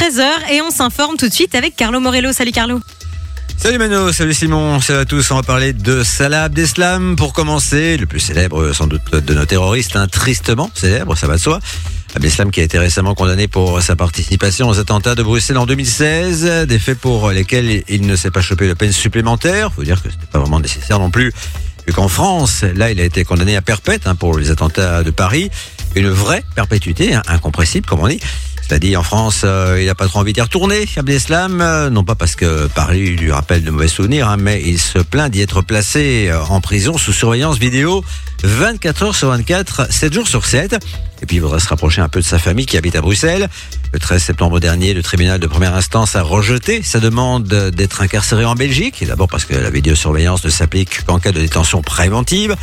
13h 0.00 0.50
et 0.50 0.62
on 0.62 0.70
s'informe 0.70 1.18
tout 1.18 1.28
de 1.28 1.32
suite 1.34 1.54
avec 1.54 1.76
Carlo 1.76 2.00
Morello. 2.00 2.32
Salut 2.32 2.52
Carlo. 2.52 2.80
Salut 3.58 3.76
Mano, 3.76 4.10
salut 4.12 4.32
Simon, 4.32 4.80
salut 4.80 5.00
à 5.00 5.04
tous. 5.04 5.30
On 5.30 5.34
va 5.34 5.42
parler 5.42 5.74
de 5.74 6.02
Salah 6.02 6.44
Abdeslam 6.44 7.16
pour 7.16 7.34
commencer, 7.34 7.98
le 7.98 8.06
plus 8.06 8.18
célèbre 8.18 8.72
sans 8.72 8.86
doute 8.86 9.14
de 9.14 9.34
nos 9.34 9.44
terroristes, 9.44 9.96
hein, 9.96 10.06
tristement 10.08 10.70
célèbre, 10.72 11.18
ça 11.18 11.26
va 11.26 11.34
de 11.34 11.40
soi. 11.40 11.58
Abdeslam 12.16 12.50
qui 12.50 12.60
a 12.60 12.62
été 12.62 12.78
récemment 12.78 13.14
condamné 13.14 13.46
pour 13.46 13.82
sa 13.82 13.94
participation 13.94 14.70
aux 14.70 14.78
attentats 14.78 15.14
de 15.14 15.22
Bruxelles 15.22 15.58
en 15.58 15.66
2016, 15.66 16.66
des 16.66 16.78
faits 16.78 16.98
pour 16.98 17.30
lesquels 17.30 17.84
il 17.86 18.06
ne 18.06 18.16
s'est 18.16 18.30
pas 18.30 18.40
chopé 18.40 18.68
de 18.68 18.72
peine 18.72 18.92
supplémentaire. 18.92 19.70
Faut 19.74 19.84
dire 19.84 20.02
que 20.02 20.08
c'était 20.08 20.24
pas 20.32 20.38
vraiment 20.38 20.60
nécessaire 20.60 20.98
non 20.98 21.10
plus, 21.10 21.30
vu 21.86 21.92
qu'en 21.92 22.08
France, 22.08 22.64
là, 22.74 22.90
il 22.90 22.98
a 23.00 23.04
été 23.04 23.24
condamné 23.24 23.54
à 23.54 23.60
perpète 23.60 24.06
hein, 24.06 24.14
pour 24.14 24.38
les 24.38 24.50
attentats 24.50 25.02
de 25.02 25.10
Paris, 25.10 25.50
une 25.94 26.08
vraie 26.08 26.42
perpétuité, 26.54 27.14
hein, 27.14 27.22
incompressible 27.28 27.86
comme 27.86 28.00
on 28.00 28.08
dit. 28.08 28.20
C'est-à-dire 28.70 28.90
dit 28.90 28.96
en 28.96 29.02
France, 29.02 29.40
euh, 29.42 29.78
il 29.80 29.86
n'a 29.86 29.96
pas 29.96 30.06
trop 30.06 30.20
envie 30.20 30.32
d'y 30.32 30.40
retourner, 30.40 30.88
Abdeslam, 30.96 31.60
euh, 31.60 31.90
non 31.90 32.04
pas 32.04 32.14
parce 32.14 32.36
que 32.36 32.68
Paris 32.68 33.16
lui 33.16 33.32
rappelle 33.32 33.64
de 33.64 33.70
mauvais 33.72 33.88
souvenirs, 33.88 34.28
hein, 34.28 34.36
mais 34.38 34.62
il 34.64 34.78
se 34.78 35.00
plaint 35.00 35.28
d'y 35.28 35.42
être 35.42 35.60
placé 35.60 36.28
euh, 36.28 36.40
en 36.44 36.60
prison 36.60 36.96
sous 36.96 37.12
surveillance 37.12 37.58
vidéo 37.58 38.04
24 38.44 39.02
heures 39.02 39.16
sur 39.16 39.28
24, 39.30 39.92
7 39.92 40.14
jours 40.14 40.28
sur 40.28 40.46
7. 40.46 40.74
Et 41.20 41.26
puis 41.26 41.38
il 41.38 41.40
voudrait 41.40 41.58
se 41.58 41.66
rapprocher 41.66 42.00
un 42.00 42.08
peu 42.08 42.20
de 42.20 42.24
sa 42.24 42.38
famille 42.38 42.64
qui 42.64 42.76
habite 42.76 42.94
à 42.94 43.00
Bruxelles. 43.00 43.48
Le 43.92 43.98
13 43.98 44.22
septembre 44.22 44.60
dernier, 44.60 44.94
le 44.94 45.02
tribunal 45.02 45.40
de 45.40 45.48
première 45.48 45.74
instance 45.74 46.14
a 46.14 46.22
rejeté 46.22 46.80
sa 46.84 47.00
demande 47.00 47.48
d'être 47.48 48.02
incarcéré 48.02 48.44
en 48.44 48.54
Belgique. 48.54 49.04
D'abord 49.04 49.26
parce 49.26 49.46
que 49.46 49.56
la 49.56 49.70
vidéosurveillance 49.70 50.44
ne 50.44 50.50
s'applique 50.50 51.04
qu'en 51.06 51.18
cas 51.18 51.32
de 51.32 51.40
détention 51.40 51.82
préventive. 51.82 52.54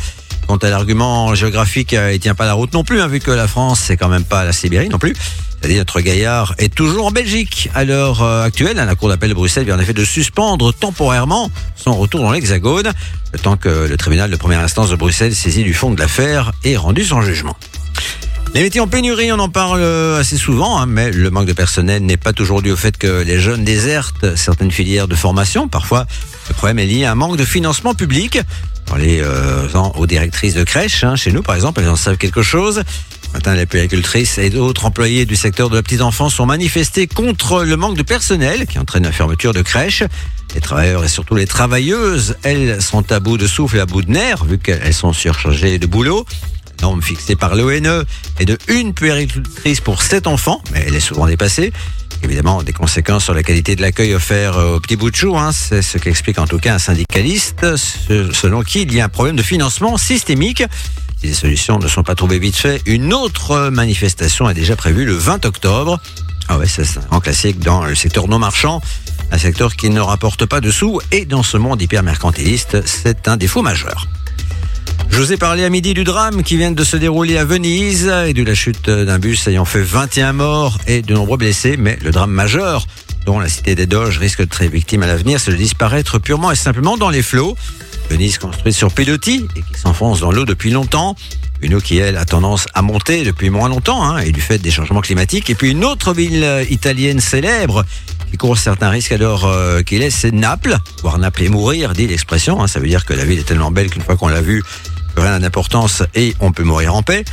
Quant 0.46 0.56
à 0.56 0.70
l'argument 0.70 1.34
géographique, 1.34 1.92
il 1.92 2.18
tient 2.18 2.34
pas 2.34 2.46
la 2.46 2.54
route 2.54 2.72
non 2.72 2.82
plus, 2.82 3.02
hein, 3.02 3.08
vu 3.08 3.20
que 3.20 3.30
la 3.30 3.46
France, 3.46 3.80
c'est 3.84 3.98
quand 3.98 4.08
même 4.08 4.24
pas 4.24 4.46
la 4.46 4.54
Sibérie 4.54 4.88
non 4.88 4.98
plus. 4.98 5.14
C'est-à-dire 5.60 5.78
notre 5.78 6.00
gaillard 6.00 6.54
est 6.58 6.72
toujours 6.72 7.06
en 7.06 7.10
Belgique. 7.10 7.68
À 7.74 7.84
l'heure 7.84 8.22
euh, 8.22 8.44
actuelle, 8.44 8.76
la 8.76 8.94
Cour 8.94 9.08
d'appel 9.08 9.30
de 9.30 9.34
Bruxelles 9.34 9.64
vient 9.64 9.76
en 9.76 9.80
effet 9.80 9.92
de 9.92 10.04
suspendre 10.04 10.72
temporairement 10.72 11.50
son 11.76 11.94
retour 11.94 12.20
dans 12.20 12.30
l'Hexagone, 12.30 12.92
le 13.32 13.38
temps 13.38 13.56
que 13.56 13.68
le 13.88 13.96
tribunal 13.96 14.30
de 14.30 14.36
première 14.36 14.60
instance 14.60 14.90
de 14.90 14.96
Bruxelles 14.96 15.34
saisit 15.34 15.64
du 15.64 15.74
fond 15.74 15.90
de 15.90 15.98
l'affaire 15.98 16.52
et 16.64 16.76
rendu 16.76 17.04
son 17.04 17.22
jugement. 17.22 17.56
Les 18.54 18.62
métiers 18.62 18.80
en 18.80 18.88
pénurie, 18.88 19.30
on 19.30 19.38
en 19.38 19.50
parle 19.50 19.82
assez 20.18 20.38
souvent, 20.38 20.78
hein, 20.78 20.86
mais 20.86 21.10
le 21.10 21.30
manque 21.30 21.46
de 21.46 21.52
personnel 21.52 22.02
n'est 22.02 22.16
pas 22.16 22.32
toujours 22.32 22.62
dû 22.62 22.70
au 22.70 22.76
fait 22.76 22.96
que 22.96 23.22
les 23.22 23.38
jeunes 23.38 23.62
désertent 23.62 24.36
certaines 24.36 24.70
filières 24.70 25.06
de 25.06 25.14
formation. 25.14 25.68
Parfois, 25.68 26.06
le 26.48 26.54
problème 26.54 26.78
est 26.78 26.86
lié 26.86 27.04
à 27.04 27.12
un 27.12 27.14
manque 27.14 27.36
de 27.36 27.44
financement 27.44 27.94
public. 27.94 28.40
Parlez 28.86 29.20
euh, 29.20 29.68
aux 29.96 30.06
directrices 30.06 30.54
de 30.54 30.64
crèche, 30.64 31.04
hein, 31.04 31.14
chez 31.14 31.30
nous 31.30 31.42
par 31.42 31.54
exemple, 31.54 31.80
elles 31.82 31.90
en 31.90 31.96
savent 31.96 32.16
quelque 32.16 32.42
chose. 32.42 32.82
Matin, 33.34 33.54
les 33.54 33.66
puéricultrices 33.66 34.38
et 34.38 34.50
d'autres 34.50 34.86
employés 34.86 35.26
du 35.26 35.36
secteur 35.36 35.68
de 35.68 35.76
la 35.76 35.82
petite 35.82 36.00
enfance 36.00 36.34
sont 36.34 36.46
manifestés 36.46 37.06
contre 37.06 37.62
le 37.62 37.76
manque 37.76 37.96
de 37.96 38.02
personnel 38.02 38.66
qui 38.66 38.78
entraîne 38.78 39.04
la 39.04 39.12
fermeture 39.12 39.52
de 39.52 39.62
crèches. 39.62 40.02
Les 40.54 40.60
travailleurs 40.60 41.04
et 41.04 41.08
surtout 41.08 41.34
les 41.34 41.46
travailleuses, 41.46 42.36
elles 42.42 42.80
sont 42.80 43.12
à 43.12 43.20
bout 43.20 43.36
de 43.36 43.46
souffle 43.46 43.78
à 43.80 43.86
bout 43.86 44.02
de 44.02 44.10
nerfs 44.10 44.44
vu 44.44 44.58
qu'elles 44.58 44.94
sont 44.94 45.12
surchargées 45.12 45.78
de 45.78 45.86
boulot. 45.86 46.24
Norme 46.80 47.02
fixée 47.02 47.36
par 47.36 47.54
l'ONE 47.54 48.04
est 48.38 48.44
de 48.44 48.56
une 48.68 48.94
puéricultrice 48.94 49.80
pour 49.80 50.02
sept 50.02 50.26
enfants, 50.26 50.62
mais 50.72 50.84
elle 50.86 50.94
est 50.94 51.00
souvent 51.00 51.26
dépassée. 51.26 51.72
Évidemment, 52.22 52.62
des 52.62 52.72
conséquences 52.72 53.24
sur 53.24 53.34
la 53.34 53.42
qualité 53.42 53.76
de 53.76 53.82
l'accueil 53.82 54.14
offert 54.14 54.56
au 54.56 54.80
petit 54.80 54.96
bout 54.96 55.10
de 55.10 55.16
chou, 55.16 55.36
hein. 55.36 55.52
c'est 55.52 55.82
ce 55.82 55.98
qu'explique 55.98 56.38
en 56.38 56.46
tout 56.46 56.58
cas 56.58 56.74
un 56.74 56.78
syndicaliste, 56.78 57.66
selon 57.76 58.62
qui 58.62 58.82
il 58.82 58.94
y 58.94 59.00
a 59.00 59.04
un 59.04 59.08
problème 59.08 59.36
de 59.36 59.42
financement 59.42 59.96
systémique. 59.98 60.64
Si 61.20 61.26
les 61.26 61.34
solutions 61.34 61.78
ne 61.78 61.88
sont 61.88 62.04
pas 62.04 62.14
trouvées 62.14 62.38
vite 62.38 62.56
fait, 62.56 62.80
une 62.86 63.12
autre 63.12 63.70
manifestation 63.70 64.48
est 64.48 64.54
déjà 64.54 64.76
prévue 64.76 65.04
le 65.04 65.14
20 65.14 65.46
octobre. 65.46 65.98
Ah 66.48 66.58
ouais, 66.58 66.66
c'est 66.68 66.84
un 67.10 67.20
classique 67.20 67.58
dans 67.58 67.84
le 67.84 67.94
secteur 67.96 68.28
non 68.28 68.38
marchand, 68.38 68.80
un 69.32 69.38
secteur 69.38 69.74
qui 69.74 69.90
ne 69.90 70.00
rapporte 70.00 70.46
pas 70.46 70.60
de 70.60 70.70
sous 70.70 71.00
et 71.10 71.24
dans 71.24 71.42
ce 71.42 71.56
monde 71.56 71.82
hyper 71.82 72.04
mercantiliste, 72.04 72.86
c'est 72.86 73.26
un 73.26 73.36
défaut 73.36 73.62
majeur. 73.62 74.06
Je 75.10 75.18
vous 75.18 75.32
ai 75.32 75.36
parlé 75.36 75.64
à 75.64 75.70
midi 75.70 75.92
du 75.92 76.04
drame 76.04 76.44
qui 76.44 76.56
vient 76.56 76.70
de 76.70 76.84
se 76.84 76.96
dérouler 76.96 77.36
à 77.36 77.44
Venise 77.44 78.08
et 78.26 78.32
de 78.32 78.44
la 78.44 78.54
chute 78.54 78.88
d'un 78.88 79.18
bus 79.18 79.48
ayant 79.48 79.64
fait 79.64 79.82
21 79.82 80.32
morts 80.32 80.78
et 80.86 81.02
de 81.02 81.14
nombreux 81.14 81.36
blessés, 81.36 81.76
mais 81.76 81.98
le 82.02 82.12
drame 82.12 82.30
majeur 82.30 82.86
dont 83.26 83.40
la 83.40 83.48
cité 83.48 83.74
des 83.74 83.86
Doges 83.86 84.18
risque 84.18 84.40
de 84.40 84.48
très 84.48 84.68
victime 84.68 85.02
à 85.02 85.06
l'avenir, 85.06 85.40
c'est 85.40 85.50
de 85.50 85.56
disparaître 85.56 86.18
purement 86.18 86.52
et 86.52 86.56
simplement 86.56 86.96
dans 86.96 87.10
les 87.10 87.22
flots. 87.22 87.56
Venise 88.10 88.38
construite 88.38 88.74
sur 88.74 88.92
pilotis 88.92 89.46
et 89.56 89.60
qui 89.60 89.80
s'enfonce 89.80 90.20
dans 90.20 90.32
l'eau 90.32 90.44
depuis 90.44 90.70
longtemps. 90.70 91.16
Une 91.60 91.74
eau 91.74 91.80
qui, 91.80 91.98
elle, 91.98 92.16
a 92.16 92.24
tendance 92.24 92.66
à 92.72 92.82
monter 92.82 93.24
depuis 93.24 93.50
moins 93.50 93.68
longtemps, 93.68 94.02
hein, 94.02 94.18
et 94.18 94.30
du 94.30 94.40
fait 94.40 94.58
des 94.58 94.70
changements 94.70 95.00
climatiques. 95.00 95.50
Et 95.50 95.54
puis 95.54 95.70
une 95.70 95.84
autre 95.84 96.14
ville 96.14 96.44
euh, 96.44 96.64
italienne 96.70 97.20
célèbre 97.20 97.84
qui 98.30 98.36
court 98.36 98.58
certains 98.58 98.90
risques 98.90 99.12
alors 99.12 99.46
euh, 99.46 99.82
qu'il 99.82 100.02
est, 100.02 100.10
c'est 100.10 100.32
Naples. 100.32 100.78
Voir 101.02 101.18
Naples 101.18 101.44
et 101.44 101.48
mourir, 101.48 101.94
dit 101.94 102.06
l'expression. 102.06 102.62
Hein, 102.62 102.68
ça 102.68 102.78
veut 102.78 102.88
dire 102.88 103.04
que 103.04 103.14
la 103.14 103.24
ville 103.24 103.40
est 103.40 103.44
tellement 103.44 103.70
belle 103.70 103.90
qu'une 103.90 104.02
fois 104.02 104.16
qu'on 104.16 104.28
l'a 104.28 104.40
vue, 104.40 104.62
rien 105.16 105.30
n'a 105.30 105.38
d'importance 105.40 106.02
et 106.14 106.34
on 106.40 106.52
peut 106.52 106.64
mourir 106.64 106.94
en 106.94 107.02
paix. 107.02 107.24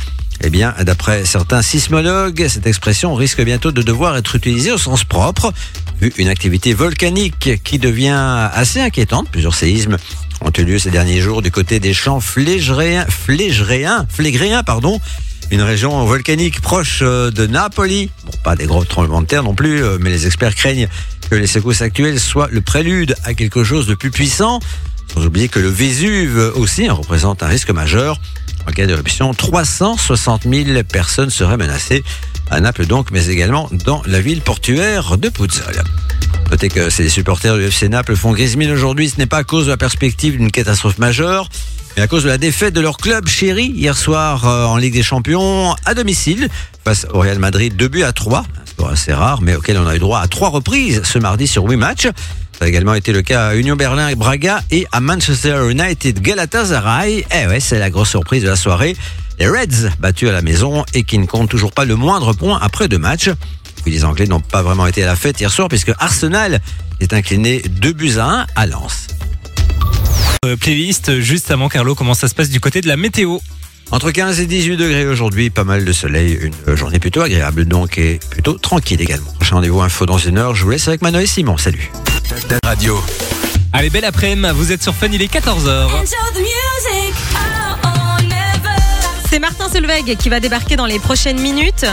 Eh 0.42 0.50
bien, 0.50 0.74
d'après 0.82 1.24
certains 1.24 1.62
sismologues, 1.62 2.46
cette 2.48 2.66
expression 2.66 3.14
risque 3.14 3.40
bientôt 3.42 3.72
de 3.72 3.80
devoir 3.82 4.16
être 4.16 4.34
utilisée 4.34 4.70
au 4.70 4.78
sens 4.78 5.02
propre, 5.02 5.52
vu 6.00 6.12
une 6.18 6.28
activité 6.28 6.74
volcanique 6.74 7.62
qui 7.64 7.78
devient 7.78 8.50
assez 8.52 8.80
inquiétante. 8.80 9.30
Plusieurs 9.30 9.54
séismes 9.54 9.96
ont 10.42 10.52
eu 10.56 10.64
lieu 10.64 10.78
ces 10.78 10.90
derniers 10.90 11.20
jours 11.20 11.42
du 11.42 11.50
côté 11.50 11.80
des 11.80 11.94
champs 11.94 12.20
flégréens, 12.20 13.06
flégréens, 13.08 14.06
flégréens, 14.08 14.62
pardon, 14.62 15.00
une 15.50 15.62
région 15.62 16.04
volcanique 16.04 16.60
proche 16.60 17.00
euh, 17.02 17.30
de 17.30 17.46
Napoli. 17.46 18.10
Bon, 18.24 18.32
pas 18.42 18.56
des 18.56 18.66
gros 18.66 18.84
tremblements 18.84 19.22
de 19.22 19.26
terre 19.26 19.42
non 19.42 19.54
plus, 19.54 19.82
euh, 19.82 19.98
mais 20.00 20.10
les 20.10 20.26
experts 20.26 20.54
craignent 20.54 20.88
que 21.30 21.34
les 21.34 21.46
secousses 21.46 21.82
actuelles 21.82 22.20
soient 22.20 22.48
le 22.50 22.60
prélude 22.60 23.14
à 23.24 23.34
quelque 23.34 23.64
chose 23.64 23.86
de 23.86 23.94
plus 23.94 24.10
puissant. 24.10 24.60
Sans 25.14 25.24
oublier 25.24 25.48
que 25.48 25.60
le 25.60 25.68
Vésuve 25.68 26.52
aussi 26.56 26.88
représente 26.88 27.42
un 27.42 27.46
risque 27.46 27.70
majeur. 27.70 28.20
En 28.68 28.72
cas 28.72 28.86
d'éruption, 28.86 29.32
360 29.32 30.42
000 30.42 30.82
personnes 30.82 31.30
seraient 31.30 31.56
menacées 31.56 32.02
à 32.50 32.60
Naples 32.60 32.86
donc, 32.86 33.10
mais 33.10 33.26
également 33.26 33.68
dans 33.72 34.02
la 34.06 34.20
ville 34.20 34.40
portuaire 34.40 35.18
de 35.18 35.28
Puzzol. 35.28 35.82
Notez 36.50 36.68
que 36.68 36.90
ces 36.90 37.08
supporters 37.08 37.56
du 37.56 37.64
FC 37.64 37.88
Naples 37.88 38.16
font 38.16 38.32
grise 38.32 38.56
mine 38.56 38.70
aujourd'hui. 38.70 39.08
Ce 39.08 39.18
n'est 39.18 39.26
pas 39.26 39.38
à 39.38 39.44
cause 39.44 39.66
de 39.66 39.70
la 39.70 39.76
perspective 39.76 40.36
d'une 40.36 40.50
catastrophe 40.50 40.98
majeure, 40.98 41.48
mais 41.96 42.02
à 42.02 42.06
cause 42.06 42.22
de 42.22 42.28
la 42.28 42.38
défaite 42.38 42.72
de 42.72 42.80
leur 42.80 42.98
club 42.98 43.26
chéri 43.26 43.72
hier 43.74 43.96
soir 43.96 44.46
euh, 44.46 44.64
en 44.64 44.76
Ligue 44.76 44.94
des 44.94 45.02
Champions 45.02 45.74
à 45.84 45.94
domicile 45.94 46.48
face 46.84 47.06
au 47.12 47.20
Real 47.20 47.38
Madrid. 47.38 47.74
Deux 47.76 47.88
buts 47.88 48.04
à 48.04 48.12
trois, 48.12 48.40
un 48.40 48.66
score 48.66 48.90
assez 48.90 49.12
rare, 49.12 49.42
mais 49.42 49.56
auquel 49.56 49.76
on 49.78 49.86
a 49.86 49.96
eu 49.96 49.98
droit 49.98 50.20
à 50.20 50.28
trois 50.28 50.50
reprises 50.50 51.02
ce 51.04 51.18
mardi 51.18 51.46
sur 51.48 51.64
huit 51.64 51.76
matchs. 51.76 52.08
Ça 52.58 52.64
a 52.64 52.68
également 52.68 52.94
été 52.94 53.12
le 53.12 53.20
cas 53.20 53.48
à 53.48 53.54
Union 53.54 53.76
Berlin 53.76 54.08
et 54.08 54.14
Braga 54.14 54.62
et 54.70 54.86
à 54.90 55.00
Manchester 55.00 55.70
United 55.70 56.22
Galatasaray. 56.22 57.26
Eh 57.30 57.46
ouais, 57.48 57.60
c'est 57.60 57.78
la 57.78 57.90
grosse 57.90 58.08
surprise 58.08 58.42
de 58.42 58.48
la 58.48 58.56
soirée. 58.56 58.96
Les 59.38 59.46
Reds 59.46 59.90
battus 60.00 60.30
à 60.30 60.32
la 60.32 60.40
maison 60.40 60.82
et 60.94 61.02
qui 61.02 61.18
ne 61.18 61.26
comptent 61.26 61.50
toujours 61.50 61.72
pas 61.72 61.84
le 61.84 61.96
moindre 61.96 62.32
point 62.32 62.58
après 62.62 62.88
deux 62.88 62.98
matchs. 62.98 63.28
Puis 63.82 63.92
les 63.92 64.06
Anglais 64.06 64.26
n'ont 64.26 64.40
pas 64.40 64.62
vraiment 64.62 64.86
été 64.86 65.02
à 65.02 65.06
la 65.06 65.16
fête 65.16 65.38
hier 65.38 65.52
soir 65.52 65.68
puisque 65.68 65.92
Arsenal 65.98 66.62
est 67.00 67.12
incliné 67.12 67.60
2 67.68 67.92
buts 67.92 68.16
à 68.16 68.24
1 68.24 68.46
à 68.56 68.66
Lens. 68.66 69.08
Euh, 70.46 70.56
playlist 70.56 71.20
juste 71.20 71.50
avant 71.50 71.68
Carlo, 71.68 71.94
comment 71.94 72.14
ça 72.14 72.26
se 72.26 72.34
passe 72.34 72.48
du 72.48 72.60
côté 72.60 72.80
de 72.80 72.88
la 72.88 72.96
météo? 72.96 73.38
Entre 73.92 74.10
15 74.10 74.40
et 74.40 74.46
18 74.46 74.76
degrés 74.76 75.06
aujourd'hui, 75.06 75.48
pas 75.48 75.64
mal 75.64 75.84
de 75.84 75.92
soleil, 75.92 76.38
une 76.42 76.76
journée 76.76 76.98
plutôt 76.98 77.20
agréable 77.22 77.66
donc 77.66 77.98
et 77.98 78.18
plutôt 78.30 78.54
tranquille 78.54 79.00
également. 79.00 79.30
Prochain 79.34 79.56
rendez-vous 79.56 79.80
info 79.80 80.06
dans 80.06 80.18
une 80.18 80.38
heure, 80.38 80.54
je 80.54 80.64
vous 80.64 80.70
laisse 80.70 80.88
avec 80.88 81.02
Mano 81.02 81.20
et 81.20 81.26
Simon, 81.26 81.56
salut. 81.56 81.90
Radio. 82.64 83.00
Allez, 83.72 83.90
belle 83.90 84.04
après-midi, 84.04 84.48
vous 84.54 84.72
êtes 84.72 84.82
sur 84.82 84.94
Fun, 84.94 85.08
il 85.12 85.22
est 85.22 85.32
14h. 85.32 85.88
C'est 89.30 89.38
Martin 89.38 89.68
Solveig 89.68 90.16
qui 90.18 90.28
va 90.28 90.40
débarquer 90.40 90.76
dans 90.76 90.86
les 90.86 90.98
prochaines 90.98 91.40
minutes. 91.40 91.86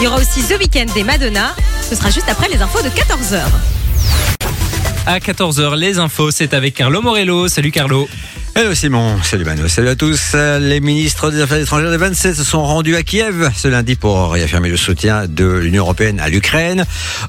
Il 0.00 0.04
y 0.04 0.06
aura 0.06 0.18
aussi 0.18 0.42
The 0.42 0.58
Weeknd 0.58 0.92
et 0.96 1.04
Madonna. 1.04 1.54
Ce 1.88 1.96
sera 1.96 2.10
juste 2.10 2.28
après 2.28 2.48
les 2.48 2.60
infos 2.60 2.82
de 2.82 2.88
14h. 2.88 3.40
À 5.06 5.18
14h, 5.18 5.76
les 5.76 5.98
infos, 5.98 6.30
c'est 6.30 6.54
avec 6.54 6.74
Carlo 6.74 7.00
Morello. 7.00 7.48
Salut 7.48 7.70
Carlo. 7.70 8.08
Hello 8.56 8.74
Simon, 8.74 9.22
salut 9.22 9.44
Manu, 9.44 9.68
salut 9.68 9.90
à 9.90 9.94
tous. 9.94 10.34
Les 10.34 10.80
ministres 10.80 11.30
des 11.30 11.40
Affaires 11.40 11.58
étrangères 11.58 11.92
des 11.92 11.96
27 11.96 12.34
se 12.34 12.42
sont 12.42 12.64
rendus 12.64 12.96
à 12.96 13.04
Kiev 13.04 13.48
ce 13.54 13.68
lundi 13.68 13.94
pour 13.94 14.32
réaffirmer 14.32 14.68
le 14.68 14.76
soutien 14.76 15.26
de 15.28 15.44
l'Union 15.46 15.84
Européenne 15.84 16.18
à 16.18 16.28
l'Ukraine. 16.28 16.84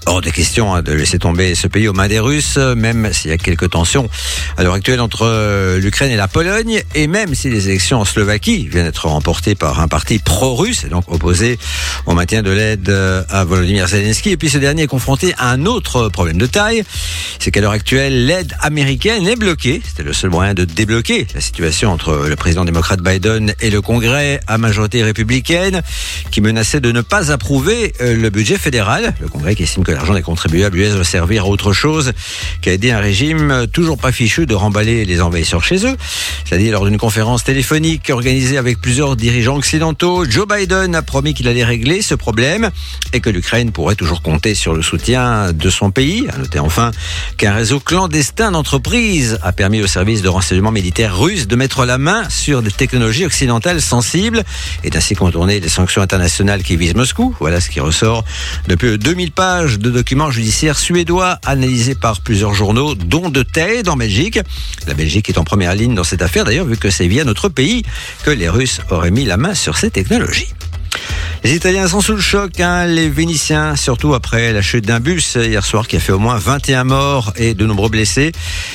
Hors 0.07 0.21
de 0.21 0.31
question 0.31 0.73
hein, 0.73 0.81
de 0.81 0.91
laisser 0.93 1.19
tomber 1.19 1.53
ce 1.53 1.67
pays 1.67 1.87
aux 1.87 1.93
mains 1.93 2.07
des 2.07 2.19
Russes, 2.19 2.57
même 2.57 3.13
s'il 3.13 3.29
y 3.29 3.33
a 3.35 3.37
quelques 3.37 3.69
tensions 3.69 4.09
à 4.57 4.63
l'heure 4.63 4.73
actuelle 4.73 4.99
entre 4.99 5.21
euh, 5.27 5.77
l'Ukraine 5.77 6.09
et 6.09 6.15
la 6.15 6.27
Pologne, 6.27 6.81
et 6.95 7.05
même 7.05 7.35
si 7.35 7.51
les 7.51 7.69
élections 7.69 7.99
en 7.99 8.05
Slovaquie 8.05 8.67
viennent 8.67 8.85
d'être 8.85 9.07
remportées 9.07 9.53
par 9.53 9.79
un 9.79 9.87
parti 9.87 10.17
pro-russe, 10.17 10.85
et 10.85 10.89
donc 10.89 11.03
opposé 11.07 11.59
au 12.07 12.13
maintien 12.13 12.41
de 12.41 12.49
l'aide 12.49 12.89
euh, 12.89 13.23
à 13.29 13.45
Volodymyr 13.45 13.87
Zelensky, 13.87 14.31
et 14.31 14.37
puis 14.37 14.49
ce 14.49 14.57
dernier 14.57 14.83
est 14.83 14.87
confronté 14.87 15.35
à 15.37 15.51
un 15.51 15.67
autre 15.67 16.09
problème 16.09 16.39
de 16.39 16.47
taille, 16.47 16.83
c'est 17.37 17.51
qu'à 17.51 17.61
l'heure 17.61 17.71
actuelle, 17.71 18.25
l'aide 18.25 18.55
américaine 18.59 19.27
est 19.27 19.35
bloquée. 19.35 19.81
C'était 19.85 20.03
le 20.03 20.13
seul 20.13 20.31
moyen 20.31 20.55
de 20.55 20.65
débloquer 20.65 21.20
la 21.33 21.41
situation 21.41 21.91
entre 21.91 22.25
le 22.27 22.35
président 22.35 22.65
démocrate 22.65 23.01
Biden 23.01 23.53
et 23.59 23.69
le 23.69 23.81
Congrès 23.81 24.39
à 24.47 24.57
majorité 24.57 25.03
républicaine 25.03 25.81
qui 26.31 26.41
menaçait 26.41 26.79
de 26.79 26.91
ne 26.91 27.01
pas 27.01 27.31
approuver 27.31 27.93
euh, 28.01 28.15
le 28.15 28.29
budget 28.29 28.57
fédéral. 28.57 29.13
Le 29.19 29.27
Congrès 29.27 29.55
qui 29.55 29.63
estime 29.63 29.83
que 29.83 29.91
l'argent 29.91 30.13
des 30.13 30.21
contribuables 30.21 30.77
US 30.77 30.93
doit 30.93 31.03
servir 31.03 31.45
à 31.45 31.47
autre 31.47 31.73
chose 31.73 32.13
qu'à 32.61 32.71
aider 32.71 32.91
un 32.91 32.99
régime 32.99 33.67
toujours 33.71 33.97
pas 33.97 34.11
fichu 34.11 34.45
de 34.45 34.53
remballer 34.53 35.05
les 35.05 35.21
envahisseurs 35.21 35.63
chez 35.63 35.85
eux. 35.85 35.95
C'est-à-dire 36.45 36.73
lors 36.73 36.85
d'une 36.85 36.97
conférence 36.97 37.43
téléphonique 37.43 38.09
organisée 38.09 38.57
avec 38.57 38.79
plusieurs 38.79 39.15
dirigeants 39.15 39.57
occidentaux, 39.57 40.25
Joe 40.29 40.47
Biden 40.47 40.95
a 40.95 41.01
promis 41.01 41.33
qu'il 41.33 41.47
allait 41.47 41.63
régler 41.63 42.01
ce 42.01 42.15
problème 42.15 42.69
et 43.13 43.19
que 43.19 43.29
l'Ukraine 43.29 43.71
pourrait 43.71 43.95
toujours 43.95 44.21
compter 44.21 44.55
sur 44.55 44.73
le 44.73 44.81
soutien 44.81 45.53
de 45.53 45.69
son 45.69 45.91
pays. 45.91 46.27
À 46.33 46.37
noter 46.37 46.59
enfin 46.59 46.91
qu'un 47.37 47.53
réseau 47.53 47.79
clandestin 47.79 48.51
d'entreprises 48.51 49.39
a 49.41 49.51
permis 49.51 49.81
au 49.81 49.87
service 49.87 50.21
de 50.21 50.29
renseignement 50.29 50.71
militaire 50.71 51.00
russe 51.07 51.47
de 51.47 51.55
mettre 51.55 51.85
la 51.85 51.97
main 51.97 52.29
sur 52.29 52.61
des 52.61 52.71
technologies 52.71 53.25
occidentales 53.25 53.81
sensibles 53.81 54.43
et 54.83 54.89
d'ainsi 54.89 55.15
contourner 55.15 55.59
les 55.59 55.69
sanctions 55.69 56.01
internationales 56.01 56.63
qui 56.63 56.75
visent 56.77 56.95
Moscou. 56.95 57.35
Voilà 57.39 57.61
ce 57.61 57.69
qui 57.69 57.79
ressort 57.79 58.23
depuis 58.67 58.97
2000 58.97 59.31
pages 59.31 59.79
de 59.79 59.89
documents 59.89 60.31
judiciaires 60.31 60.77
suédois 60.77 61.39
analysés 61.45 61.95
par 61.95 62.21
plusieurs 62.21 62.53
journaux, 62.53 62.95
dont 62.95 63.29
de 63.29 63.43
TED 63.43 63.89
en 63.89 63.95
Belgique. 63.95 64.39
La 64.87 64.93
Belgique 64.93 65.29
est 65.29 65.37
en 65.37 65.43
première 65.43 65.75
ligne 65.75 65.95
dans 65.95 66.03
cette 66.03 66.21
affaire 66.21 66.45
d'ailleurs, 66.45 66.65
vu 66.65 66.77
que 66.77 66.89
c'est 66.89 67.07
via 67.07 67.23
notre 67.23 67.49
pays 67.49 67.83
que 68.23 68.31
les 68.31 68.49
Russes 68.49 68.81
auraient 68.89 69.11
mis 69.11 69.25
la 69.25 69.37
main 69.37 69.55
sur 69.55 69.77
ces 69.77 69.89
technologies. 69.89 70.53
Les 71.43 71.55
Italiens 71.55 71.87
sont 71.87 72.01
sous 72.01 72.13
le 72.13 72.21
choc, 72.21 72.59
hein, 72.59 72.85
les 72.85 73.09
Vénitiens, 73.09 73.75
surtout 73.75 74.13
après 74.13 74.53
la 74.53 74.61
chute 74.61 74.85
d'un 74.85 74.99
bus 74.99 75.39
hier 75.41 75.65
soir 75.65 75.87
qui 75.87 75.95
a 75.95 75.99
fait 75.99 76.11
au 76.11 76.19
moins 76.19 76.37
21 76.37 76.83
morts 76.83 77.33
et 77.35 77.55
de 77.55 77.65
nombreux 77.65 77.89
blessés. 77.89 78.31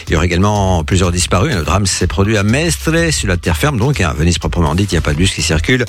Il 0.09 0.15
y 0.15 0.17
aura 0.17 0.25
également 0.25 0.83
plusieurs 0.83 1.13
disparus. 1.13 1.55
Le 1.55 1.63
drame 1.63 1.87
s'est 1.87 2.09
produit 2.09 2.37
à 2.37 2.43
Mestre, 2.43 3.13
sur 3.13 3.29
la 3.29 3.37
terre 3.37 3.57
ferme, 3.57 3.79
donc 3.79 4.01
à 4.01 4.13
Venise 4.15 4.39
proprement 4.39 4.75
dit, 4.75 4.83
il 4.83 4.91
n'y 4.91 4.99
a 4.99 5.01
pas 5.01 5.13
de 5.13 5.17
bus 5.17 5.33
qui 5.33 5.43
circule. 5.43 5.85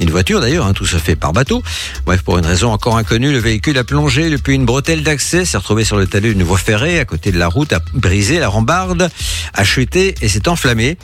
Une 0.00 0.08
voiture 0.08 0.40
d'ailleurs, 0.40 0.64
hein, 0.64 0.72
tout 0.72 0.86
se 0.86 0.96
fait 0.96 1.16
par 1.16 1.34
bateau. 1.34 1.62
Bref, 2.06 2.22
pour 2.22 2.38
une 2.38 2.46
raison 2.46 2.72
encore 2.72 2.96
inconnue, 2.96 3.30
le 3.30 3.38
véhicule 3.38 3.76
a 3.76 3.84
plongé 3.84 4.30
depuis 4.30 4.54
une 4.54 4.64
bretelle 4.64 5.02
d'accès, 5.02 5.44
s'est 5.44 5.58
retrouvé 5.58 5.84
sur 5.84 5.98
le 5.98 6.06
talus 6.06 6.32
d'une 6.34 6.44
voie 6.44 6.56
ferrée 6.56 6.98
à 6.98 7.04
côté 7.04 7.30
de 7.30 7.38
la 7.38 7.48
route, 7.48 7.74
a 7.74 7.80
brisé 7.92 8.38
la 8.38 8.48
rambarde, 8.48 9.10
a 9.52 9.64
chuté 9.64 10.14
et 10.22 10.28
s'est 10.28 10.48
enflammé. 10.48 10.96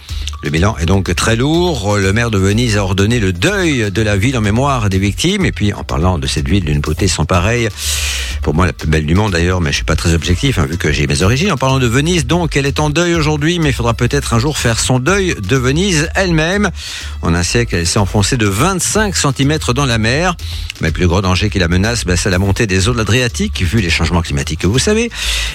Le 0.42 0.48
bilan 0.48 0.78
est 0.78 0.86
donc 0.86 1.14
très 1.14 1.36
lourd. 1.36 1.98
Le 1.98 2.14
maire 2.14 2.30
de 2.30 2.38
Venise 2.38 2.78
a 2.78 2.84
ordonné 2.84 3.20
le 3.20 3.34
deuil 3.34 3.90
de 3.90 4.02
la 4.02 4.16
ville 4.16 4.38
en 4.38 4.40
mémoire 4.40 4.88
des 4.88 4.98
victimes 4.98 5.17
et 5.24 5.52
puis, 5.52 5.72
en 5.72 5.82
parlant 5.82 6.18
de 6.18 6.26
cette 6.28 6.48
ville 6.48 6.64
d'une 6.64 6.80
beauté 6.80 7.08
sans 7.08 7.24
pareille, 7.24 7.68
pour 8.42 8.54
moi 8.54 8.66
la 8.66 8.72
plus 8.72 8.86
belle 8.88 9.04
du 9.04 9.16
monde 9.16 9.32
d'ailleurs, 9.32 9.60
mais 9.60 9.70
je 9.70 9.76
suis 9.76 9.84
pas 9.84 9.96
très 9.96 10.14
objectif, 10.14 10.58
hein, 10.58 10.66
vu 10.66 10.78
que 10.78 10.92
j'ai 10.92 11.08
mes 11.08 11.22
origines. 11.22 11.50
En 11.50 11.56
parlant 11.56 11.80
de 11.80 11.88
Venise, 11.88 12.24
donc, 12.24 12.56
elle 12.56 12.66
est 12.66 12.78
en 12.78 12.88
deuil 12.88 13.14
aujourd'hui, 13.14 13.58
mais 13.58 13.70
il 13.70 13.72
faudra 13.72 13.94
peut-être 13.94 14.34
un 14.34 14.38
jour 14.38 14.58
faire 14.58 14.78
son 14.78 15.00
deuil 15.00 15.34
de 15.40 15.56
Venise 15.56 16.08
elle-même. 16.14 16.70
En 17.22 17.34
un 17.34 17.42
siècle, 17.42 17.74
elle 17.74 17.86
s'est 17.86 17.98
enfoncée 17.98 18.36
de 18.36 18.46
25 18.46 19.16
cm 19.16 19.58
dans 19.74 19.86
la 19.86 19.98
mer. 19.98 20.36
Mais 20.80 20.88
le 20.88 20.92
plus 20.92 21.08
gros 21.08 21.20
danger 21.20 21.50
qui 21.50 21.58
la 21.58 21.66
menace, 21.66 22.04
ben, 22.04 22.16
c'est 22.16 22.30
la 22.30 22.38
montée 22.38 22.68
des 22.68 22.88
eaux 22.88 22.92
de 22.92 22.98
l'Adriatique, 22.98 23.60
vu 23.62 23.80
les 23.80 23.90
changements 23.90 24.22
climatiques 24.22 24.60
que 24.60 24.68
vous 24.68 24.78
savez. 24.78 25.10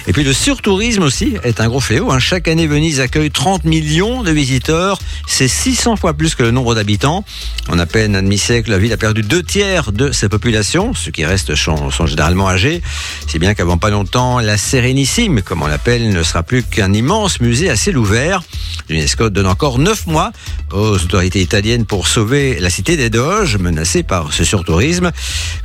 Et 0.06 0.12
puis 0.12 0.24
le 0.24 0.34
surtourisme 0.34 1.02
aussi 1.02 1.36
est 1.42 1.60
un 1.60 1.68
gros 1.68 1.80
fléau. 1.80 2.12
Hein. 2.12 2.18
Chaque 2.18 2.48
année, 2.48 2.66
Venise 2.66 3.00
accueille 3.00 3.30
30 3.30 3.64
millions 3.64 4.22
de 4.22 4.30
visiteurs. 4.30 4.98
C'est 5.26 5.48
600 5.48 5.96
fois 5.96 6.12
plus 6.12 6.34
que 6.34 6.42
le 6.42 6.50
nombre 6.50 6.74
d'habitants. 6.74 7.24
En 7.68 7.78
à 7.78 7.86
peine 7.86 8.14
un 8.14 8.22
demi-siècle, 8.22 8.70
la 8.70 8.78
ville 8.78 8.92
a 8.92 8.98
perdu 8.98 9.22
deux 9.22 9.42
tiers 9.42 9.53
de 9.54 10.10
sa 10.10 10.28
population. 10.28 10.94
Ceux 10.94 11.12
qui 11.12 11.24
restent 11.24 11.54
sont, 11.54 11.88
généralement 12.06 12.48
âgés. 12.48 12.82
C'est 13.28 13.38
bien 13.38 13.54
qu'avant 13.54 13.78
pas 13.78 13.90
longtemps, 13.90 14.40
la 14.40 14.58
Sérénissime, 14.58 15.42
comme 15.42 15.62
on 15.62 15.68
l'appelle, 15.68 16.08
ne 16.08 16.22
sera 16.24 16.42
plus 16.42 16.64
qu'un 16.64 16.92
immense 16.92 17.40
musée 17.40 17.70
à 17.70 17.76
ciel 17.76 17.96
ouvert. 17.96 18.42
L'UNESCO 18.88 19.30
donne 19.30 19.46
encore 19.46 19.78
9 19.78 20.08
mois 20.08 20.32
aux 20.72 20.96
autorités 20.96 21.40
italiennes 21.40 21.84
pour 21.84 22.08
sauver 22.08 22.58
la 22.58 22.68
cité 22.68 22.96
des 22.96 23.10
Doges, 23.10 23.56
menacée 23.56 24.02
par 24.02 24.32
ce 24.32 24.42
surtourisme. 24.42 25.12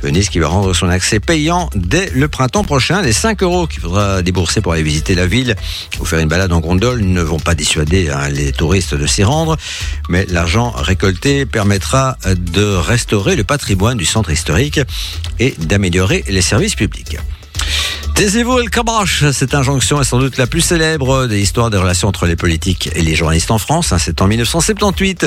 Venise 0.02 0.28
qui 0.28 0.38
va 0.38 0.46
rendre 0.46 0.72
son 0.72 0.88
accès 0.88 1.18
payant 1.18 1.68
dès 1.74 2.10
le 2.10 2.28
printemps 2.28 2.64
prochain. 2.64 3.02
Les 3.02 3.12
5 3.12 3.42
euros 3.42 3.66
qu'il 3.66 3.80
faudra 3.80 4.22
débourser 4.22 4.60
pour 4.60 4.72
aller 4.72 4.84
visiter 4.84 5.16
la 5.16 5.26
ville 5.26 5.56
ou 5.98 6.04
faire 6.04 6.20
une 6.20 6.28
balade 6.28 6.52
en 6.52 6.60
gondole 6.60 7.02
ne 7.02 7.22
vont 7.22 7.40
pas 7.40 7.56
dissuader 7.56 8.08
hein, 8.08 8.28
les 8.28 8.52
touristes 8.52 8.94
de 8.94 9.06
s'y 9.06 9.24
rendre, 9.24 9.56
mais 10.08 10.26
l'argent 10.28 10.70
récolté 10.70 11.44
permettra 11.44 12.16
de 12.36 12.64
restaurer 12.76 13.34
le 13.34 13.42
patrimoine 13.42 13.79
du 13.80 14.04
centre 14.04 14.30
historique 14.30 14.80
et 15.38 15.54
d'améliorer 15.58 16.22
les 16.28 16.42
services 16.42 16.74
publics. 16.74 17.16
Taisez-vous 18.14 18.58
El 18.58 18.68
Kabrash, 18.68 19.24
cette 19.32 19.54
injonction 19.54 19.98
est 19.98 20.04
sans 20.04 20.18
doute 20.18 20.36
la 20.36 20.46
plus 20.46 20.60
célèbre 20.60 21.26
des 21.26 21.40
histoires 21.40 21.70
des 21.70 21.78
relations 21.78 22.06
entre 22.08 22.26
les 22.26 22.36
politiques 22.36 22.90
et 22.94 23.00
les 23.00 23.14
journalistes 23.14 23.50
en 23.50 23.56
France. 23.56 23.94
C'est 23.98 24.20
en 24.20 24.26
1978, 24.26 25.26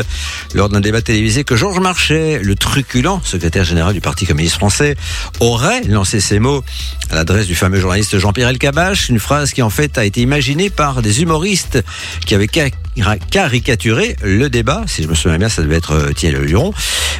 lors 0.53 0.69
d'un 0.69 0.79
débat 0.79 1.01
télévisé, 1.01 1.43
que 1.43 1.55
Georges 1.55 1.79
Marchais, 1.79 2.39
le 2.43 2.55
truculent 2.55 3.19
secrétaire 3.23 3.63
général 3.63 3.95
du 3.95 4.01
Parti 4.01 4.27
communiste 4.27 4.55
français, 4.55 4.95
aurait 5.39 5.81
lancé 5.85 6.19
ces 6.19 6.37
mots 6.37 6.63
à 7.09 7.15
l'adresse 7.15 7.47
du 7.47 7.55
fameux 7.55 7.79
journaliste 7.79 8.19
Jean-Pierre 8.19 8.49
Elkabach, 8.49 9.09
une 9.09 9.19
phrase 9.19 9.53
qui 9.53 9.63
en 9.63 9.71
fait 9.71 9.97
a 9.97 10.05
été 10.05 10.21
imaginée 10.21 10.69
par 10.69 11.01
des 11.01 11.23
humoristes 11.23 11.83
qui 12.27 12.35
avaient 12.35 12.47
caricaturé 13.31 14.15
le 14.23 14.49
débat. 14.49 14.83
Si 14.87 15.03
je 15.03 15.07
me 15.07 15.15
souviens 15.15 15.37
bien, 15.37 15.49
ça 15.49 15.61
devait 15.61 15.75
être 15.75 15.93
euh, 15.93 16.11
Thierry 16.13 16.45
Luron. 16.45 16.73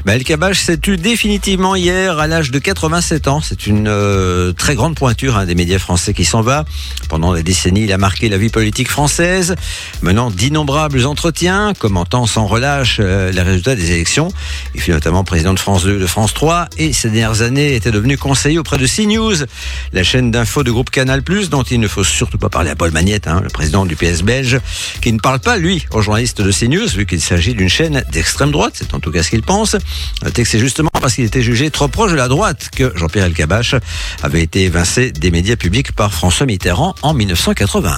Bah, 0.06 0.16
El 0.16 0.24
Kabach 0.24 0.58
s'est 0.58 0.78
tué 0.78 0.98
définitivement 0.98 1.76
hier 1.76 2.20
à 2.20 2.28
l'âge 2.28 2.52
de 2.52 2.60
87 2.60 3.28
ans. 3.28 3.42
C'est 3.42 3.68
une 3.68 3.88
euh, 3.88 4.52
très 4.54 4.76
grande 4.76 4.96
pointure 4.96 5.38
hein, 5.38 5.46
des 5.46 5.56
médias 5.56 5.80
français 5.80 6.14
qui 6.14 6.26
s'en 6.26 6.42
va. 6.42 6.66
Pendant 7.10 7.34
des 7.34 7.44
décennies, 7.44 7.84
il 7.84 7.94
a 7.94 7.98
marqué 7.98 8.30
la 8.30 8.38
vie 8.38 8.50
politique 8.50 8.90
française, 8.90 9.56
menant 10.02 10.30
d'innombrables 10.30 11.06
entretiens, 11.06 11.74
commentant 11.78 12.26
sans 12.26 12.46
relâche 12.46 12.98
euh, 13.00 13.32
les 13.32 13.42
résultats 13.42 13.76
des 13.76 13.92
élections. 13.92 14.28
Il 14.76 14.82
fut 14.82 14.92
notamment 14.92 15.24
président 15.24 15.54
de 15.54 15.60
France 15.60 15.84
2, 15.84 16.00
de 16.00 16.08
France 16.08 16.34
3 16.34 16.68
et 16.78 16.94
ces 16.94 17.10
dernières 17.10 17.42
années 17.42 17.76
était 17.76 17.92
devenu 17.92 18.18
conseiller 18.18 18.60
auprès 18.60 18.78
de 18.78 18.86
CNews, 18.86 19.46
la 19.94 20.04
chaîne 20.04 20.32
d'info 20.32 20.64
de 20.64 20.72
groupe 20.72 20.90
Canal+, 20.90 21.24
dont 21.50 21.64
il 21.64 21.80
ne 21.80 21.88
faut 21.88 22.04
surtout 22.04 22.38
pas 22.38 22.50
parler 22.50 22.70
à 22.70 22.76
Paul 22.76 22.92
Magnette, 22.92 23.28
hein, 23.28 23.42
le 23.42 23.50
président 23.50 23.86
du 23.86 23.96
PS 23.96 24.22
belge, 24.22 24.60
qui 25.02 25.12
ne 25.14 25.20
parle 25.20 25.40
pas 25.40 25.58
lui, 25.64 25.86
aux 25.92 26.02
journalistes 26.02 26.42
de 26.42 26.52
CNews, 26.52 26.88
vu 26.90 27.06
qu'il 27.06 27.22
s'agit 27.22 27.56
d'une 27.56 27.70
chaîne 27.70 28.04
d'extrême 28.12 28.52
droite, 28.52 28.74
c'est 28.76 28.94
en 28.94 29.00
tout 29.00 29.12
cas 29.12 29.24
ce 29.24 29.30
qu'il 29.30 29.42
pense. 29.42 29.76
Notez 30.22 30.44
que 30.44 30.50
c'est 30.50 30.60
justement 30.60 30.92
parce 31.02 31.16
qu'il 31.16 31.24
était 31.24 31.42
jugé 31.42 31.72
trop 31.72 31.88
proche 31.88 32.12
de 32.12 32.18
la 32.18 32.28
droite 32.28 32.70
que 32.76 32.92
Jean-Pierre 32.96 33.26
Elkabach 33.26 33.76
avait 34.22 34.44
été 34.44 34.64
évincé 34.64 35.12
des 35.12 35.32
médias 35.32 35.56
publics 35.56 35.94
par 35.94 36.14
François 36.14 36.46
Mitterrand 36.46 36.94
en 37.02 37.14
1981. 37.14 37.98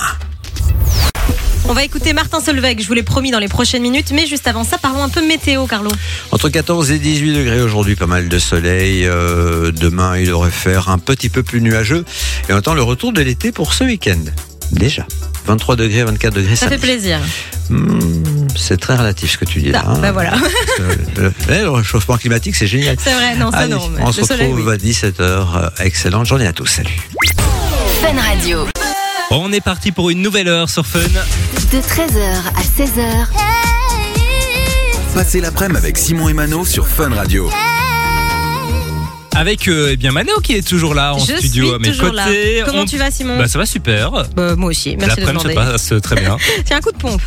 On 1.67 1.73
va 1.73 1.83
écouter 1.83 2.13
Martin 2.13 2.39
Solveig, 2.39 2.79
je 2.79 2.87
vous 2.87 2.93
l'ai 2.93 3.01
promis 3.01 3.31
dans 3.31 3.39
les 3.39 3.47
prochaines 3.47 3.81
minutes, 3.81 4.11
mais 4.13 4.27
juste 4.27 4.47
avant 4.47 4.63
ça, 4.63 4.77
parlons 4.77 5.01
un 5.01 5.09
peu 5.09 5.25
météo, 5.25 5.65
Carlo. 5.65 5.89
Entre 6.31 6.49
14 6.49 6.91
et 6.91 6.99
18 6.99 7.33
degrés 7.33 7.61
aujourd'hui, 7.61 7.95
pas 7.95 8.05
mal 8.05 8.29
de 8.29 8.37
soleil. 8.37 9.07
Euh, 9.07 9.71
demain, 9.71 10.15
il 10.19 10.31
aurait 10.31 10.51
faire 10.51 10.89
un 10.89 10.99
petit 10.99 11.29
peu 11.29 11.41
plus 11.41 11.61
nuageux. 11.61 12.05
Et 12.47 12.53
on 12.53 12.57
attend 12.57 12.75
le 12.75 12.83
retour 12.83 13.13
de 13.13 13.21
l'été 13.21 13.51
pour 13.51 13.73
ce 13.73 13.83
week-end. 13.83 14.21
Déjà. 14.75 15.05
23 15.45 15.75
degrés, 15.75 16.03
24 16.03 16.33
degrés. 16.33 16.55
Ça 16.55 16.67
fait 16.67 16.77
plaisir. 16.77 17.19
Hmm, 17.69 18.47
c'est 18.55 18.79
très 18.79 18.95
relatif 18.95 19.31
ce 19.31 19.37
que 19.37 19.45
tu 19.45 19.59
dis 19.61 19.71
là. 19.71 19.83
Ah, 19.87 19.95
bah 20.01 20.11
voilà. 20.11 20.33
Le, 21.17 21.31
le, 21.49 21.69
réchauffement 21.69 22.17
climatique, 22.17 22.55
c'est 22.55 22.67
génial. 22.67 22.97
C'est 22.99 23.13
vrai, 23.13 23.35
non, 23.35 23.51
ça 23.51 23.59
Allez, 23.59 23.73
non. 23.73 23.89
on 23.99 24.11
se 24.11 24.21
retrouve 24.21 24.67
oui. 24.67 24.73
à 24.73 24.77
17h. 24.77 25.81
Excellente 25.81 26.25
journée 26.25 26.47
à 26.47 26.53
tous. 26.53 26.65
Salut. 26.67 26.99
Fun 28.01 28.19
Radio. 28.19 28.67
On 29.31 29.51
est 29.51 29.61
parti 29.61 29.91
pour 29.91 30.09
une 30.09 30.21
nouvelle 30.21 30.47
heure 30.47 30.69
sur 30.69 30.85
Fun. 30.85 30.99
De 30.99 31.77
13h 31.77 32.21
à 32.55 32.81
16h, 32.81 33.27
Passez 35.13 35.39
l'après-midi 35.39 35.77
avec 35.77 35.97
Simon 35.97 36.29
et 36.29 36.33
Mano 36.33 36.65
sur 36.65 36.87
Fun 36.87 37.09
Radio. 37.13 37.49
Avec 39.35 39.67
euh, 39.67 39.89
eh 39.91 39.97
bien 39.97 40.11
Mano 40.11 40.31
qui 40.41 40.53
est 40.55 40.65
toujours 40.67 40.93
là 40.95 41.13
en 41.13 41.19
Je 41.19 41.35
studio 41.35 41.65
suis 41.65 41.75
à 41.75 41.79
mes 41.79 41.91
toujours 41.91 42.11
côtés. 42.11 42.63
Comment 42.65 42.81
On- 42.81 42.85
tu 42.85 42.97
vas, 42.97 43.11
Simon? 43.11 43.37
Bah 43.37 43.47
ça 43.47 43.59
va 43.59 43.65
super. 43.65 44.11
Bah, 44.35 44.55
Moi 44.55 44.69
aussi, 44.69 44.95
merci 44.97 45.15
de 45.17 45.21
L'après-midi 45.21 45.43
se 45.43 45.49
demander. 45.49 45.71
passe 45.71 45.93
très 46.01 46.15
bien. 46.15 46.37
Tiens, 46.65 46.77
un 46.77 46.81
coup 46.81 46.91
de 46.91 46.97
pompe. 46.97 47.21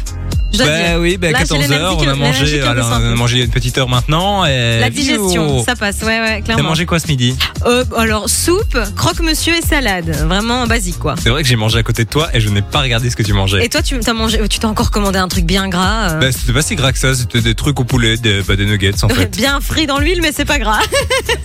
Je 0.53 0.59
Bah 0.59 0.99
oui, 0.99 1.19
bah, 1.19 1.31
Là, 1.31 1.39
j'ai 1.41 1.45
14 1.49 1.61
l'énergie 1.61 1.95
h 1.97 2.01
qui- 2.01 2.07
on 2.07 2.11
a 2.11 2.15
mangé, 2.15 2.61
alors, 2.63 2.89
on 2.91 2.95
a 3.13 3.15
mangé 3.15 3.43
une 3.45 3.51
petite 3.51 3.77
heure 3.79 3.89
maintenant. 3.89 4.45
Et 4.47 4.81
La 4.81 4.89
digestion, 4.91 5.63
ça 5.63 5.77
passe, 5.77 5.97
ouais, 6.01 6.07
ouais, 6.21 6.37
T'as 6.39 6.41
clairement. 6.55 6.71
mangé 6.71 6.87
quoi 6.87 6.99
ce 6.99 7.07
midi 7.07 7.37
Euh, 7.67 7.85
alors, 7.97 8.29
soupe, 8.31 8.79
croque-monsieur 8.97 9.55
et 9.57 9.61
salade. 9.61 10.09
Vraiment 10.27 10.67
basique, 10.67 10.99
quoi. 10.99 11.17
C'est 11.23 11.29
vrai 11.29 11.43
que 11.43 11.49
j'ai 11.49 11.57
mangé 11.57 11.79
à 11.79 11.83
côté 11.83 12.05
de 12.05 12.09
toi 12.11 12.29
et 12.33 12.41
je 12.41 12.49
n'ai 12.49 12.63
pas 12.63 12.81
regardé 12.81 13.11
ce 13.11 13.17
que 13.17 13.23
tu 13.23 13.35
mangeais. 13.35 13.65
Et 13.65 13.69
toi, 13.69 13.83
tu 13.83 13.99
t'as 14.01 14.15
mangé, 14.15 14.41
tu 14.49 14.59
t'as 14.59 14.69
encore 14.69 14.91
commandé 14.91 15.19
un 15.19 15.29
truc 15.29 15.45
bien 15.45 15.69
gras, 15.69 16.13
euh, 16.13 16.21
Bah, 16.21 16.33
c'était 16.33 16.53
pas 16.55 16.63
si 16.63 16.77
gras 16.77 16.93
que 16.93 16.99
ça, 16.99 17.15
c'était 17.15 17.41
des 17.43 17.55
trucs 17.55 17.79
au 17.79 17.85
poulet, 17.85 18.17
des, 18.17 18.43
bah, 18.43 18.57
des 18.57 18.65
nuggets 18.65 19.05
en 19.05 19.09
fait. 19.09 19.37
bien 19.37 19.61
frit 19.61 19.87
dans 19.87 19.99
l'huile, 19.99 20.21
mais 20.23 20.33
c'est 20.35 20.45
pas 20.47 20.59
gras. 20.59 20.81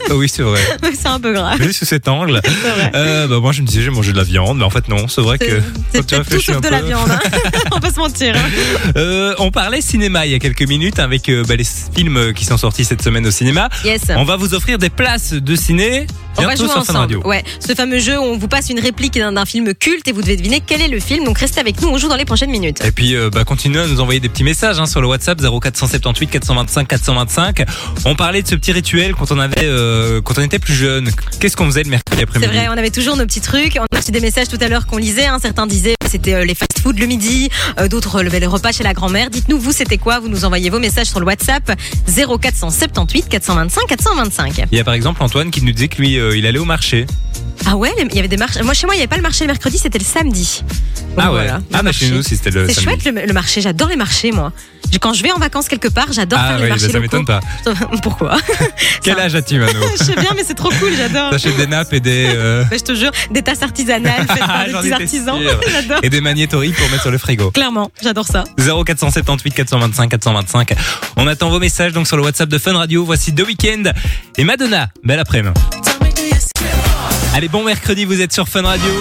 Ah 0.10 0.16
oui, 0.16 0.30
c'est 0.30 0.44
vrai. 0.44 0.62
c'est 1.00 1.08
un 1.08 1.20
peu 1.20 1.34
gras. 1.34 1.58
Juste 1.58 1.80
sous 1.80 1.86
cet 1.86 2.08
angle. 2.08 2.40
Vrai. 2.44 2.92
Euh, 2.96 3.28
bah, 3.28 3.40
moi 3.40 3.52
je 3.52 3.62
me 3.62 3.68
disais 3.68 3.82
j'ai 3.82 3.90
mangé 3.90 4.12
de 4.14 4.18
la 4.18 4.24
viande, 4.24 4.58
mais 4.60 4.64
en 4.64 4.70
fait 4.70 4.88
non, 4.88 5.08
c'est 5.08 5.22
vrai 5.22 5.38
que 5.38 5.62
c'est 5.94 6.06
tout 6.06 6.40
sauf 6.42 6.62
de 6.62 6.70
la 6.70 6.82
viande. 6.82 7.10
hein. 7.12 7.20
On 7.74 7.80
peut 7.80 7.90
se 7.92 8.00
mentir. 8.00 8.36
hein. 8.38 8.92
Euh, 8.96 9.34
on 9.40 9.52
parlait 9.52 9.82
cinéma 9.82 10.26
il 10.26 10.32
y 10.32 10.36
a 10.36 10.40
quelques 10.40 10.68
minutes 10.68 11.00
avec 11.00 11.30
euh, 11.30 11.44
bah, 11.48 11.56
les 11.56 11.64
films 11.64 12.34
qui 12.34 12.46
sont 12.46 12.58
sortis 12.58 12.86
cette 12.86 13.02
semaine 13.02 13.26
au 13.26 13.32
cinéma. 13.32 13.70
Yes. 13.84 14.04
On 14.16 14.24
va 14.24 14.36
vous 14.36 14.54
offrir 14.54 14.78
des 14.78 14.90
places 14.90 15.34
de 15.34 15.56
ciné 15.56 16.08
On 16.38 16.44
va 16.44 16.56
jouer 16.56 16.68
sur 16.68 16.78
ensemble. 16.78 17.00
Radio. 17.00 17.22
Ouais, 17.26 17.44
ce 17.60 17.74
fameux 17.74 18.00
jeu 18.00 18.18
où 18.18 18.24
on 18.24 18.38
vous 18.38 18.48
passe 18.48 18.70
une 18.70 18.80
réplique 18.80 19.18
d'un 19.18 19.46
film 19.46 19.74
culte 19.74 20.08
et 20.08 20.12
vous 20.12 20.22
devez 20.22 20.36
deviner 20.36 20.62
quel 20.66 20.82
est 20.82 20.88
le 20.88 21.00
film. 21.00 21.24
Donc 21.26 21.38
restez 21.38 21.60
avec 21.60 21.82
nous, 21.82 21.88
on 21.90 21.98
joue 21.98 22.08
dans 22.10 22.16
les 22.16 22.26
prochaines 22.26 22.50
minutes. 22.50 22.84
Et 22.86 22.92
puis, 22.92 23.16
euh, 23.16 23.30
bah, 23.30 23.44
continuez 23.44 23.82
à 23.82 23.88
nous 23.88 24.00
envoyer 24.02 24.20
des 24.20 24.30
petits 24.30 24.44
messages 24.44 24.80
hein, 24.80 24.86
sur 24.86 25.02
le 25.02 25.08
WhatsApp 25.08 25.40
0478 25.42 26.28
425 26.28 26.88
425. 26.88 27.64
On 28.06 28.16
parlait 28.16 28.42
de 28.42 28.48
ce 28.48 28.56
petit 28.56 28.72
rituel 28.72 29.14
quand 29.16 29.32
on 29.32 29.40
avait, 29.40 29.56
euh, 29.64 30.22
quand 30.22 30.38
on 30.38 30.42
était 30.42 30.60
plus 30.60 30.74
jeune. 30.74 31.10
Qu'est-ce 31.40 31.56
qu'on 31.56 31.66
faisait 31.66 31.84
le 31.84 31.90
mercredi 31.90 32.18
C'est 32.18 32.24
après-midi 32.24 32.52
vrai, 32.52 32.68
on 32.70 32.78
avait 32.78 32.90
toujours 32.90 33.16
nos 33.16 33.26
petits 33.26 33.42
trucs. 33.42 33.78
On 33.80 33.96
a 33.96 34.00
reçu 34.00 34.12
des 34.12 34.20
messages 34.22 34.48
tout 34.48 34.58
à 34.62 34.68
l'heure 34.68 34.88
qu'on 34.88 34.98
lisait. 34.98 35.26
hein. 35.26 35.38
Certains 35.42 35.68
disaient 35.68 35.96
que 36.04 36.10
c'était 36.10 36.34
euh, 36.34 36.46
les 36.46 36.56
fast-food 36.56 37.00
le 37.00 37.06
midi, 37.06 37.50
d'autres 37.90 38.22
le 38.22 38.30
les 38.34 38.48
repas 38.48 38.72
chez 38.72 38.84
la 38.84 38.94
grand-mère. 38.94 39.30
Dites-nous, 39.30 39.60
vous, 39.60 39.72
c'était 39.72 39.98
quoi? 39.98 40.20
Vous 40.20 40.28
nous 40.28 40.44
envoyez 40.46 40.70
vos 40.72 40.80
messages 40.80 41.08
sur 41.08 41.20
le 41.20 41.26
WhatsApp 41.26 41.72
0478 42.08 43.30
425 43.30 43.88
425. 43.88 44.64
Il 44.72 44.78
y 44.78 44.82
a 44.82 44.84
par 44.84 44.94
exemple 44.96 45.22
Antoine 45.24 45.52
qui 45.52 45.64
nous 45.64 45.72
disait 45.72 45.88
que 45.88 46.02
lui, 46.02 46.18
euh, 46.24 46.38
il 46.38 46.46
allait 46.48 46.60
au 46.60 46.66
marché. 46.66 47.06
Ah 47.66 47.78
ouais, 47.78 47.92
il 48.10 48.16
y 48.16 48.20
avait 48.20 48.28
des 48.28 48.36
marchés. 48.38 48.62
Moi, 48.64 48.74
chez 48.74 48.86
moi, 48.88 48.96
il 48.96 48.98
n'y 48.98 49.04
avait 49.04 49.08
pas 49.10 49.16
le 49.16 49.22
marché 49.22 49.44
le 49.46 49.48
mercredi, 49.48 49.78
c'était 49.78 50.00
le 50.00 50.04
samedi. 50.04 50.64
Donc 50.64 51.18
ah 51.18 51.26
ouais. 51.26 51.30
voilà, 51.44 51.58
le 51.60 51.64
ah 51.72 51.78
bah 51.78 51.84
marché. 51.84 52.08
chez 52.08 52.12
nous, 52.12 52.22
c'était 52.24 52.50
le 52.50 52.68
C'est 52.68 52.74
samedi. 52.74 53.02
chouette 53.04 53.16
le, 53.16 53.26
le 53.28 53.34
marché, 53.34 53.62
j'adore 53.62 53.88
les 53.90 53.96
marchés 53.96 54.32
moi. 54.32 54.52
Quand 55.02 55.14
je 55.14 55.24
vais 55.24 55.32
en 55.32 55.38
vacances 55.40 55.68
quelque 55.68 55.88
part, 55.88 56.12
j'adore 56.12 56.40
Ah 56.42 56.50
faire 56.50 56.56
ouais, 56.58 56.64
les 56.64 56.70
bah, 56.70 56.76
marchés 56.76 56.92
ça 56.92 57.00
locaux. 57.00 57.18
m'étonne 57.20 57.26
pas. 57.26 57.40
Pourquoi? 58.04 58.38
Quel 59.04 59.20
âge 59.20 59.34
as-tu, 59.36 59.60
Mano? 59.60 59.80
Je 60.00 60.04
sais 60.04 60.16
bien, 60.16 60.32
mais 60.36 60.44
c'est 60.46 60.54
trop 60.56 60.70
cool, 60.70 60.92
j'adore. 60.98 61.30
T'achètes 61.32 61.56
des 61.58 61.68
nappes 61.68 61.94
et 61.94 62.00
des 62.00 62.26
euh, 62.36 62.64
Bah, 62.70 62.76
je 62.78 62.84
te 62.84 62.94
jure, 62.96 63.12
des 63.32 63.42
tasses 63.42 63.64
artisanales 63.64 64.26
faites 64.28 64.40
par 64.40 64.66
des 64.66 64.72
petits 64.74 64.92
artisans. 64.94 65.40
j'adore. 65.72 66.00
et 66.04 66.10
des 66.10 66.22
magnétories 66.22 66.74
pour 66.74 66.90
mettre 66.90 67.02
sur 67.04 67.12
le 67.12 67.18
frigo. 67.18 67.52
Clairement, 67.52 67.92
j'adore 68.04 68.28
ça. 68.28 68.44
0478 68.58 69.54
425 69.54 70.10
425. 70.10 70.74
On 71.18 71.28
attend 71.28 71.50
vos 71.50 71.60
messages 71.60 71.94
donc 71.94 72.08
sur 72.08 72.18
le 72.18 72.24
WhatsApp 72.24 72.50
de 72.50 72.58
Fun 72.58 72.74
Radio. 72.78 73.04
Voici 73.06 73.32
deux 73.32 73.46
week-ends 73.46 73.92
et 74.38 74.44
Madonna. 74.44 74.90
Belle 75.04 75.20
après-midi. 75.20 75.54
Allez, 77.36 77.48
bon 77.48 77.64
mercredi, 77.64 78.06
vous 78.06 78.22
êtes 78.22 78.32
sur 78.32 78.48
Fun 78.48 78.62
Radio. 78.62 78.92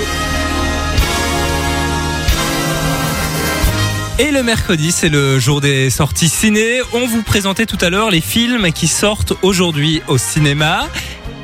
Et 4.18 4.30
le 4.30 4.42
mercredi, 4.42 4.90
c'est 4.90 5.10
le 5.10 5.38
jour 5.38 5.60
des 5.60 5.90
sorties 5.90 6.30
ciné. 6.30 6.80
On 6.94 7.06
vous 7.06 7.22
présentait 7.22 7.66
tout 7.66 7.76
à 7.82 7.90
l'heure 7.90 8.10
les 8.10 8.22
films 8.22 8.72
qui 8.72 8.88
sortent 8.88 9.34
aujourd'hui 9.42 10.00
au 10.08 10.16
cinéma. 10.16 10.88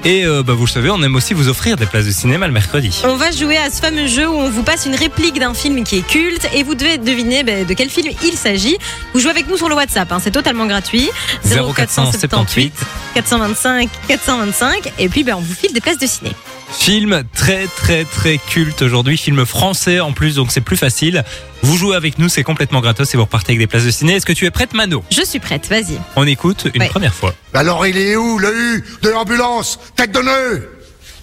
Et 0.06 0.24
euh, 0.24 0.42
bah, 0.42 0.54
vous 0.54 0.64
le 0.64 0.70
savez, 0.70 0.88
on 0.88 1.02
aime 1.02 1.14
aussi 1.14 1.34
vous 1.34 1.48
offrir 1.48 1.76
des 1.76 1.84
places 1.84 2.06
de 2.06 2.10
cinéma 2.10 2.46
le 2.46 2.54
mercredi. 2.54 3.02
On 3.04 3.16
va 3.16 3.32
jouer 3.32 3.58
à 3.58 3.68
ce 3.68 3.82
fameux 3.82 4.06
jeu 4.06 4.26
où 4.26 4.32
on 4.32 4.48
vous 4.48 4.62
passe 4.62 4.86
une 4.86 4.94
réplique 4.94 5.38
d'un 5.38 5.52
film 5.52 5.84
qui 5.84 5.98
est 5.98 6.06
culte 6.06 6.48
et 6.54 6.62
vous 6.62 6.74
devez 6.74 6.96
deviner 6.96 7.42
ben, 7.44 7.66
de 7.66 7.74
quel 7.74 7.90
film 7.90 8.14
il 8.24 8.32
s'agit. 8.32 8.78
Vous 9.12 9.20
jouez 9.20 9.30
avec 9.30 9.46
nous 9.46 9.58
sur 9.58 9.68
le 9.68 9.74
WhatsApp, 9.74 10.10
hein, 10.10 10.20
c'est 10.24 10.30
totalement 10.30 10.64
gratuit. 10.64 11.10
0478 11.44 12.72
425 13.12 13.90
425 14.08 14.92
et 14.98 15.10
puis 15.10 15.22
ben, 15.22 15.34
on 15.34 15.40
vous 15.42 15.54
file 15.54 15.74
des 15.74 15.82
places 15.82 15.98
de 15.98 16.06
ciné. 16.06 16.30
Film 16.70 17.22
très 17.34 17.66
très 17.66 18.04
très 18.04 18.38
culte 18.38 18.82
aujourd'hui, 18.82 19.16
film 19.16 19.44
français 19.46 20.00
en 20.00 20.12
plus, 20.12 20.34
donc 20.36 20.52
c'est 20.52 20.60
plus 20.60 20.76
facile. 20.76 21.24
Vous 21.62 21.76
jouez 21.76 21.96
avec 21.96 22.18
nous, 22.18 22.28
c'est 22.28 22.42
complètement 22.44 22.80
gratos 22.80 23.12
et 23.12 23.16
vous 23.16 23.24
repartez 23.24 23.52
avec 23.52 23.58
des 23.58 23.66
places 23.66 23.84
de 23.84 23.90
ciné. 23.90 24.14
Est-ce 24.14 24.26
que 24.26 24.32
tu 24.32 24.44
es 24.46 24.50
prête, 24.50 24.74
Mano? 24.74 25.02
Je 25.10 25.24
suis 25.24 25.38
prête, 25.40 25.66
vas-y. 25.68 25.98
On 26.14 26.26
écoute 26.26 26.66
une 26.74 26.82
Ouais. 26.82 26.88
première 26.88 27.14
fois. 27.14 27.34
Alors 27.54 27.86
il 27.86 27.96
est 27.96 28.16
où 28.16 28.38
le 28.38 28.54
U 28.54 28.84
de 29.02 29.08
l'ambulance? 29.08 29.78
Tête 29.96 30.12
de 30.12 30.20
nœud 30.20 30.70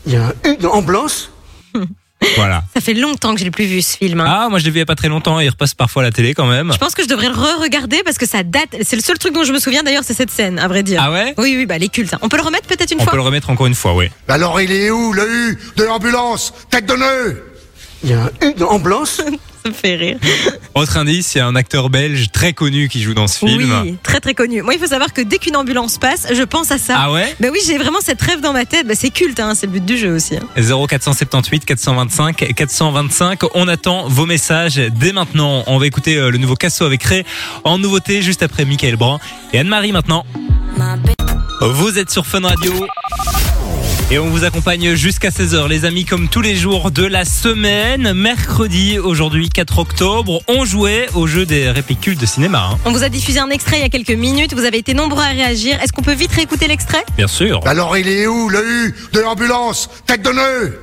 Il 0.08 0.14
y 0.14 0.18
a 0.18 0.28
un 0.28 0.52
U 0.52 0.58
dans 0.58 0.74
ambulance 0.74 1.30
Voilà. 2.38 2.64
Ça 2.74 2.82
fait 2.82 2.94
longtemps 2.94 3.34
que 3.34 3.40
je 3.40 3.46
l'ai 3.46 3.52
plus 3.52 3.66
vu 3.66 3.82
ce 3.82 3.98
film. 3.98 4.22
hein. 4.22 4.26
Ah, 4.28 4.48
moi 4.50 4.60
je 4.60 4.66
l'ai 4.66 4.72
vu 4.72 4.78
il 4.78 4.80
y 4.80 4.84
a 4.84 4.86
pas 4.86 4.96
très 4.96 5.08
longtemps, 5.10 5.40
il 5.40 5.50
repasse 5.50 5.74
parfois 5.74 6.02
à 6.04 6.06
la 6.06 6.12
télé 6.12 6.34
quand 6.34 6.46
même. 6.48 6.72
Je 6.74 6.78
pense 6.78 6.94
que 6.96 7.04
je 7.04 7.08
devrais 7.08 7.28
le 7.30 7.34
re-regarder 7.36 8.02
parce 8.04 8.18
que 8.18 8.26
ça 8.28 8.44
date. 8.44 8.76
C'est 8.84 8.96
le 8.96 9.02
seul 9.02 9.18
truc 9.18 9.34
dont 9.34 9.44
je 9.44 9.52
me 9.54 9.60
souviens 9.60 9.84
d'ailleurs, 9.84 10.04
c'est 10.04 10.14
cette 10.14 10.32
scène, 10.32 10.60
à 10.60 10.68
vrai 10.68 10.84
dire. 10.84 11.02
Ah 11.04 11.12
ouais? 11.12 11.34
Oui, 11.38 11.56
oui, 11.58 11.66
bah 11.66 11.78
les 11.78 11.90
cultes. 11.90 12.14
hein. 12.14 12.20
On 12.22 12.30
peut 12.30 12.38
le 12.38 12.44
remettre 12.44 12.68
peut-être 12.68 12.92
une 12.92 13.00
On 13.00 13.04
fois? 13.04 13.12
peut 13.12 13.18
le 13.18 13.24
remettre 13.24 13.50
encore 13.50 13.68
une 13.68 13.76
fois, 13.76 13.96
oui. 13.96 14.10
Alors 14.28 14.60
il 14.62 14.72
est 14.72 14.90
où 14.92 15.14
le 15.14 15.28
U 15.52 15.60
de 15.78 15.84
l'ambulance? 15.84 16.54
Tête 16.70 16.86
de 16.88 16.96
nœud 16.96 17.44
Il 18.04 18.10
y 18.10 18.14
a 18.14 18.24
un 18.24 18.48
U 18.48 18.54
dans 18.58 18.70
ambulance? 18.72 19.22
Ça 19.66 19.70
me 19.72 19.74
fait 19.76 19.96
rire. 19.96 20.18
Autre 20.76 20.96
indice, 20.98 21.34
il 21.34 21.40
y 21.40 21.42
a 21.42 21.48
un 21.48 21.56
acteur 21.56 21.90
belge 21.90 22.28
très 22.32 22.54
connu 22.54 22.88
qui 22.88 23.02
joue 23.02 23.16
dans 23.16 23.26
ce 23.26 23.40
film. 23.40 23.74
Oui, 23.84 23.98
très 24.04 24.20
très 24.20 24.36
connu. 24.36 24.62
Moi, 24.62 24.76
il 24.76 24.80
faut 24.80 24.86
savoir 24.86 25.12
que 25.12 25.22
dès 25.22 25.40
qu'une 25.40 25.56
ambulance 25.56 25.98
passe, 25.98 26.28
je 26.32 26.44
pense 26.44 26.70
à 26.72 26.78
ça. 26.78 26.94
Ah 27.00 27.12
ouais? 27.12 27.36
Bah 27.40 27.48
oui, 27.52 27.58
j'ai 27.66 27.80
vraiment 27.80 27.98
cette 28.00 28.22
rêve 28.22 28.42
dans 28.42 28.54
ma 28.54 28.66
tête. 28.66 28.86
Bah, 28.88 28.94
c'est 28.96 29.10
culte, 29.10 29.40
hein, 29.40 29.54
c'est 29.56 29.66
le 29.66 29.72
but 29.72 29.84
du 29.84 29.98
jeu 29.98 30.14
aussi. 30.14 30.36
hein. 30.36 30.62
0478 30.88 31.66
425 31.66 32.54
425. 32.56 33.40
On 33.56 33.68
attend 33.68 34.08
vos 34.08 34.28
messages 34.28 34.76
dès 34.76 35.14
maintenant. 35.14 35.64
On 35.66 35.80
va 35.80 35.88
écouter 35.88 36.16
euh, 36.18 36.30
le 36.30 36.38
nouveau 36.38 36.56
Casso 36.56 36.86
avec 36.86 37.02
Ray 37.04 37.24
en 37.64 37.80
nouveauté 37.80 38.22
juste 38.22 38.44
après 38.44 38.66
Michael 38.66 38.98
Brand 38.98 39.20
et 39.52 39.58
Anne-Marie 39.58 39.94
maintenant. 39.94 40.28
Vous 41.62 41.98
êtes 41.98 42.12
sur 42.12 42.28
Fun 42.28 42.42
Radio. 42.42 42.86
Et 44.12 44.20
on 44.20 44.30
vous 44.30 44.44
accompagne 44.44 44.94
jusqu'à 44.94 45.30
16h, 45.30 45.68
les 45.68 45.84
amis, 45.84 46.06
comme 46.06 46.28
tous 46.30 46.42
les 46.42 46.56
jours 46.56 46.92
de 46.92 47.04
la 47.04 47.26
semaine. 47.26 48.14
Mercredi, 48.14 49.00
aujourd'hui 49.00 49.50
4 49.50 49.80
octobre, 49.80 50.42
on 50.48 50.64
jouait 50.64 51.08
au 51.16 51.26
jeu 51.26 51.48
des 51.48 51.72
répliques 51.72 52.02
cultes 52.02 52.22
de 52.22 52.26
cinéma. 52.28 52.70
hein. 52.74 52.78
On 52.86 52.92
vous 52.92 53.02
a 53.04 53.10
diffusé 53.10 53.40
un 53.40 53.50
extrait 53.50 53.78
il 53.78 53.82
y 53.82 53.86
a 53.86 53.90
quelques 53.90 54.12
minutes. 54.12 54.54
Vous 54.54 54.64
avez 54.66 54.78
été 54.78 54.94
nombreux 54.94 55.24
à 55.24 55.30
réagir. 55.30 55.82
Est-ce 55.82 55.92
qu'on 55.92 56.04
peut 56.04 56.14
vite 56.14 56.32
réécouter 56.34 56.68
l'extrait? 56.68 57.04
Bien 57.18 57.28
sûr. 57.28 57.62
Alors 57.66 57.98
il 57.98 58.08
est 58.08 58.28
où 58.28 58.48
le 58.48 58.64
U 58.64 58.96
de 59.12 59.20
l'ambulance? 59.22 59.90
Tête 60.06 60.22
de 60.22 60.30
nœud 60.30 60.80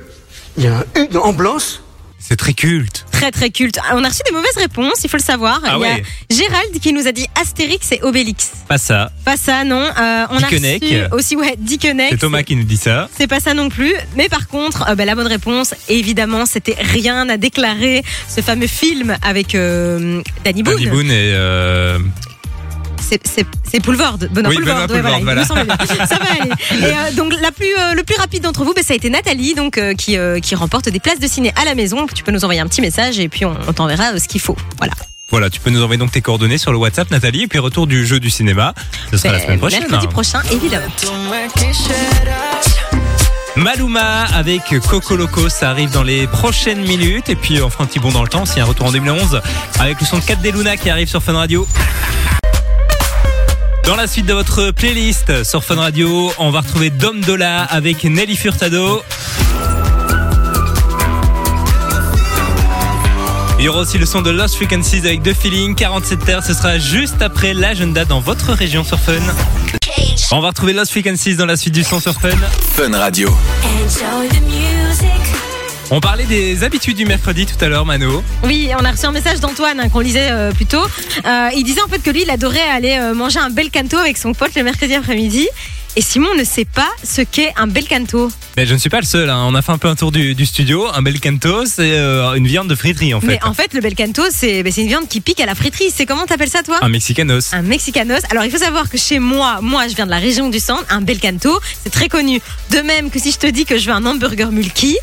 Il 0.57 0.65
y 0.65 0.67
a 0.67 0.79
un 0.79 1.01
U 1.03 1.07
dans 1.07 1.23
ambulance 1.23 1.81
C'est 2.25 2.37
très 2.37 2.53
culte. 2.53 3.05
Très 3.11 3.31
très 3.31 3.49
culte. 3.49 3.77
Ah, 3.83 3.95
On 3.95 4.03
a 4.03 4.07
reçu 4.07 4.21
des 4.25 4.31
mauvaises 4.31 4.55
réponses, 4.55 5.03
il 5.03 5.09
faut 5.09 5.17
le 5.17 5.21
savoir. 5.23 5.59
Ah 5.65 5.73
il 5.75 5.81
y 5.81 5.85
a 5.85 5.95
ouais. 5.95 6.03
Gérald 6.29 6.79
qui 6.81 6.93
nous 6.93 7.05
a 7.05 7.11
dit 7.11 7.27
Astérix 7.39 7.91
et 7.91 8.01
Obélix. 8.01 8.51
Pas 8.67 8.77
ça. 8.77 9.11
Pas 9.25 9.35
ça, 9.35 9.65
non. 9.65 9.81
Euh, 9.81 10.25
on 10.29 10.37
a 10.37 10.47
Dickeneck. 10.47 10.83
reçu 10.83 11.01
aussi 11.11 11.35
ouais, 11.35 11.55
Dickeneck. 11.57 12.11
C'est 12.11 12.17
Thomas 12.17 12.43
qui 12.43 12.55
nous 12.55 12.63
dit 12.63 12.77
ça. 12.77 13.09
C'est 13.17 13.27
pas 13.27 13.41
ça 13.41 13.53
non 13.53 13.67
plus. 13.67 13.93
Mais 14.15 14.29
par 14.29 14.47
contre, 14.47 14.89
euh, 14.89 14.95
bah, 14.95 15.03
la 15.03 15.15
bonne 15.15 15.27
réponse, 15.27 15.75
évidemment, 15.89 16.45
c'était 16.45 16.77
rien 16.79 17.27
à 17.27 17.35
déclarer. 17.35 18.03
Ce 18.29 18.39
fameux 18.39 18.67
film 18.67 19.17
avec 19.21 19.53
euh, 19.53 20.21
Danny 20.45 20.63
Boone. 20.63 20.75
Danny 20.75 20.87
Boone 20.87 21.11
et 21.11 21.33
C'est- 23.23 23.79
Poulvord. 23.81 24.17
Benoît 24.17 24.49
Oui, 24.49 24.55
Poulvord. 24.57 24.87
Benoît 24.87 25.11
ouais, 25.11 25.19
Poulvord, 25.19 25.23
voilà. 25.23 25.45
ça 25.45 25.53
va 26.17 26.31
aller. 26.31 26.51
Et 26.79 26.85
euh, 26.85 27.11
donc 27.15 27.33
la 27.41 27.51
plus, 27.51 27.65
euh, 27.77 27.93
le 27.95 28.03
plus 28.03 28.15
rapide 28.17 28.43
d'entre 28.43 28.63
vous, 28.63 28.73
bah, 28.73 28.81
ça 28.83 28.93
a 28.93 28.95
été 28.95 29.09
Nathalie, 29.09 29.55
donc 29.55 29.77
euh, 29.77 29.93
qui, 29.93 30.17
qui 30.41 30.55
remporte 30.55 30.89
des 30.89 30.99
places 30.99 31.19
de 31.19 31.27
ciné 31.27 31.51
à 31.61 31.65
la 31.65 31.75
maison. 31.75 32.05
Tu 32.13 32.23
peux 32.23 32.31
nous 32.31 32.43
envoyer 32.45 32.61
un 32.61 32.67
petit 32.67 32.81
message 32.81 33.19
et 33.19 33.29
puis 33.29 33.45
on, 33.45 33.55
on 33.67 33.73
t'enverra 33.73 34.17
ce 34.19 34.27
qu'il 34.27 34.41
faut. 34.41 34.55
Voilà. 34.77 34.93
Voilà, 35.29 35.49
tu 35.49 35.59
peux 35.59 35.71
nous 35.71 35.81
envoyer 35.81 35.97
donc 35.97 36.11
tes 36.11 36.21
coordonnées 36.21 36.59
sur 36.59 36.71
le 36.71 36.77
WhatsApp, 36.77 37.09
Nathalie, 37.09 37.43
et 37.43 37.47
puis 37.47 37.57
retour 37.57 37.87
du 37.87 38.05
jeu 38.05 38.19
du 38.19 38.29
cinéma. 38.29 38.73
Ce 39.09 39.17
sera 39.17 39.31
la 39.33 39.39
Ben, 39.39 39.45
semaine 39.45 39.59
prochaine. 39.59 39.79
Mercredi 39.79 40.05
hein. 40.05 40.09
prochain, 40.11 40.41
évidemment. 40.51 40.85
Maluma 43.55 44.25
avec 44.33 44.61
Coco 44.89 45.15
Loco, 45.15 45.47
ça 45.49 45.69
arrive 45.69 45.91
dans 45.91 46.03
les 46.03 46.27
prochaines 46.27 46.81
minutes. 46.81 47.29
Et 47.29 47.35
puis 47.35 47.61
on 47.61 47.69
fera 47.69 47.83
un 47.83 47.87
petit 47.87 47.99
bond 47.99 48.11
dans 48.11 48.21
le 48.23 48.27
temps, 48.29 48.45
s'il 48.45 48.57
y 48.57 48.59
a 48.59 48.63
un 48.63 48.67
retour 48.67 48.87
en 48.87 48.91
2011, 48.91 49.41
avec 49.79 49.99
le 49.99 50.05
son 50.05 50.17
de 50.19 50.23
4 50.23 50.41
des 50.41 50.51
Luna 50.51 50.77
qui 50.77 50.89
arrive 50.89 51.07
sur 51.07 51.21
Fun 51.23 51.33
Radio. 51.33 51.67
Dans 53.83 53.95
la 53.97 54.07
suite 54.07 54.25
de 54.25 54.33
votre 54.33 54.71
playlist 54.71 55.43
sur 55.43 55.63
Fun 55.63 55.75
Radio, 55.75 56.31
on 56.37 56.51
va 56.51 56.61
retrouver 56.61 56.89
Dom 56.89 57.19
Dola 57.19 57.63
avec 57.63 58.05
Nelly 58.05 58.37
Furtado. 58.37 59.03
Il 63.59 63.65
y 63.65 63.67
aura 63.67 63.81
aussi 63.81 63.97
le 63.97 64.05
son 64.05 64.21
de 64.21 64.29
Lost 64.29 64.55
Frequencies 64.55 64.99
avec 64.99 65.23
The 65.23 65.33
Feeling, 65.33 65.75
47 65.75 66.25
terres. 66.25 66.43
Ce 66.43 66.53
sera 66.53 66.79
juste 66.79 67.21
après 67.21 67.53
l'agenda 67.53 68.05
dans 68.05 68.19
votre 68.21 68.53
région 68.53 68.83
sur 68.83 68.99
Fun. 68.99 69.13
On 70.31 70.39
va 70.39 70.49
retrouver 70.49 70.73
Lost 70.73 70.91
Frequencies 70.91 71.35
dans 71.35 71.45
la 71.45 71.57
suite 71.57 71.73
du 71.73 71.83
son 71.83 71.99
sur 71.99 72.13
Fun. 72.13 72.29
Fun 72.75 72.97
Radio. 72.97 73.29
On 75.91 75.99
parlait 75.99 76.25
des 76.25 76.63
habitudes 76.63 76.97
du 76.97 77.05
mercredi 77.05 77.45
tout 77.45 77.63
à 77.63 77.67
l'heure, 77.67 77.85
Mano. 77.85 78.23
Oui, 78.43 78.69
on 78.79 78.83
a 78.83 78.91
reçu 78.91 79.05
un 79.05 79.11
message 79.11 79.39
d'Antoine 79.39 79.79
hein, 79.79 79.89
qu'on 79.89 79.99
lisait 79.99 80.29
euh, 80.31 80.51
plus 80.51 80.65
tôt. 80.65 80.83
Euh, 81.25 81.49
il 81.55 81.63
disait 81.63 81.81
en 81.81 81.87
fait 81.87 81.99
que 81.99 82.09
lui, 82.09 82.23
il 82.23 82.29
adorait 82.29 82.61
aller 82.61 82.97
euh, 82.99 83.13
manger 83.13 83.39
un 83.39 83.49
bel 83.49 83.69
canto 83.69 83.97
avec 83.97 84.17
son 84.17 84.33
pote 84.33 84.55
le 84.55 84.63
mercredi 84.63 84.95
après-midi. 84.95 85.47
Et 85.95 86.01
Simon 86.01 86.33
ne 86.35 86.43
sait 86.43 86.65
pas 86.65 86.89
ce 87.03 87.21
qu'est 87.21 87.53
un 87.55 87.67
bel 87.67 87.87
canto. 87.87 88.31
Mais 88.57 88.65
je 88.65 88.73
ne 88.73 88.79
suis 88.79 88.89
pas 88.89 88.99
le 88.99 89.05
seul. 89.05 89.29
hein. 89.29 89.43
On 89.47 89.53
a 89.53 89.61
fait 89.61 89.71
un 89.71 89.77
peu 89.77 89.87
un 89.87 89.95
tour 89.95 90.11
du, 90.11 90.33
du 90.33 90.47
studio. 90.47 90.87
Un 90.91 91.03
bel 91.03 91.19
canto, 91.19 91.65
c'est 91.67 91.91
euh, 91.91 92.33
une 92.33 92.47
viande 92.47 92.67
de 92.67 92.73
friterie 92.73 93.13
en 93.13 93.21
fait. 93.21 93.27
Mais 93.27 93.39
en 93.43 93.53
fait, 93.53 93.75
le 93.75 93.81
bel 93.81 93.93
canto, 93.93 94.23
c'est 94.31 94.63
ben, 94.63 94.71
c'est 94.73 94.81
une 94.81 94.87
viande 94.87 95.07
qui 95.07 95.21
pique 95.21 95.39
à 95.41 95.45
la 95.45 95.53
friterie. 95.53 95.91
C'est 95.95 96.07
comment 96.07 96.25
t'appelles 96.25 96.49
ça, 96.49 96.63
toi? 96.63 96.79
Un 96.81 96.89
mexicanos. 96.89 97.53
Un 97.53 97.61
mexicanos. 97.61 98.21
Alors, 98.31 98.43
il 98.45 98.49
faut 98.49 98.57
savoir 98.57 98.89
que 98.89 98.97
chez 98.97 99.19
moi, 99.19 99.59
moi, 99.61 99.87
je 99.87 99.93
viens 99.95 100.05
de 100.05 100.11
la 100.11 100.17
région 100.17 100.49
du 100.49 100.59
centre, 100.59 100.85
un 100.89 101.01
bel 101.01 101.19
canto, 101.19 101.59
c'est 101.83 101.91
très 101.91 102.09
connu. 102.09 102.41
De 102.71 102.79
même 102.79 103.11
que 103.11 103.19
si 103.19 103.31
je 103.31 103.37
te 103.37 103.47
dis 103.47 103.65
que 103.65 103.77
je 103.77 103.85
veux 103.85 103.93
un 103.95 104.05
hamburger 104.07 104.51
mulky, 104.51 104.97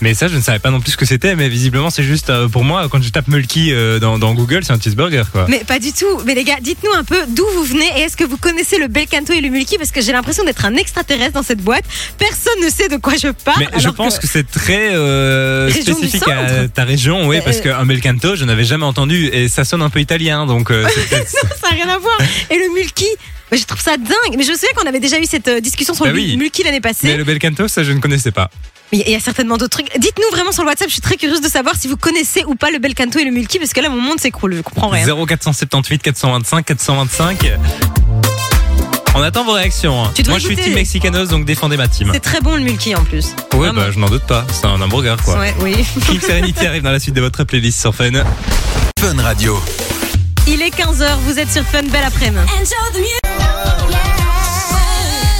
Mais 0.00 0.14
ça, 0.14 0.28
je 0.28 0.36
ne 0.36 0.40
savais 0.40 0.58
pas 0.58 0.70
non 0.70 0.80
plus 0.80 0.92
ce 0.92 0.96
que 0.96 1.04
c'était. 1.04 1.36
Mais 1.36 1.48
visiblement, 1.48 1.90
c'est 1.90 2.02
juste 2.02 2.30
euh, 2.30 2.48
pour 2.48 2.64
moi, 2.64 2.88
quand 2.90 3.02
je 3.02 3.10
tape 3.10 3.28
Mulky 3.28 3.72
euh, 3.72 3.98
dans, 3.98 4.18
dans 4.18 4.32
Google, 4.34 4.64
c'est 4.64 4.72
un 4.72 4.80
cheeseburger 4.80 5.24
quoi. 5.30 5.46
mais 5.48 5.58
pas 5.64 5.78
du 5.78 5.92
tout. 5.92 6.20
Mais 6.24 6.34
les 6.34 6.44
gars, 6.44 6.56
dites-nous 6.60 6.92
un 6.94 7.04
peu 7.04 7.18
d'où 7.28 7.44
vous 7.54 7.64
venez 7.64 7.86
et 7.96 8.00
est-ce 8.02 8.16
que 8.16 8.24
vous 8.24 8.36
connaissez 8.38 8.78
le 8.78 8.88
bel 8.88 9.06
canto 9.06 9.32
et 9.32 9.40
le 9.40 9.48
mulky 9.48 9.76
parce 9.78 9.90
que 9.90 10.00
j'ai 10.00 10.12
l'impression 10.12 10.44
d'être 10.44 10.64
un 10.64 10.74
extraterrestre 10.76 11.32
dans 11.32 11.42
cette 11.42 11.60
boîte. 11.62 11.84
Personne 12.18 12.62
ne 12.64 12.70
sait 12.70 12.88
de 12.88 12.96
quoi 12.96 13.14
je 13.16 13.28
parle. 13.28 13.58
Mais 13.60 13.80
je 13.80 13.88
pense 13.88 14.18
que, 14.18 14.26
c'est 14.26 14.50
très 14.50 14.94
euh, 14.94 15.70
spécifique 15.70 16.26
à 16.28 16.68
ta 16.68 16.84
région, 16.84 17.26
oui, 17.28 17.38
Euh, 17.38 17.40
parce 17.42 17.60
qu'un 17.60 17.84
bel 17.84 18.00
canto, 18.00 18.36
je 18.36 18.44
n'avais 18.44 18.64
jamais 18.64 18.84
entendu 18.84 19.26
et 19.26 19.48
ça 19.48 19.64
sonne 19.64 19.82
un 19.82 19.90
peu 19.90 20.00
italien, 20.00 20.46
donc 20.46 20.70
euh, 20.70 20.84
peut-être- 21.10 21.28
ça 21.28 21.38
n'a 21.70 21.76
rien 21.76 21.88
à 21.88 21.98
voir. 21.98 22.16
Et 22.50 22.56
le 22.58 22.72
mulky, 22.74 23.06
Mais 23.52 23.58
je 23.58 23.64
trouve 23.66 23.80
ça 23.80 23.96
dingue. 23.96 24.36
Mais 24.36 24.44
je 24.44 24.50
me 24.50 24.54
souviens 24.54 24.70
qu'on 24.76 24.86
avait 24.88 25.00
déjà 25.00 25.18
eu 25.18 25.24
cette 25.26 25.48
euh, 25.48 25.60
discussion 25.60 25.92
sur 25.94 26.04
Bah 26.04 26.12
le 26.12 26.16
oui. 26.16 26.36
Mulky 26.36 26.62
l'année 26.62 26.80
passée. 26.80 27.08
Mais 27.08 27.16
le 27.16 27.24
bel 27.24 27.38
canto, 27.38 27.66
ça 27.68 27.82
je 27.84 27.92
ne 27.92 27.98
connaissais 28.00 28.30
pas. 28.30 28.48
Mais 28.92 29.04
il 29.06 29.12
y 29.12 29.14
a 29.14 29.20
certainement 29.20 29.56
d'autres 29.56 29.78
trucs. 29.78 29.88
Dites-nous 29.98 30.30
vraiment 30.36 30.52
sur 30.52 30.62
le 30.64 30.68
WhatsApp, 30.68 30.88
je 30.88 30.94
suis 30.94 31.00
très 31.02 31.16
curieuse 31.16 31.40
de 31.40 31.48
savoir 31.48 31.76
si 31.76 31.86
vous 31.88 31.96
connaissez 31.96 32.44
ou 32.44 32.54
pas 32.56 32.70
le 32.70 32.78
bel 32.78 32.94
canto 32.94 33.18
et 33.18 33.24
le 33.24 33.30
Mulky, 33.30 33.58
parce 33.58 33.72
que 33.72 33.80
là, 33.80 33.88
mon 33.88 34.00
monde 34.00 34.18
s'écroule, 34.20 34.54
je 34.56 34.62
comprends 34.62 34.88
rien. 34.88 35.06
0478 35.06 36.02
425 36.02 36.64
425. 36.66 37.52
On 39.14 39.22
attend 39.22 39.44
vos 39.44 39.52
réactions. 39.52 40.04
hein. 40.04 40.12
Tu 40.14 40.22
Moi 40.28 40.38
je 40.38 40.46
suis 40.46 40.54
goûter. 40.54 40.68
team 40.68 40.74
Mexicanos 40.74 41.26
donc 41.28 41.44
défendez 41.44 41.76
ma 41.76 41.88
team. 41.88 42.10
C'est 42.14 42.20
très 42.20 42.40
bon 42.40 42.54
le 42.54 42.62
Mulky 42.62 42.94
en 42.94 43.02
plus. 43.04 43.26
Ouais 43.52 43.58
Vraiment. 43.58 43.80
bah 43.80 43.90
je 43.90 43.98
n'en 43.98 44.08
doute 44.08 44.22
pas, 44.24 44.46
c'est 44.52 44.66
un 44.66 44.80
hamburger 44.80 45.16
quoi. 45.24 45.36
Ouais, 45.38 45.52
oui. 45.60 45.74
King 46.06 46.20
Serenity 46.20 46.64
arrive 46.66 46.82
dans 46.82 46.92
la 46.92 47.00
suite 47.00 47.14
de 47.16 47.20
votre 47.20 47.42
playlist 47.44 47.80
sur 47.80 47.92
Fun. 47.94 48.10
Fun 49.00 49.20
Radio. 49.20 49.60
Il 50.46 50.62
est 50.62 50.70
15h, 50.70 51.16
vous 51.26 51.38
êtes 51.40 51.50
sur 51.52 51.64
Fun, 51.64 51.82
belle 51.82 52.04
après-midi. 52.04 52.40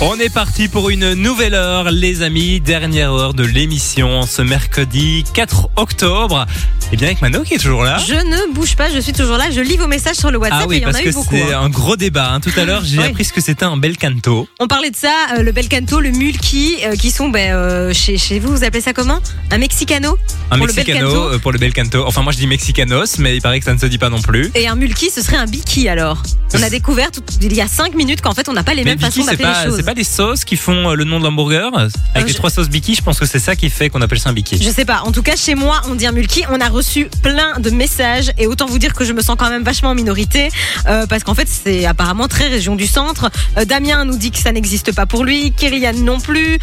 On 0.03 0.19
est 0.19 0.33
parti 0.33 0.69
pour 0.69 0.89
une 0.89 1.13
nouvelle 1.13 1.53
heure, 1.55 1.91
les 1.91 2.23
amis. 2.23 2.59
Dernière 2.61 3.13
heure 3.13 3.35
de 3.35 3.45
l'émission 3.45 4.23
ce 4.23 4.41
mercredi 4.41 5.25
4 5.35 5.69
octobre. 5.77 6.47
Et 6.93 6.97
bien 6.97 7.09
avec 7.09 7.21
Mano 7.21 7.43
qui 7.43 7.55
est 7.55 7.59
toujours 7.59 7.83
là. 7.85 7.99
Je 7.99 8.15
ne 8.15 8.53
bouge 8.55 8.77
pas, 8.77 8.89
je 8.91 8.99
suis 8.99 9.13
toujours 9.13 9.37
là, 9.37 9.51
je 9.51 9.61
lis 9.61 9.77
vos 9.77 9.87
messages 9.87 10.17
sur 10.17 10.31
le 10.31 10.39
WhatsApp 10.39 10.61
Ah 10.63 10.65
et 10.65 10.69
oui, 10.69 10.77
il 10.79 10.83
y 10.83 10.87
en 10.87 10.95
a 10.95 11.01
que 11.03 11.09
eu 11.09 11.13
beaucoup. 11.13 11.37
c'est 11.37 11.53
hein. 11.53 11.61
un 11.65 11.69
gros 11.69 11.97
débat. 11.97 12.33
hein. 12.33 12.41
Tout 12.41 12.51
à 12.57 12.65
l'heure, 12.65 12.83
j'ai 12.85 12.99
Oui. 13.01 13.05
appris 13.05 13.25
ce 13.27 13.33
que 13.35 13.43
c'était 13.43 13.65
un 13.67 13.77
bel 13.77 13.99
canto. 13.99 14.49
On 14.59 14.67
parlait 14.67 14.91
de 14.91 14.97
ça, 14.97 15.15
euh, 15.37 15.43
le 15.43 15.53
bel 15.53 15.69
canto, 15.69 16.01
le 16.01 16.11
mulki, 16.11 16.77
euh, 16.85 16.97
qui 16.97 17.11
sont 17.11 17.29
ben, 17.29 17.53
euh, 17.55 17.93
chez, 17.93 18.17
chez 18.17 18.39
vous, 18.41 18.57
vous 18.57 18.65
appelez 18.65 18.81
ça 18.81 18.95
comment? 18.95 19.19
Un 19.51 19.59
mexicano? 19.59 20.17
Un 20.51 20.57
Pour 20.59 20.67
le 20.67 20.73
bel 20.73 20.85
mexicano 20.87 21.13
canto? 21.13 21.35
euh, 21.35 21.39
pour 21.39 21.53
le 21.53 21.59
bel 21.59 21.75
canto. 21.75 22.05
Enfin, 22.07 22.23
moi 22.23 22.33
je 22.33 22.39
dis 22.39 22.47
mexicanos, 22.47 23.19
mais 23.19 23.37
il 23.37 23.43
paraît 23.43 23.59
que 23.61 23.67
ça 23.67 23.75
ne 23.75 23.79
se 23.79 23.87
dit 23.87 23.99
pas 23.99 24.09
non 24.09 24.23
plus. 24.23 24.51
Et 24.55 24.67
un 24.67 24.77
mulki, 24.77 25.11
ce 25.11 25.21
serait 25.23 25.37
un 25.37 25.47
biki 25.47 25.89
alors? 25.91 26.23
On 26.55 26.63
a 26.63 26.71
découvert 26.71 27.11
tout- 27.11 27.23
il 27.41 27.53
y 27.55 27.61
a 27.61 27.69
5 27.69 27.95
minutes 27.95 28.21
qu'en 28.23 28.33
fait 28.35 28.49
on 28.49 28.53
n'a 28.53 28.63
pas 28.65 28.75
les 28.75 28.85
mêmes 28.85 28.99
Biki, 28.99 29.21
façons 29.21 29.25
d'appeler 29.31 29.49
les 29.49 29.69
choses. 29.69 29.77
c'est 29.77 29.83
pas 29.85 29.95
les 29.95 30.05
sauces 30.05 30.45
qui 30.45 30.57
font 30.57 30.91
euh, 30.91 30.95
le 30.95 31.05
nom 31.05 31.19
de 31.21 31.25
l'hamburger 31.25 31.71
Avec 31.75 31.93
Euh, 32.17 32.21
les 32.23 32.29
je- 32.29 32.35
trois 32.35 32.51
sauces 32.51 32.69
Biki, 32.69 32.95
je 32.95 33.03
pense 33.03 33.19
que 33.21 33.27
c'est 33.27 33.39
ça 33.39 33.55
qui 33.57 33.71
fait 33.71 33.89
qu'on 33.89 34.03
appelle 34.03 34.19
ça 34.19 34.31
un 34.31 34.33
Biki. 34.33 34.59
Je 34.63 34.71
sais 34.71 34.85
pas. 34.85 35.03
En 35.05 35.13
tout 35.13 35.23
cas, 35.23 35.37
chez 35.37 35.55
moi, 35.55 35.81
on 35.89 35.95
dit 35.95 36.07
un 36.07 36.13
mulki. 36.13 36.43
On 36.51 36.61
a 36.61 36.69
reçu 36.69 37.09
plein 37.23 37.59
de 37.61 37.71
messages 37.71 38.33
et 38.39 38.47
autant 38.47 38.67
vous 38.67 38.79
dire 38.79 38.95
que 38.95 39.05
je 39.05 39.13
me 39.13 39.21
sens 39.23 39.37
quand 39.39 39.49
même 39.51 39.63
vachement 39.63 39.91
en 39.91 39.95
minorité 39.95 40.49
euh, 40.87 41.07
parce 41.07 41.23
qu'en 41.25 41.35
fait, 41.35 41.49
c'est 41.49 41.87
apparemment 41.87 42.27
très 42.29 42.49
région 42.49 42.75
du 42.77 42.87
centre. 42.87 43.31
Euh, 43.59 43.65
Damien 43.65 44.05
nous 44.05 44.17
dit 44.17 44.31
que 44.31 44.39
ça 44.39 44.53
n'existe 44.53 44.93
pas 44.95 45.07
pour 45.07 45.25
lui. 45.25 45.53
Kyrian 45.53 45.93
non 45.95 46.21
plus. 46.21 46.59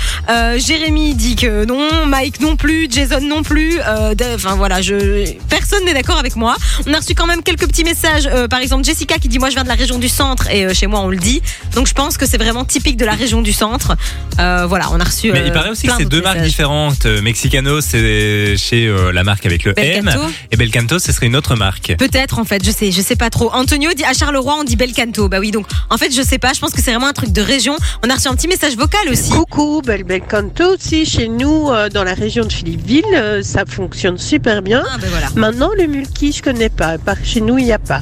Jérémy 0.58 1.16
dit 1.16 1.36
que 1.36 1.66
non. 1.66 2.06
Mike 2.06 2.40
non 2.42 2.56
plus. 2.56 2.88
Jason 2.90 3.22
non 3.22 3.44
plus. 3.44 3.80
Enfin 4.36 4.56
voilà, 4.56 4.82
je 4.82 5.32
personne 5.50 5.84
n'est 5.86 5.94
d'accord 5.94 6.18
avec 6.18 6.36
moi. 6.36 6.56
On 6.86 6.94
a 6.94 6.98
reçu 6.98 7.16
quand 7.16 7.28
même 7.28 7.44
quelques 7.44 7.68
petits 7.68 7.84
messages. 7.84 8.30
Par 8.50 8.60
exemple, 8.60 8.84
Jessica 8.84 9.18
qui 9.18 9.28
dit 9.28 9.40
moi 9.40 9.50
je 9.50 9.56
viens 9.56 9.64
de 9.64 9.70
la 9.70 9.76
région 9.78 9.98
du 10.00 10.10
centre 10.10 10.50
et 10.50 10.66
euh, 10.66 10.74
chez 10.74 10.88
moi 10.88 11.00
on 11.02 11.08
le 11.08 11.18
dit. 11.18 11.42
Donc 11.74 11.88
je 11.88 11.94
pense 11.94 12.18
que 12.18 12.26
c'est 12.26 12.38
vraiment 12.38 12.66
typique 12.66 12.98
de 12.98 13.06
la 13.06 13.14
région 13.14 13.42
du 13.42 13.54
centre. 13.54 13.96
Euh, 14.40 14.66
voilà, 14.68 14.90
on 14.92 15.00
a 15.00 15.04
reçu. 15.04 15.32
Mais 15.32 15.42
euh, 15.42 15.48
il 15.48 15.54
paraît 15.54 15.70
aussi 15.70 15.88
que 15.88 15.94
c'est 15.98 16.06
deux 16.06 16.22
marques 16.22 16.42
différentes. 16.42 17.06
Euh, 17.06 17.22
Mexicano, 17.22 17.82
c'est 17.82 18.58
chez 18.58 18.88
euh, 18.88 19.12
la 19.12 19.24
marque 19.24 19.46
avec 19.46 19.64
le 19.64 19.74
Bel 19.74 19.98
M. 19.98 20.06
Canto. 20.06 20.26
Et 20.52 20.58
Bel 20.58 20.72
Canto, 20.72 21.00
ce 21.00 21.12
serait 21.12 21.28
une 21.28 21.36
autre 21.36 21.56
marque. 21.56 21.96
Peut-être 21.98 22.40
en 22.40 22.46
fait, 22.46 22.64
je 22.66 22.72
sais, 22.72 22.92
je 22.92 23.02
sais 23.02 23.16
pas 23.16 23.30
trop. 23.30 23.52
Antonio 23.54 23.92
dit 23.94 24.04
à 24.04 24.14
Charleroi 24.14 24.56
on 24.60 24.64
dit 24.64 24.76
bel 24.76 24.94
canto. 24.94 25.30
Bah 25.30 25.40
oui, 25.40 25.52
donc 25.52 25.68
en 25.90 25.98
fait 25.98 26.14
je 26.14 26.22
sais 26.22 26.38
pas. 26.38 26.54
Je 26.54 26.60
pense 26.60 26.72
que 26.72 26.82
c'est 26.82 26.92
vraiment 26.92 27.08
un 27.08 27.14
truc 27.14 27.32
de 27.32 27.42
région. 27.42 27.76
On 28.04 28.10
a 28.10 28.16
reçu 28.16 28.28
un 28.28 28.36
petit 28.36 28.48
message 28.48 28.76
vocal 28.76 29.08
aussi. 29.12 29.30
Coucou, 29.30 29.82
bel 29.86 30.04
bel 30.04 30.22
canto 30.22 30.74
aussi 30.74 31.06
chez 31.06 31.28
nous 31.28 31.70
euh, 31.70 31.90
dans 31.90 32.04
la 32.04 32.14
région 32.14 32.46
de 32.46 32.52
Philippeville, 32.52 33.04
euh, 33.14 33.42
ça 33.44 33.64
fonctionne 33.66 34.18
super 34.18 34.62
bien. 34.62 34.84
Ah 34.90 34.98
ben 35.00 35.10
voilà. 35.10 35.28
Maintenant 35.36 35.70
le 35.78 35.88
mulki 35.88 36.32
je 36.32 36.42
connais 36.42 36.70
pas, 36.70 36.98
par 36.98 37.18
chez 37.24 37.42
nous 37.42 37.58
il 37.58 37.66
n'y 37.66 37.72
a 37.72 37.80
pas. 37.80 38.02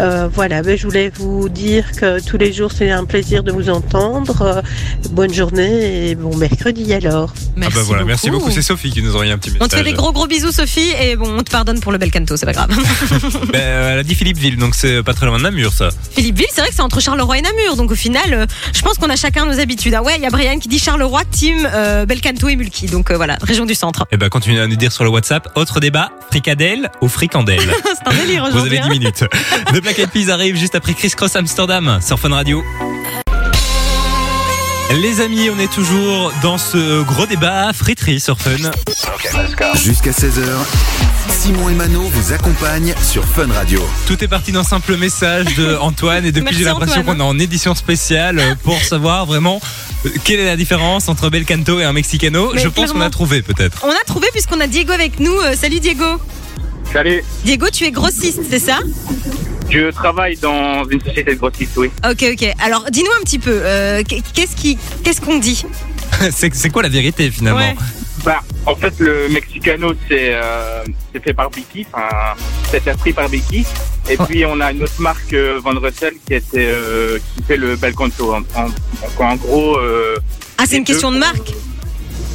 Euh, 0.00 0.28
voilà, 0.32 0.62
ben, 0.62 0.76
je 0.76 0.86
voulais 0.86 1.10
vous 1.18 1.48
dire 1.48 1.92
que 1.92 2.20
tous 2.24 2.36
les 2.36 2.52
jours 2.52 2.72
c'est 2.72 2.90
un 2.90 3.04
plaisir 3.04 3.42
de 3.42 3.52
vous 3.52 3.68
entendre. 3.70 4.62
Bonne 5.10 5.32
journée 5.32 6.10
et 6.10 6.14
bon 6.14 6.36
mercredi 6.36 6.92
alors. 6.92 7.32
Merci 7.56 7.74
ah 7.76 7.78
bah 7.78 7.84
voilà, 7.84 8.02
beaucoup. 8.02 8.08
merci 8.08 8.30
beaucoup. 8.30 8.50
C'est 8.50 8.62
Sophie 8.62 8.90
qui 8.90 9.02
nous 9.02 9.10
a 9.10 9.14
envoyé 9.14 9.32
un 9.32 9.38
petit 9.38 9.50
message. 9.50 9.64
On 9.64 9.68
te 9.68 9.76
fait 9.76 9.84
des 9.84 9.92
gros 9.92 10.12
gros 10.12 10.26
bisous 10.26 10.52
Sophie 10.52 10.92
et 11.00 11.16
bon 11.16 11.38
on 11.38 11.42
te 11.42 11.50
pardonne 11.50 11.80
pour 11.80 11.92
le 11.92 11.98
bel 11.98 12.10
canto, 12.10 12.36
c'est 12.36 12.46
pas 12.46 12.52
grave. 12.52 12.70
Ben, 13.52 13.60
euh, 13.60 13.92
elle 13.92 13.98
a 14.00 14.02
dit 14.02 14.14
Philippeville, 14.14 14.56
donc 14.56 14.74
c'est 14.74 15.02
pas 15.02 15.14
très 15.14 15.26
loin 15.26 15.38
de 15.38 15.42
Namur, 15.42 15.72
ça. 15.72 15.88
Philippeville, 16.12 16.46
c'est 16.52 16.60
vrai 16.60 16.70
que 16.70 16.74
c'est 16.74 16.82
entre 16.82 17.00
Charleroi 17.00 17.38
et 17.38 17.42
Namur, 17.42 17.76
donc 17.76 17.90
au 17.90 17.94
final, 17.94 18.32
euh, 18.32 18.46
je 18.72 18.82
pense 18.82 18.98
qu'on 18.98 19.10
a 19.10 19.16
chacun 19.16 19.46
nos 19.46 19.58
habitudes. 19.60 19.94
Ah 19.94 20.02
ouais, 20.02 20.14
il 20.16 20.22
y 20.22 20.26
a 20.26 20.30
Brian 20.30 20.58
qui 20.58 20.68
dit 20.68 20.78
Charleroi, 20.78 21.22
Team, 21.30 21.68
euh, 21.72 22.06
bel 22.06 22.20
canto 22.20 22.48
et 22.48 22.56
Mulki, 22.56 22.86
donc 22.86 23.10
euh, 23.10 23.16
voilà, 23.16 23.38
région 23.42 23.66
du 23.66 23.74
centre. 23.74 24.06
Et 24.10 24.16
ben, 24.16 24.28
continuez 24.28 24.60
à 24.60 24.66
nous 24.66 24.76
dire 24.76 24.92
sur 24.92 25.04
le 25.04 25.10
WhatsApp. 25.10 25.48
Autre 25.54 25.80
débat, 25.80 26.10
fricadelle 26.30 26.90
ou 27.00 27.08
fricandelle 27.08 27.60
c'est 27.84 28.08
un 28.08 28.14
délire 28.14 28.44
Vous 28.44 28.56
aujourd'hui. 28.56 28.78
avez 28.78 28.88
10 28.88 28.96
hein. 28.96 28.98
minutes. 28.98 29.24
The 29.72 29.80
Black 29.80 29.98
Eyed 29.98 30.10
Peas 30.10 30.30
arrive 30.30 30.56
juste 30.56 30.74
après 30.74 30.94
Chris 30.94 31.05
Cross 31.14 31.36
Amsterdam 31.36 32.00
sur 32.04 32.18
Fun 32.18 32.30
Radio. 32.30 32.64
Les 35.00 35.20
amis, 35.20 35.50
on 35.50 35.58
est 35.58 35.70
toujours 35.70 36.32
dans 36.42 36.58
ce 36.58 37.02
gros 37.02 37.26
débat 37.26 37.72
friterie 37.72 38.18
sur 38.18 38.38
Fun. 38.40 38.56
Jusqu'à 39.76 40.10
16h, 40.10 40.42
Simon 41.28 41.68
et 41.68 41.74
Mano 41.74 42.02
vous 42.02 42.32
accompagnent 42.32 42.94
sur 43.02 43.24
Fun 43.24 43.52
Radio. 43.52 43.80
Tout 44.06 44.22
est 44.24 44.28
parti 44.28 44.52
d'un 44.52 44.64
simple 44.64 44.96
message 44.96 45.54
de 45.56 45.76
Antoine 45.80 46.24
et 46.24 46.32
depuis 46.32 46.56
j'ai 46.56 46.64
l'impression 46.64 47.04
qu'on 47.04 47.18
est 47.20 47.22
en 47.22 47.38
édition 47.38 47.74
spéciale 47.74 48.56
pour 48.64 48.80
savoir 48.82 49.26
vraiment 49.26 49.60
euh, 50.06 50.10
quelle 50.24 50.40
est 50.40 50.46
la 50.46 50.56
différence 50.56 51.08
entre 51.08 51.30
bel 51.30 51.44
canto 51.44 51.78
et 51.78 51.84
un 51.84 51.92
mexicano. 51.92 52.52
Mais 52.54 52.60
Je 52.60 52.68
pense 52.68 52.92
qu'on 52.92 53.00
a 53.00 53.10
trouvé 53.10 53.42
peut-être. 53.42 53.84
On 53.84 53.90
a 53.90 54.04
trouvé 54.06 54.28
puisqu'on 54.32 54.60
a 54.60 54.66
Diego 54.66 54.92
avec 54.92 55.20
nous. 55.20 55.38
Euh, 55.40 55.54
salut 55.54 55.80
Diego. 55.80 56.20
Salut, 56.92 57.22
Diego, 57.44 57.66
tu 57.72 57.84
es 57.84 57.90
grossiste, 57.90 58.40
c'est 58.48 58.60
ça? 58.60 58.78
Je 59.70 59.90
travaille 59.90 60.36
dans 60.36 60.84
une 60.88 61.00
société 61.00 61.34
de 61.34 61.38
grossistes, 61.38 61.76
oui. 61.76 61.90
Ok, 62.08 62.24
ok. 62.32 62.48
Alors, 62.64 62.84
dis-nous 62.90 63.10
un 63.20 63.22
petit 63.24 63.38
peu, 63.38 63.60
euh, 63.62 64.02
qu'est-ce 64.34 64.56
qui, 64.56 64.78
qu'est-ce 65.02 65.20
qu'on 65.20 65.38
dit 65.38 65.64
c'est 66.30 66.54
c'est 66.54 66.70
quoi 66.70 66.82
la 66.82 66.88
vérité 66.88 67.30
finalement 67.30 67.58
Ouais. 67.60 67.76
Bah, 68.24 68.40
en 68.64 68.74
fait, 68.74 68.92
le 68.98 69.28
Mexicano, 69.28 69.92
c'est 70.08 70.30
euh, 70.34 70.82
c'est 71.12 71.22
fait 71.22 71.34
par 71.34 71.48
Biki, 71.50 71.86
enfin, 71.92 72.34
c'est 72.70 72.82
servi 72.82 73.12
par 73.12 73.28
Biki. 73.28 73.64
Et 74.08 74.16
Oh. 74.18 74.24
puis, 74.24 74.44
on 74.46 74.60
a 74.60 74.72
une 74.72 74.82
autre 74.84 75.00
marque, 75.00 75.32
euh, 75.32 75.60
Van 75.62 75.78
Russell, 75.78 76.14
qui, 76.26 76.34
était, 76.34 76.68
euh, 76.72 77.18
qui 77.36 77.42
fait 77.42 77.56
le 77.56 77.76
bel 77.76 77.92
conto. 77.94 78.32
En, 78.34 78.38
en, 78.58 78.66
donc, 78.68 79.20
en 79.20 79.34
gros, 79.36 79.76
euh, 79.78 80.16
Ah, 80.58 80.64
c'est 80.66 80.76
une 80.78 80.84
deux 80.84 80.92
question 80.92 81.10
de 81.12 81.18
marque 81.18 81.52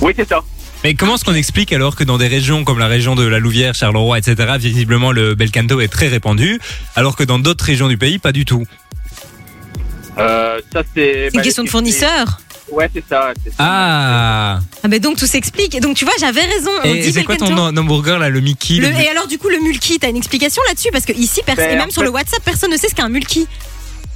Oui, 0.01 0.13
c'est 0.15 0.27
ça. 0.27 0.41
Mais 0.83 0.95
comment 0.95 1.15
est-ce 1.15 1.23
qu'on 1.25 1.35
explique 1.35 1.73
alors 1.73 1.95
que 1.95 2.03
dans 2.03 2.17
des 2.17 2.27
régions 2.27 2.63
comme 2.63 2.79
la 2.79 2.87
région 2.87 3.13
de 3.15 3.23
la 3.23 3.37
Louvière, 3.39 3.75
Charleroi, 3.75 4.17
etc., 4.17 4.35
visiblement 4.57 5.11
le 5.11 5.35
bel 5.35 5.51
canto 5.51 5.79
est 5.79 5.87
très 5.87 6.07
répandu, 6.07 6.59
alors 6.95 7.15
que 7.15 7.23
dans 7.23 7.37
d'autres 7.39 7.65
régions 7.65 7.87
du 7.87 7.97
pays, 7.97 8.17
pas 8.17 8.31
du 8.31 8.45
tout? 8.45 8.65
Euh, 10.17 10.59
ça, 10.73 10.83
c'est. 10.95 11.29
C'est 11.31 11.37
une 11.37 11.41
question 11.43 11.63
de 11.63 11.69
fournisseur 11.69 12.39
Ouais, 12.71 12.89
c'est 12.93 13.03
ça. 13.07 13.33
c'est 13.43 13.49
ça. 13.49 13.55
Ah 13.59 14.59
Ah, 14.83 14.87
mais 14.87 14.99
donc 14.99 15.17
tout 15.17 15.25
s'explique. 15.27 15.77
Donc 15.81 15.97
tu 15.97 16.05
vois, 16.05 16.13
j'avais 16.19 16.41
raison. 16.45 16.71
On 16.83 16.93
Et 16.93 17.11
c'est 17.11 17.23
quoi 17.25 17.35
ton 17.35 17.47
Belcanto. 17.47 17.79
hamburger 17.79 18.17
là, 18.17 18.29
le 18.29 18.39
Mickey 18.39 18.75
Le- 18.75 18.89
le- 18.89 18.95
Et 18.99 19.09
alors, 19.09 19.27
du 19.27 19.37
coup, 19.37 19.49
le 19.49 19.59
mulki, 19.59 19.99
t'as 19.99 20.09
une 20.09 20.15
explication 20.15 20.61
là-dessus? 20.67 20.87
Parce 20.91 21.05
que 21.05 21.11
ici, 21.11 21.41
Ben, 21.45 21.53
et 21.59 21.75
même 21.75 21.91
sur 21.91 22.01
fait- 22.01 22.05
le 22.07 22.11
WhatsApp, 22.11 22.41
personne 22.45 22.71
ne 22.71 22.77
sait 22.77 22.87
ce 22.87 22.95
qu'est 22.95 23.01
un 23.01 23.09
mulki. 23.09 23.45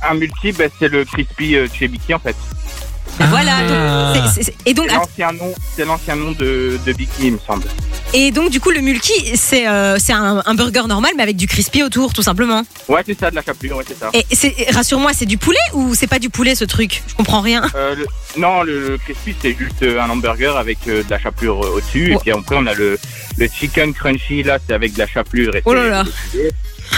Un 0.01 0.13
multi, 0.13 0.51
bah, 0.54 0.65
c'est 0.80 0.88
le 0.88 1.04
crispy 1.04 1.56
euh, 1.58 1.67
chez 1.78 1.88
Biki, 1.89 2.13
en 2.13 2.19
fait. 2.19 2.36
Ah. 3.19 3.28
Voilà. 3.30 4.13
donc, 4.13 4.23
c'est- 4.34 4.43
c'est- 4.43 4.56
et 4.65 4.73
donc, 4.73 4.88
C'est 4.89 4.95
l'ancien 4.95 5.32
nom, 5.32 5.54
c'est 5.75 5.86
l'ancien 5.86 6.15
nom 6.15 6.32
de, 6.32 6.78
de 6.86 6.93
Biki, 6.93 7.12
il 7.28 7.32
me 7.34 7.39
semble. 7.45 7.63
et 8.13 8.32
donc, 8.32 8.49
du 8.49 8.60
coup, 8.60 8.71
le 8.71 8.82
mulki, 8.82 9.36
c'est 9.36 9.67
euh, 9.67 9.97
c'est 9.99 10.13
un, 10.13 10.41
un 10.45 10.54
burger 10.56 10.84
normal, 10.88 11.12
mais 11.15 11.23
avec 11.23 11.36
du 11.38 11.47
crispy 11.47 11.82
autour, 11.84 12.13
tout 12.13 12.21
simplement. 12.23 12.63
Ouais, 12.89 13.01
c'est 13.06 13.17
ça, 13.19 13.30
de 13.32 13.36
la 13.36 13.41
chapelure, 13.41 13.78
ouais, 13.78 13.86
c'est 13.88 13.97
ça. 13.97 14.10
Et 14.13 14.25
c'est- 14.36 14.54
et 14.58 14.71
rassure-moi, 14.71 15.12
c'est 15.13 15.25
du 15.25 15.38
poulet 15.38 15.58
ou 15.73 15.95
c'est 15.95 16.08
pas 16.08 16.19
du 16.19 16.30
poulet 16.30 16.56
ce 16.56 16.65
truc? 16.65 17.04
Je 17.08 17.15
comprends 17.15 17.41
rien. 17.41 17.63
Euh, 17.75 17.95
le- 17.95 18.06
non, 18.38 18.63
le, 18.63 18.89
le 18.89 18.97
crispy 18.97 19.36
c'est 19.41 19.56
juste 19.58 19.82
euh, 19.84 20.01
un 20.01 20.10
hamburger 20.10 20.58
avec 20.58 20.80
euh, 20.88 21.04
de 21.04 21.10
la 21.10 21.19
chapelure 21.19 21.63
euh, 21.63 21.75
au-dessus. 21.78 22.13
Et 22.13 22.17
puis 22.17 22.32
après 22.32 22.56
on 22.58 22.65
a 22.67 22.73
le, 22.73 22.97
le 23.38 23.47
chicken 23.47 23.93
crunchy 23.93 24.43
là, 24.43 24.58
c'est 24.67 24.73
avec 24.73 24.93
de 24.93 24.99
la 24.99 25.08
chapelure. 25.08 25.56
Et 25.56 25.62
Oh 25.65 25.73
là 25.73 26.04
c'est- 26.32 26.38
là. 26.43 26.49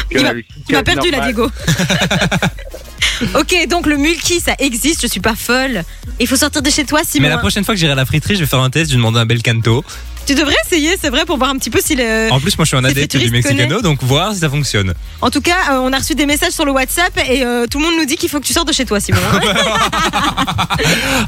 Puis 0.10 0.18
Tu 0.18 0.18
on 0.18 0.20
a 0.20 0.24
m'as- 0.24 0.34
le 0.34 0.42
Tu 0.42 0.48
chicken 0.54 0.76
m'as 0.76 0.84
perdu 0.84 1.12
là, 1.12 1.18
normal. 1.18 1.34
Diego. 1.36 1.52
ok, 3.36 3.68
donc 3.70 3.86
le 3.88 3.98
mulki, 3.98 4.40
ça 4.40 4.54
existe, 4.60 5.02
je 5.02 5.08
suis 5.08 5.20
pas 5.20 5.36
folle. 5.36 5.84
Il 6.20 6.28
faut 6.28 6.36
sortir 6.36 6.62
de 6.62 6.70
chez 6.70 6.86
toi, 6.86 7.02
Simon. 7.06 7.24
Mais 7.24 7.30
la 7.30 7.38
prochaine 7.38 7.64
fois 7.64 7.74
que 7.74 7.80
j'irai 7.80 7.94
à 7.94 7.96
la 7.96 8.06
friterie, 8.06 8.36
je 8.36 8.42
vais 8.42 8.46
faire 8.46 8.60
un 8.60 8.70
test, 8.70 8.92
je 8.92 8.96
vais 8.96 8.98
demander 8.98 9.20
un 9.20 9.26
bel 9.26 9.42
canto. 9.42 9.84
Tu 10.28 10.36
devrais 10.36 10.56
essayer, 10.66 10.98
c'est 11.02 11.10
vrai, 11.10 11.24
pour 11.24 11.38
voir 11.38 11.52
un 11.52 11.58
petit 11.58 11.70
peu 11.70 11.80
si 11.82 11.96
le. 11.96 12.28
En 12.32 12.42
plus, 12.42 12.58
moi 12.58 12.66
je 12.66 12.68
suis 12.68 12.78
un 12.78 12.84
adepte 12.84 13.16
du 13.16 13.32
mexicano, 13.32 13.82
donc 13.82 14.04
voir 14.04 14.34
si 14.34 14.40
ça 14.40 14.50
fonctionne. 14.50 14.94
En 15.22 15.30
tout 15.30 15.40
cas, 15.40 15.72
euh, 15.72 15.80
on 15.82 15.94
a 15.94 15.98
reçu 16.00 16.16
des 16.16 16.26
messages 16.26 16.52
sur 16.52 16.66
le 16.66 16.74
WhatsApp 16.74 17.18
et 17.30 17.46
euh, 17.46 17.66
tout 17.66 17.80
le 17.80 17.86
monde 17.86 17.94
nous 17.98 18.06
dit 18.06 18.18
qu'il 18.18 18.28
faut 18.28 18.42
que 18.42 18.46
tu 18.46 18.52
sortes 18.52 18.68
de 18.68 18.74
chez 18.74 18.86
toi, 18.86 19.00
Simon. 19.00 19.22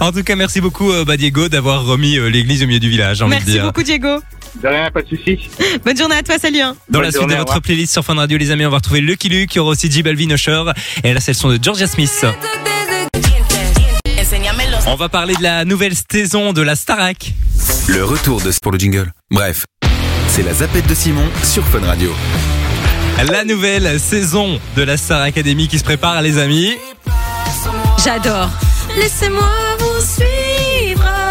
En 0.01 0.11
tout 0.11 0.23
cas, 0.23 0.35
merci 0.35 0.59
beaucoup 0.59 0.91
euh, 0.91 1.05
bah, 1.05 1.15
Diego 1.17 1.47
d'avoir 1.47 1.85
remis 1.85 2.19
l'église 2.29 2.63
au 2.63 2.67
milieu 2.67 2.79
du 2.79 2.89
village, 2.89 3.17
j'ai 3.17 3.23
envie 3.23 3.35
de 3.35 3.39
Merci 3.39 3.51
dire. 3.51 3.63
beaucoup, 3.63 3.83
Diego. 3.83 4.19
De 4.61 4.67
rien, 4.67 4.89
pas 4.91 5.01
de 5.01 5.07
soucis. 5.07 5.49
Bonne 5.85 5.97
journée 5.97 6.15
à 6.15 6.23
toi, 6.23 6.37
salut. 6.37 6.59
hein. 6.59 6.75
Dans 6.89 6.99
Bonne 6.99 7.03
la 7.05 7.11
suite 7.11 7.21
journée, 7.21 7.35
de 7.35 7.39
votre 7.39 7.59
playlist 7.61 7.93
sur 7.93 8.03
Fun 8.03 8.15
Radio, 8.15 8.37
les 8.37 8.51
amis, 8.51 8.65
on 8.65 8.69
va 8.69 8.77
retrouver 8.77 9.01
Lucky 9.01 9.29
Luke, 9.29 9.53
il 9.53 9.57
y 9.57 9.59
aura 9.59 9.71
aussi 9.71 9.89
J 9.91 10.03
Balvin 10.03 10.29
Usher, 10.31 10.63
et 11.03 11.13
là 11.13 11.19
c'est 11.19 11.31
le 11.31 11.37
son 11.37 11.49
de 11.49 11.59
Georgia 11.61 11.87
Smith. 11.87 12.25
On 14.87 14.95
va 14.95 15.09
parler 15.09 15.35
de 15.35 15.43
la 15.43 15.65
nouvelle 15.65 15.93
saison 16.11 16.53
de 16.53 16.61
la 16.61 16.75
Starac. 16.75 17.31
Le 17.87 18.03
retour 18.03 18.41
de 18.41 18.51
pour 18.61 18.71
le 18.71 18.79
jingle. 18.79 19.11
Bref, 19.31 19.65
c'est 20.27 20.43
la 20.43 20.53
zapette 20.53 20.87
de 20.87 20.95
Simon 20.95 21.25
sur 21.43 21.63
Fun 21.67 21.85
Radio. 21.85 22.13
La 23.31 23.43
nouvelle 23.43 23.99
saison 23.99 24.59
de 24.75 24.83
la 24.83 24.97
Star 24.97 25.21
Academy 25.21 25.67
qui 25.67 25.77
se 25.79 25.83
prépare, 25.83 26.21
les 26.21 26.37
amis. 26.37 26.73
J'adore. 28.03 28.49
Laissez-moi 28.97 29.49
vous 29.79 30.01
suivre. 30.01 31.28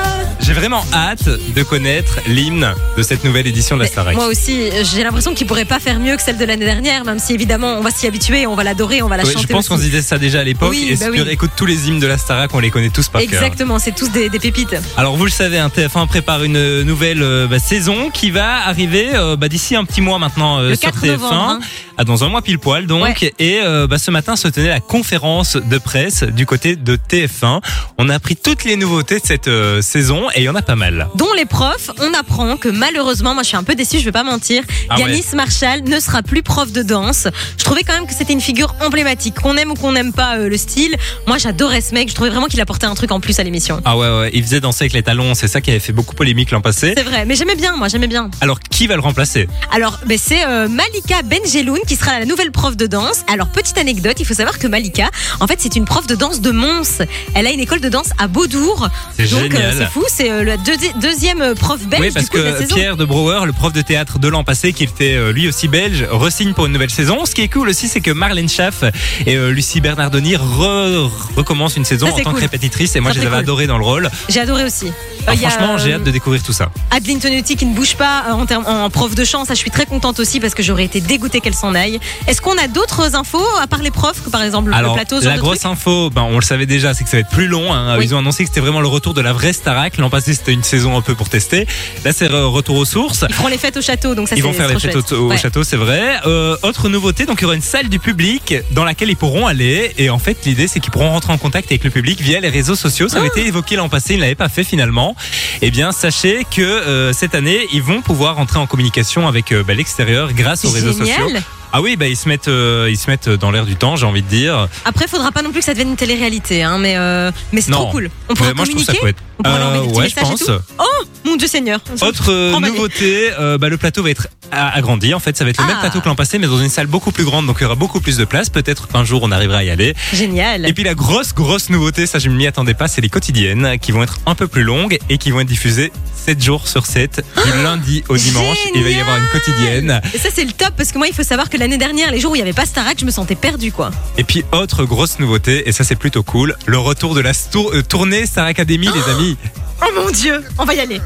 J'ai 0.48 0.54
vraiment 0.54 0.82
hâte 0.94 1.28
de 1.28 1.62
connaître 1.62 2.20
l'hymne 2.26 2.72
de 2.96 3.02
cette 3.02 3.22
nouvelle 3.22 3.46
édition 3.46 3.76
de 3.76 3.82
la 3.82 3.86
Starac. 3.86 4.14
Moi 4.14 4.28
aussi, 4.28 4.70
j'ai 4.82 5.04
l'impression 5.04 5.34
qu'il 5.34 5.46
pourrait 5.46 5.66
pas 5.66 5.78
faire 5.78 6.00
mieux 6.00 6.16
que 6.16 6.22
celle 6.22 6.38
de 6.38 6.44
l'année 6.46 6.64
dernière, 6.64 7.04
même 7.04 7.18
si 7.18 7.34
évidemment 7.34 7.74
on 7.74 7.82
va 7.82 7.90
s'y 7.90 8.06
habituer, 8.06 8.46
on 8.46 8.54
va 8.54 8.64
l'adorer, 8.64 9.02
on 9.02 9.08
va 9.08 9.18
la 9.18 9.26
chanter. 9.26 9.42
je 9.42 9.46
pense 9.48 9.68
qu'on 9.68 9.76
se 9.76 9.82
disait 9.82 10.00
ça 10.00 10.16
déjà 10.16 10.40
à 10.40 10.44
l'époque. 10.44 10.70
Oui, 10.70 10.88
et 10.88 10.96
bah 10.96 11.08
oui. 11.10 11.22
tu 11.22 11.30
écoutes 11.30 11.50
tous 11.54 11.66
les 11.66 11.88
hymnes 11.88 12.00
de 12.00 12.06
la 12.06 12.16
Starac, 12.16 12.54
on 12.54 12.60
les 12.60 12.70
connaît 12.70 12.88
tous 12.88 13.08
par 13.08 13.20
cœur. 13.20 13.42
Exactement, 13.42 13.78
c'est 13.78 13.94
tous 13.94 14.10
des, 14.10 14.30
des 14.30 14.38
pépites. 14.38 14.74
Alors 14.96 15.18
vous 15.18 15.26
le 15.26 15.30
savez, 15.30 15.58
un 15.58 15.68
TF1 15.68 16.06
prépare 16.06 16.42
une 16.42 16.80
nouvelle 16.80 17.22
euh, 17.22 17.46
bah, 17.46 17.58
saison 17.58 18.08
qui 18.08 18.30
va 18.30 18.66
arriver 18.66 19.10
euh, 19.16 19.36
bah, 19.36 19.50
d'ici 19.50 19.76
un 19.76 19.84
petit 19.84 20.00
mois 20.00 20.18
maintenant 20.18 20.60
euh, 20.60 20.74
sur 20.74 20.92
4 20.92 21.04
TF1. 21.04 21.10
novembre, 21.10 21.34
hein. 21.34 21.60
Ah, 21.98 22.04
dans 22.04 22.24
un 22.24 22.30
mois 22.30 22.40
pile 22.40 22.58
poil 22.58 22.86
donc. 22.86 23.34
Et 23.38 23.60
bah, 23.62 23.98
ce 23.98 24.10
matin 24.10 24.36
se 24.36 24.48
tenait 24.48 24.68
la 24.68 24.80
conférence 24.80 25.56
de 25.56 25.76
presse 25.78 26.22
du 26.22 26.46
côté 26.46 26.76
de 26.76 26.96
TF1. 26.96 27.60
On 27.98 28.08
a 28.08 28.14
appris 28.14 28.36
toutes 28.36 28.64
les 28.64 28.76
nouveautés 28.76 29.18
de 29.18 29.26
cette 29.26 29.50
saison 29.82 30.30
et 30.38 30.42
il 30.42 30.44
y 30.44 30.48
en 30.48 30.54
a 30.54 30.62
pas 30.62 30.76
mal. 30.76 31.08
Dont 31.16 31.32
les 31.36 31.46
profs, 31.46 31.90
on 31.98 32.14
apprend 32.14 32.56
que 32.56 32.68
malheureusement, 32.68 33.34
moi 33.34 33.42
je 33.42 33.48
suis 33.48 33.56
un 33.56 33.64
peu 33.64 33.74
déçue, 33.74 33.98
je 33.98 34.04
vais 34.04 34.12
pas 34.12 34.22
mentir, 34.22 34.62
Ah 34.88 34.98
Yanis 34.98 35.24
Marshall 35.34 35.82
ne 35.84 35.98
sera 35.98 36.22
plus 36.22 36.42
prof 36.42 36.70
de 36.70 36.82
danse. 36.82 37.26
Je 37.58 37.64
trouvais 37.64 37.82
quand 37.82 37.94
même 37.94 38.06
que 38.06 38.14
c'était 38.14 38.32
une 38.32 38.40
figure 38.40 38.74
emblématique, 38.80 39.34
qu'on 39.34 39.56
aime 39.56 39.72
ou 39.72 39.74
qu'on 39.74 39.92
n'aime 39.92 40.12
pas 40.12 40.36
euh, 40.36 40.48
le 40.48 40.56
style. 40.56 40.94
Moi 41.26 41.38
j'adorais 41.38 41.80
ce 41.80 41.92
mec, 41.92 42.08
je 42.08 42.14
trouvais 42.14 42.30
vraiment 42.30 42.46
qu'il 42.46 42.60
apportait 42.60 42.86
un 42.86 42.94
truc 42.94 43.10
en 43.10 43.18
plus 43.18 43.38
à 43.40 43.42
l'émission. 43.42 43.80
Ah 43.84 43.96
ouais, 43.96 44.08
ouais, 44.08 44.30
il 44.32 44.42
faisait 44.44 44.60
danser 44.60 44.84
avec 44.84 44.92
les 44.92 45.02
talons, 45.02 45.34
c'est 45.34 45.48
ça 45.48 45.60
qui 45.60 45.70
avait 45.70 45.80
fait 45.80 45.92
beaucoup 45.92 46.14
polémique 46.14 46.52
l'an 46.52 46.60
passé. 46.60 46.94
C'est 46.96 47.02
vrai, 47.02 47.24
mais 47.24 47.34
j'aimais 47.34 47.56
bien, 47.56 47.76
moi 47.76 47.88
j'aimais 47.88 48.06
bien. 48.06 48.30
Alors 48.40 48.60
qui 48.60 48.86
va 48.86 48.94
le 48.94 49.02
remplacer? 49.02 49.48
Alors, 49.72 49.98
ben, 50.06 50.18
c'est 50.22 50.44
euh, 50.46 50.68
Malika 50.68 51.22
Benjeloun 51.22 51.80
qui 51.86 51.96
sera 51.96 52.20
la 52.20 52.26
nouvelle 52.26 52.52
prof 52.52 52.76
de 52.76 52.86
danse. 52.86 53.24
Alors, 53.32 53.48
petite 53.48 53.76
anecdote, 53.78 54.16
il 54.20 54.26
faut 54.26 54.34
savoir 54.34 54.58
que 54.58 54.66
Malika, 54.66 55.10
en 55.40 55.46
fait, 55.46 55.56
c'est 55.58 55.74
une 55.76 55.84
prof 55.84 56.06
de 56.06 56.14
danse 56.14 56.40
de 56.40 56.50
Mons. 56.50 57.02
Elle 57.34 57.46
a 57.46 57.50
une 57.50 57.60
école 57.60 57.80
de 57.80 57.88
danse 57.88 58.10
à 58.18 58.28
Beaudour. 58.28 58.88
C'est 59.16 59.30
Donc, 59.30 59.54
euh, 59.54 59.72
c'est 59.76 59.86
fou, 59.86 60.04
c'est 60.08 60.27
euh, 60.30 60.44
la 60.44 60.56
deuxi- 60.56 60.92
deuxième 61.00 61.40
euh, 61.42 61.54
prof 61.54 61.80
belge 61.86 62.02
Oui, 62.02 62.10
parce 62.12 62.24
du 62.26 62.30
coup, 62.30 62.38
de 62.38 62.42
la 62.42 62.52
que 62.52 62.58
saison. 62.58 62.74
Pierre 62.74 62.96
de 62.96 63.04
Brouwer, 63.04 63.40
le 63.46 63.52
prof 63.52 63.72
de 63.72 63.82
théâtre 63.82 64.18
de 64.18 64.28
l'an 64.28 64.44
passé, 64.44 64.72
qui 64.72 64.84
était 64.84 65.14
euh, 65.14 65.32
lui 65.32 65.48
aussi 65.48 65.68
belge, 65.68 66.06
resigne 66.10 66.52
pour 66.54 66.66
une 66.66 66.72
nouvelle 66.72 66.90
saison. 66.90 67.24
Ce 67.26 67.34
qui 67.34 67.42
est 67.42 67.48
cool 67.48 67.68
aussi, 67.68 67.88
c'est 67.88 68.00
que 68.00 68.10
Marlène 68.10 68.48
Schaff 68.48 68.84
et 69.26 69.36
euh, 69.36 69.50
Lucie 69.50 69.80
Bernardoni 69.80 70.34
re- 70.34 71.10
recommencent 71.36 71.76
une 71.76 71.84
saison 71.84 72.06
Ça, 72.06 72.12
en 72.12 72.16
c'est 72.16 72.22
tant 72.24 72.32
que 72.32 72.40
répétitrice. 72.40 72.94
Et 72.96 73.00
moi, 73.00 73.10
Ça, 73.10 73.14
je 73.16 73.20
les 73.20 73.26
c'est 73.26 73.26
avais 73.28 73.36
cool. 73.36 73.44
adorés 73.44 73.66
dans 73.66 73.78
le 73.78 73.84
rôle. 73.84 74.10
J'ai 74.28 74.40
adoré 74.40 74.64
aussi. 74.64 74.92
A, 75.26 75.36
franchement, 75.36 75.78
j'ai 75.78 75.92
euh, 75.92 75.96
hâte 75.96 76.04
de 76.04 76.10
découvrir 76.10 76.42
tout 76.42 76.52
ça. 76.52 76.70
Adeline 76.90 77.18
Tonuti 77.20 77.56
qui 77.56 77.66
ne 77.66 77.74
bouge 77.74 77.96
pas 77.96 78.24
euh, 78.30 78.54
en, 78.66 78.88
prof 78.90 79.14
de 79.14 79.24
chant, 79.24 79.44
ça 79.44 79.54
je 79.54 79.58
suis 79.58 79.70
très 79.70 79.84
contente 79.86 80.18
aussi 80.20 80.40
parce 80.40 80.54
que 80.54 80.62
j'aurais 80.62 80.84
été 80.84 81.00
dégoûtée 81.00 81.40
qu'elle 81.40 81.54
s'en 81.54 81.74
aille. 81.74 82.00
Est-ce 82.26 82.40
qu'on 82.40 82.56
a 82.56 82.66
d'autres 82.68 83.14
infos 83.14 83.44
à 83.60 83.66
part 83.66 83.82
les 83.82 83.90
profs, 83.90 84.22
que 84.24 84.30
par 84.30 84.42
exemple 84.42 84.72
Alors, 84.72 84.96
le 84.96 85.04
plateau, 85.04 85.20
la 85.26 85.36
grosse 85.36 85.64
info, 85.64 86.08
ben, 86.10 86.22
on 86.22 86.36
le 86.36 86.42
savait 86.42 86.66
déjà, 86.66 86.94
c'est 86.94 87.04
que 87.04 87.10
ça 87.10 87.16
va 87.18 87.20
être 87.20 87.28
plus 87.30 87.46
long. 87.48 87.72
hein. 87.72 87.96
Oui. 87.98 88.04
Ils 88.04 88.14
ont 88.14 88.18
annoncé 88.18 88.44
que 88.44 88.48
c'était 88.48 88.60
vraiment 88.60 88.80
le 88.80 88.86
retour 88.88 89.12
de 89.14 89.20
la 89.20 89.32
vraie 89.32 89.52
Starac. 89.52 89.98
L'an 89.98 90.08
passé, 90.18 90.34
c'était 90.34 90.52
une 90.52 90.62
saison 90.62 90.96
un 90.96 91.02
peu 91.02 91.14
pour 91.14 91.28
tester. 91.28 91.66
Là, 92.04 92.12
c'est 92.12 92.28
re- 92.28 92.44
retour 92.50 92.76
aux 92.76 92.84
sources. 92.84 93.24
Ils 93.28 93.34
feront 93.34 93.48
les 93.48 93.58
fêtes 93.58 93.76
au 93.76 93.82
château, 93.82 94.14
donc 94.14 94.28
ça 94.28 94.36
Ils 94.36 94.42
vont 94.42 94.52
faire 94.52 94.68
les 94.68 94.78
fêtes 94.78 94.92
chouette. 94.92 95.12
au, 95.12 95.26
au 95.26 95.28
Ouais. 95.30 95.38
château, 95.38 95.64
c'est 95.64 95.76
vrai. 95.76 96.18
Euh, 96.26 96.56
autre 96.62 96.88
nouveauté, 96.88 97.26
donc 97.26 97.38
il 97.40 97.42
y 97.42 97.44
aura 97.46 97.54
une 97.54 97.62
salle 97.62 97.88
du 97.88 97.98
public 97.98 98.54
dans 98.72 98.84
laquelle 98.84 99.10
ils 99.10 99.16
pourront 99.16 99.46
aller. 99.46 99.92
Et 99.98 100.10
en 100.10 100.18
fait, 100.18 100.38
l'idée, 100.44 100.68
c'est 100.68 100.80
qu'ils 100.80 100.90
pourront 100.92 101.10
rentrer 101.10 101.32
en 101.32 101.38
contact 101.38 101.70
avec 101.70 101.84
le 101.84 101.90
public 101.90 102.20
via 102.20 102.40
les 102.40 102.48
réseaux 102.48 102.76
sociaux. 102.76 103.08
Ça 103.08 103.18
avait 103.18 103.28
Ah. 103.34 103.38
été 103.38 103.46
évoqué 103.48 103.76
l'an 103.76 103.88
passé, 103.88 104.14
ils 104.14 104.16
ne 104.16 104.22
l'avaient 104.22 104.34
pas 104.34 104.48
fait 104.48 104.64
finalement. 104.64 105.14
Eh 105.62 105.70
bien, 105.70 105.92
sachez 105.92 106.44
que 106.54 106.62
euh, 106.62 107.12
cette 107.12 107.34
année, 107.34 107.66
ils 107.72 107.82
vont 107.82 108.02
pouvoir 108.02 108.36
rentrer 108.36 108.58
en 108.58 108.66
communication 108.66 109.26
avec 109.28 109.52
euh, 109.52 109.62
bah, 109.62 109.74
l'extérieur 109.74 110.32
grâce 110.32 110.64
aux 110.64 110.70
réseaux 110.70 110.92
Génial. 110.92 111.16
sociaux. 111.22 111.38
Ah 111.72 111.82
oui, 111.82 111.96
bah, 111.96 112.06
ils 112.06 112.16
se 112.16 112.28
mettent, 112.28 112.48
euh, 112.48 112.88
ils 112.90 112.96
se 112.96 113.10
mettent 113.10 113.28
dans 113.28 113.50
l'air 113.50 113.66
du 113.66 113.76
temps, 113.76 113.96
j'ai 113.96 114.06
envie 114.06 114.22
de 114.22 114.28
dire. 114.28 114.68
Après, 114.86 115.06
faudra 115.06 115.32
pas 115.32 115.42
non 115.42 115.50
plus 115.50 115.58
que 115.60 115.64
ça 115.66 115.72
devienne 115.72 115.90
une 115.90 115.96
télé-réalité, 115.96 116.62
hein, 116.62 116.78
mais, 116.78 116.96
euh, 116.96 117.30
mais 117.52 117.60
c'est 117.60 117.70
Non. 117.70 117.82
trop 117.82 117.90
cool. 117.90 118.10
On 118.30 118.34
pourra 118.34 118.48
Mais 118.48 118.54
moi, 118.54 118.64
je 118.64 118.70
trouve 118.70 118.84
communiquer. 118.86 118.92
ça 118.94 119.00
chouette. 119.00 119.16
On 119.38 119.42
pourra 119.42 119.58
leur 119.58 119.68
Euh, 119.68 119.70
envoyer 119.82 119.86
des 119.86 119.92
petits 119.92 119.98
ouais, 120.00 120.08
je 120.08 120.14
messages 120.14 120.26
et 120.28 120.46
pense. 120.56 120.66
tout. 120.66 120.74
Oh, 120.78 121.04
mon 121.28 121.36
Dieu 121.36 121.48
Seigneur. 121.48 121.80
Autre 122.02 122.32
euh, 122.32 122.58
nouveauté, 122.60 123.30
euh, 123.38 123.58
bah, 123.58 123.68
le 123.68 123.76
plateau 123.76 124.02
va 124.02 124.10
être 124.10 124.28
agrandi. 124.50 125.14
En 125.14 125.20
fait, 125.20 125.36
ça 125.36 125.44
va 125.44 125.50
être 125.50 125.58
le 125.58 125.64
Ah. 125.64 125.72
même 125.72 125.80
plateau 125.80 126.00
que 126.00 126.08
l'an 126.08 126.14
passé, 126.14 126.38
mais 126.38 126.46
dans 126.46 126.60
une 126.60 126.68
salle 126.70 126.86
beaucoup 126.86 127.12
plus 127.12 127.24
grande, 127.24 127.46
donc 127.46 127.56
il 127.60 127.62
y 127.62 127.66
aura 127.66 127.74
beaucoup 127.74 128.00
plus 128.00 128.16
de 128.16 128.24
place. 128.24 128.48
Peut-être 128.50 128.88
qu'un 128.88 129.04
jour 129.04 129.22
on 129.22 129.30
arrivera 129.30 129.58
à 129.58 129.64
y 129.64 129.70
aller. 129.70 129.94
Génial. 130.12 130.66
Et 130.66 130.72
puis 130.72 130.84
la 130.84 130.94
grosse, 130.94 131.34
grosse 131.34 131.70
nouveauté, 131.70 132.06
ça 132.06 132.18
je 132.18 132.28
ne 132.28 132.34
m'y 132.34 132.46
attendais 132.46 132.74
pas, 132.74 132.88
c'est 132.88 133.00
les 133.00 133.08
quotidiennes 133.08 133.78
qui 133.80 133.92
vont 133.92 134.02
être 134.02 134.18
un 134.26 134.34
peu 134.34 134.48
plus 134.48 134.62
longues 134.62 134.98
et 135.10 135.18
qui 135.18 135.30
vont 135.30 135.40
être 135.40 135.46
diffusées 135.48 135.92
7 136.26 136.42
jours 136.42 136.68
sur 136.68 136.86
7, 136.86 137.24
du 137.44 137.62
lundi 137.62 138.04
au 138.08 138.16
dimanche. 138.16 138.58
Il 138.74 138.82
va 138.82 138.90
y 138.90 139.00
avoir 139.00 139.16
une 139.18 139.28
quotidienne. 139.28 140.00
Et 140.14 140.18
ça, 140.18 140.28
c'est 140.34 140.44
le 140.44 140.52
top 140.52 140.74
parce 140.76 140.92
que 140.92 140.98
moi, 140.98 141.06
il 141.08 141.14
faut 141.14 141.22
savoir 141.22 141.48
que 141.48 141.56
l'année 141.56 141.78
dernière, 141.78 142.10
les 142.10 142.20
jours 142.20 142.32
où 142.32 142.36
il 142.36 142.40
y 142.40 142.42
avait 142.42 142.52
pas 142.52 142.66
Starac, 142.66 142.98
je 143.00 143.04
me 143.04 143.10
sentais 143.10 143.34
perdue, 143.34 143.72
quoi. 143.72 143.90
Et 144.18 144.24
puis 144.24 144.44
autre 144.52 144.84
grosse 144.84 145.18
nouveauté, 145.18 145.68
et 145.68 145.72
ça 145.72 145.84
c'est 145.84 145.96
plutôt 145.96 146.22
cool, 146.22 146.56
le 146.66 146.78
retour 146.78 147.14
de 147.14 147.20
la 147.20 147.30
euh, 147.30 147.82
tournée 147.82 148.26
Star 148.26 148.46
Academy, 148.46 148.88
les 148.94 149.12
amis. 149.12 149.36
Oh 149.82 149.86
mon 149.94 150.10
Dieu, 150.10 150.42
on 150.58 150.64
va 150.64 150.74
y 150.74 150.80
aller. 150.80 151.00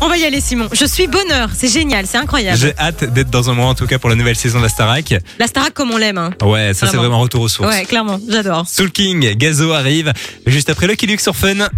On 0.00 0.08
va 0.08 0.16
y 0.16 0.24
aller, 0.24 0.40
Simon. 0.40 0.68
Je 0.72 0.84
suis 0.84 1.06
bonheur. 1.06 1.50
C'est 1.56 1.68
génial, 1.68 2.06
c'est 2.08 2.18
incroyable. 2.18 2.58
J'ai 2.58 2.76
hâte 2.76 3.04
d'être 3.04 3.30
dans 3.30 3.50
un 3.50 3.54
mois 3.54 3.66
en 3.66 3.74
tout 3.74 3.86
cas 3.86 3.98
pour 4.00 4.10
la 4.10 4.16
nouvelle 4.16 4.34
saison 4.34 4.58
de 4.58 4.64
la 4.64 4.68
Starac. 4.68 5.14
La 5.38 5.46
Starac 5.46 5.72
comme 5.74 5.92
on 5.92 5.96
l'aime. 5.96 6.18
Hein. 6.18 6.30
Ouais, 6.42 6.74
ça 6.74 6.88
c'est 6.88 6.96
Vraiment. 6.96 7.20
retour 7.20 7.42
aux 7.42 7.48
sources. 7.48 7.68
Ouais, 7.68 7.84
clairement, 7.84 8.18
j'adore. 8.28 8.66
Soul 8.66 8.90
King, 8.90 9.34
Gazo 9.36 9.72
arrive 9.72 10.12
juste 10.46 10.70
après 10.70 10.88
le 10.88 10.94
Luke 11.06 11.20
sur 11.20 11.36
Fun. 11.36 11.68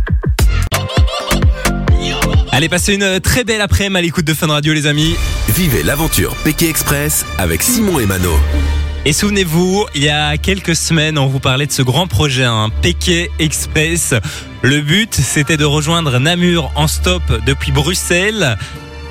Allez, 2.51 2.69
passez 2.69 2.95
une 2.95 3.21
très 3.21 3.45
belle 3.45 3.61
après-midi 3.61 3.99
à 3.99 4.01
l'écoute 4.01 4.25
de 4.25 4.33
Fun 4.33 4.47
Radio, 4.47 4.73
les 4.73 4.87
amis. 4.87 5.17
Vivez 5.49 5.83
l'aventure 5.83 6.35
Pékin 6.45 6.69
Express 6.69 7.27
avec 7.37 7.63
Simon 7.63 7.99
et 8.01 8.07
Mano. 8.07 8.33
Et 9.07 9.13
souvenez-vous, 9.13 9.85
il 9.95 10.03
y 10.03 10.09
a 10.09 10.39
quelques 10.39 10.75
semaines, 10.75 11.19
on 11.19 11.27
vous 11.27 11.39
parlait 11.41 11.67
de 11.67 11.73
ce 11.73 11.83
grand 11.83 12.07
projet, 12.07 12.45
un 12.45 12.71
Pékin 12.71 13.27
Express. 13.39 14.15
Le 14.63 14.81
but, 14.81 15.15
c'était 15.15 15.59
de 15.59 15.65
rejoindre 15.67 16.19
Namur 16.19 16.73
en 16.75 16.89
stop 16.89 17.23
depuis 17.45 17.71
Bruxelles. 17.71 18.57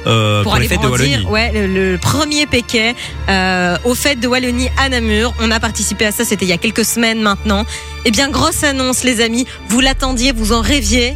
euh, 0.07 0.41
pour, 0.43 0.53
les 0.55 0.61
aller 0.61 0.67
fêtes 0.69 0.81
de 0.81 0.87
brandir, 0.87 1.29
Wallonie. 1.29 1.31
ouais, 1.31 1.67
le, 1.67 1.91
le 1.91 1.97
premier 1.99 2.47
Péquet 2.47 2.95
euh, 3.29 3.77
aux 3.85 3.93
fêtes 3.95 4.19
de 4.19 4.27
Wallonie 4.27 4.69
à 4.77 4.89
Namur. 4.89 5.31
On 5.39 5.51
a 5.51 5.59
participé 5.59 6.07
à 6.07 6.11
ça, 6.11 6.25
c'était 6.25 6.45
il 6.45 6.49
y 6.49 6.53
a 6.53 6.57
quelques 6.57 6.85
semaines 6.85 7.21
maintenant. 7.21 7.63
Eh 8.05 8.09
bien, 8.11 8.29
grosse 8.29 8.63
annonce, 8.63 9.03
les 9.03 9.21
amis. 9.21 9.45
Vous 9.69 9.79
l'attendiez, 9.79 10.31
vous 10.31 10.53
en 10.53 10.61
rêviez. 10.61 11.15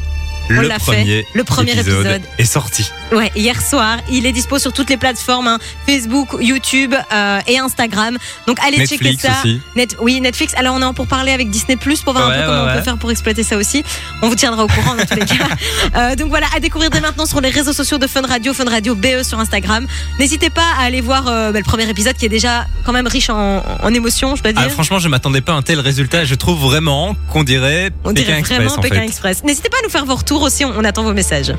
On 0.49 0.53
Le 0.61 0.67
l'a 0.67 0.79
fait. 0.79 1.25
Le 1.33 1.43
premier 1.43 1.71
épisode. 1.73 2.21
est 2.37 2.45
sorti. 2.45 2.89
Ouais, 3.11 3.31
hier 3.35 3.61
soir, 3.61 3.97
il 4.11 4.25
est 4.25 4.33
dispo 4.33 4.59
sur 4.59 4.73
toutes 4.73 4.89
les 4.89 4.97
plateformes 4.97 5.47
hein, 5.47 5.59
Facebook, 5.87 6.35
YouTube 6.41 6.93
euh, 7.13 7.39
et 7.47 7.57
Instagram. 7.57 8.17
Donc 8.47 8.57
allez 8.65 8.85
checker 8.85 9.11
Netflix 9.11 9.23
ça. 9.23 9.31
aussi. 9.39 9.61
Net, 9.77 9.95
oui, 10.01 10.19
Netflix. 10.19 10.53
Alors 10.57 10.75
on 10.75 10.81
est 10.81 10.85
en 10.85 10.93
pour 10.93 11.07
parler 11.07 11.31
avec 11.31 11.49
Disney 11.49 11.77
Plus 11.77 12.01
pour 12.01 12.11
voir 12.13 12.27
Ouais, 12.27 12.35
un 12.35 12.39
peu 12.41 12.45
comment 12.45 12.63
ouais, 12.65 12.71
on 12.73 12.77
peut 12.77 12.83
faire 12.83 12.97
pour 12.97 13.09
exploiter 13.11 13.43
ça 13.43 13.55
aussi. 13.55 13.83
On 14.21 14.27
vous 14.27 14.35
tiendra 14.35 14.63
au 14.65 14.67
courant 14.67 14.95
dans 14.95 15.05
tous 15.05 15.15
les 15.15 15.25
cas. 15.25 15.35
Euh, 15.95 16.15
donc 16.15 16.29
voilà, 16.29 16.47
à 16.55 16.59
découvrir 16.59 16.89
dès 16.89 16.99
maintenant 16.99 17.25
sur 17.25 17.39
les 17.39 17.49
réseaux 17.49 17.71
sociaux 17.73 17.97
de 17.97 18.07
Fun 18.07 18.21
Radio, 18.21 18.53
Fun 18.53 18.65
Radio 18.69 18.93
BE 18.93 19.23
sur 19.23 19.39
Instagram. 19.39 19.87
N'hésitez 20.19 20.49
pas 20.49 20.65
à 20.77 20.83
aller 20.83 21.01
voir 21.01 21.27
euh, 21.27 21.51
bah, 21.51 21.59
le 21.59 21.63
premier 21.63 21.89
épisode 21.89 22.15
qui 22.15 22.25
est 22.25 22.29
déjà 22.29 22.65
quand 22.83 22.91
même 22.91 23.07
riche 23.07 23.29
en, 23.29 23.63
en 23.81 23.93
émotions, 23.93 24.35
je 24.35 24.43
dois 24.43 24.51
dire. 24.51 24.63
Ah, 24.65 24.69
franchement, 24.69 24.99
je 24.99 25.07
m'attendais 25.07 25.41
pas 25.41 25.53
à 25.53 25.55
un 25.55 25.61
tel 25.61 25.79
résultat. 25.79 26.25
Je 26.25 26.35
trouve 26.35 26.59
vraiment 26.59 27.15
qu'on 27.31 27.43
dirait 27.43 27.91
on 28.03 28.09
Pékin 28.13 28.21
dirait 28.25 28.39
Express 28.39 28.57
vraiment 28.59 28.73
en 28.75 28.81
Pékin 28.81 28.95
fait. 28.95 29.05
Express. 29.05 29.43
N'hésitez 29.43 29.69
pas 29.69 29.77
à 29.77 29.83
nous 29.83 29.89
faire 29.89 30.05
vos 30.05 30.15
retours 30.15 30.41
aussi, 30.41 30.65
on, 30.65 30.73
on 30.77 30.83
attend 30.83 31.03
vos 31.03 31.13
messages. 31.13 31.53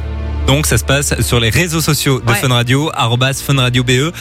Donc 0.49 0.67
ça 0.67 0.77
se 0.79 0.85
passe 0.85 1.15
sur 1.21 1.39
les 1.39 1.51
réseaux 1.51 1.81
sociaux 1.81 2.21
de 2.21 2.29
Ouais. 2.33 2.37
Fun 2.39 2.49
Radio, 2.49 2.91
arrobas 2.95 3.35
Fun 3.47 3.57
Radio 3.59 3.85
BE. 3.85 4.13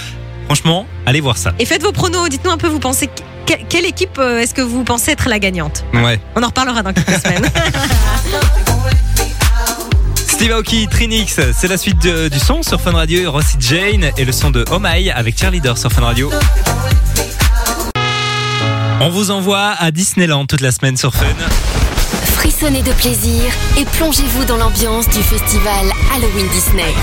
Franchement, 0.46 0.86
allez 1.06 1.20
voir 1.22 1.38
ça. 1.38 1.54
Et 1.58 1.66
faites 1.66 1.82
vos 1.82 1.92
pronos, 1.92 2.30
dites-nous 2.30 2.52
un 2.52 2.58
peu, 2.58 2.68
vous 2.68 2.80
pensez 2.80 3.08
que- 3.08 3.54
quelle 3.70 3.86
équipe 3.86 4.18
euh, 4.20 4.40
est-ce 4.40 4.54
que 4.54 4.62
vous 4.62 4.84
pensez 4.84 5.12
être 5.12 5.28
la 5.30 5.40
gagnante? 5.40 5.84
Ouais. 5.94 6.20
On 6.36 6.44
en 6.44 6.48
reparlera 6.48 6.84
dans 6.84 6.94
quelques 6.94 7.20
semaines. 7.22 7.50
Steve 10.16 10.52
Aoki, 10.52 10.88
Trinix, 10.88 11.40
c'est 11.58 11.68
la 11.68 11.78
suite 11.78 12.00
de- 12.04 12.28
du 12.28 12.40
son 12.40 12.62
sur 12.62 12.80
Fun 12.80 12.92
Radio, 12.92 13.32
Rossi 13.32 13.56
Jane 13.60 14.12
et 14.18 14.24
le 14.26 14.32
son 14.32 14.52
de 14.52 14.64
Oh 14.72 14.78
My 14.80 15.10
avec 15.10 15.38
Cheerleader 15.40 15.78
sur 15.78 15.92
Fun 15.92 16.04
Radio. 16.04 16.30
On 19.00 19.10
vous 19.10 19.32
envoie 19.32 19.72
à 19.80 19.92
Disneyland 19.92 20.46
toute 20.46 20.62
la 20.62 20.72
semaine 20.72 20.96
sur 20.98 21.14
Fun. 21.14 21.26
Frissonnez 22.50 22.82
de 22.82 22.94
plaisir 22.94 23.44
et 23.78 23.84
plongez-vous 23.84 24.46
dans 24.46 24.56
l'ambiance 24.56 25.06
du 25.10 25.22
festival 25.22 25.92
Halloween 26.16 26.48
Disney. 26.48 26.94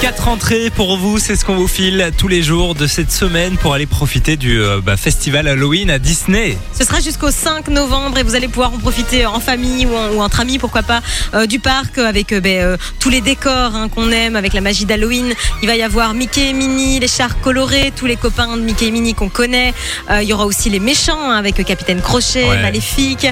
Quatre 0.00 0.28
entrées 0.28 0.70
pour 0.70 0.96
vous, 0.96 1.18
c'est 1.18 1.34
ce 1.34 1.44
qu'on 1.44 1.56
vous 1.56 1.66
file 1.66 2.12
tous 2.16 2.28
les 2.28 2.40
jours 2.40 2.76
de 2.76 2.86
cette 2.86 3.10
semaine 3.10 3.56
pour 3.56 3.74
aller 3.74 3.86
profiter 3.86 4.36
du 4.36 4.60
euh, 4.62 4.80
bah, 4.80 4.96
festival 4.96 5.48
Halloween 5.48 5.90
à 5.90 5.98
Disney. 5.98 6.56
Ce 6.72 6.84
sera 6.84 7.00
jusqu'au 7.00 7.32
5 7.32 7.66
novembre 7.66 8.16
et 8.18 8.22
vous 8.22 8.36
allez 8.36 8.46
pouvoir 8.46 8.72
en 8.72 8.78
profiter 8.78 9.26
en 9.26 9.40
famille 9.40 9.86
ou, 9.86 9.96
en- 9.96 10.10
ou 10.14 10.20
entre 10.22 10.38
amis, 10.38 10.58
pourquoi 10.60 10.84
pas, 10.84 11.00
euh, 11.34 11.46
du 11.46 11.58
parc 11.58 11.98
avec 11.98 12.32
euh, 12.32 12.38
ben, 12.40 12.76
tous 13.00 13.10
les 13.10 13.20
décors 13.20 13.74
hein, 13.74 13.88
qu'on 13.88 14.12
aime, 14.12 14.36
avec 14.36 14.52
la 14.52 14.60
magie 14.60 14.84
d'Halloween. 14.86 15.34
Il 15.62 15.68
va 15.68 15.74
y 15.74 15.82
avoir 15.82 16.14
Mickey 16.14 16.50
et 16.50 16.52
Minnie, 16.52 17.00
les 17.00 17.08
chars 17.08 17.40
colorés, 17.40 17.92
tous 17.96 18.06
les 18.06 18.16
copains 18.16 18.56
de 18.56 18.62
Mickey 18.62 18.86
et 18.86 18.90
Minnie 18.92 19.14
qu'on 19.14 19.28
connaît. 19.28 19.74
Il 20.12 20.28
y 20.28 20.32
aura 20.32 20.46
aussi 20.46 20.70
les 20.70 20.80
méchants 20.80 21.18
hein, 21.28 21.36
avec 21.36 21.56
Capitaine 21.64 22.00
Crochet, 22.02 22.44
Ouais. 22.48 22.62
Maléfique, 22.62 23.26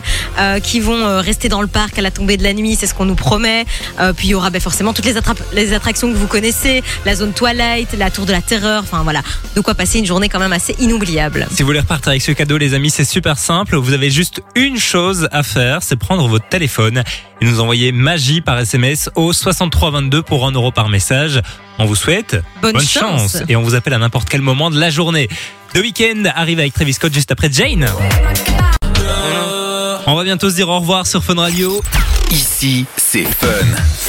qui 0.65 0.81
vont 0.81 1.21
rester 1.21 1.49
dans 1.49 1.61
le 1.63 1.69
parc 1.69 1.97
à 1.99 2.03
la 2.03 2.11
tombée 2.11 2.37
de 2.37 2.43
la 2.43 2.53
nuit, 2.55 2.77
c'est 2.79 2.89
ce 2.89 2.95
qu'on 2.95 3.05
nous 3.05 3.15
promet. 3.15 3.65
Puis 4.17 4.27
il 4.29 4.31
y 4.31 4.35
aura 4.35 4.51
ben, 4.51 4.61
forcément 4.61 4.93
toutes 4.93 5.07
les 5.07 5.73
attractions 5.73 6.11
que 6.11 6.17
vous 6.17 6.27
connaissez 6.27 6.56
la 7.05 7.15
zone 7.15 7.33
Twilight, 7.33 7.93
la 7.99 8.11
Tour 8.11 8.27
de 8.27 8.33
la 8.33 8.41
Terreur, 8.43 8.83
enfin 8.83 9.03
voilà, 9.03 9.23
de 9.55 9.61
quoi 9.61 9.75
passer 9.75 9.99
une 9.99 10.07
journée 10.07 10.29
quand 10.29 10.39
même 10.39 10.53
assez 10.53 10.75
inoubliable. 10.79 11.47
Si 11.51 11.63
vous 11.63 11.67
voulez 11.67 11.81
repartir 11.81 12.09
avec 12.11 12.23
ce 12.23 12.33
cadeau, 12.33 12.57
les 12.57 12.75
amis, 12.75 12.91
c'est 12.91 13.05
super 13.05 13.39
simple. 13.39 13.77
Vous 13.77 13.93
avez 13.93 14.11
juste 14.11 14.43
une 14.55 14.79
chose 14.79 15.29
à 15.33 15.43
faire, 15.43 15.83
c'est 15.83 15.97
prendre 15.97 16.27
votre 16.29 16.49
téléphone 16.49 17.03
et 17.41 17.45
nous 17.45 17.61
envoyer 17.61 17.93
magie 17.93 18.41
par 18.41 18.59
SMS 18.59 19.11
au 19.15 19.33
6322 19.33 20.23
pour 20.23 20.47
1 20.47 20.53
euro 20.53 20.73
par 20.73 20.89
message. 20.89 21.41
On 21.79 21.85
vous 21.85 21.97
souhaite 21.97 22.37
Bonne 22.63 22.81
chance. 22.81 23.39
et 23.49 23.57
on 23.57 23.63
vous 23.63 23.75
appelle 23.75 23.93
à 23.95 23.99
n'importe 23.99 24.29
quel 24.29 24.41
moment 24.41 24.71
de 24.71 24.79
la 24.81 24.91
journée. 24.91 25.29
Le 25.75 25.83
week-end 25.83 26.23
arrive 26.35 26.59
avec 26.59 26.73
Travis 26.73 26.95
Scott 26.95 27.13
juste 27.13 27.31
après 27.33 27.51
Jane. 27.53 27.87
On 30.07 30.15
va 30.15 30.25
bientôt 30.25 30.49
se 30.49 30.55
dire 30.55 30.69
au 30.69 30.79
revoir 30.79 31.07
sur 31.07 31.23
Fun 31.23 31.35
Radio. 31.35 31.83
Ici, 32.31 32.87
c'est 32.97 33.25
Fun. 33.25 34.06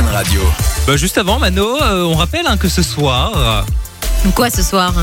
Fun 0.00 0.12
Radio. 0.12 0.40
Bah, 0.86 0.96
juste 0.96 1.18
avant, 1.18 1.38
Mano, 1.38 1.76
euh, 1.82 2.04
on 2.04 2.14
rappelle 2.14 2.46
hein, 2.46 2.56
que 2.56 2.68
ce 2.68 2.82
soir, 2.82 3.66
Quoi 4.34 4.48
ce 4.48 4.62
soir 4.62 4.94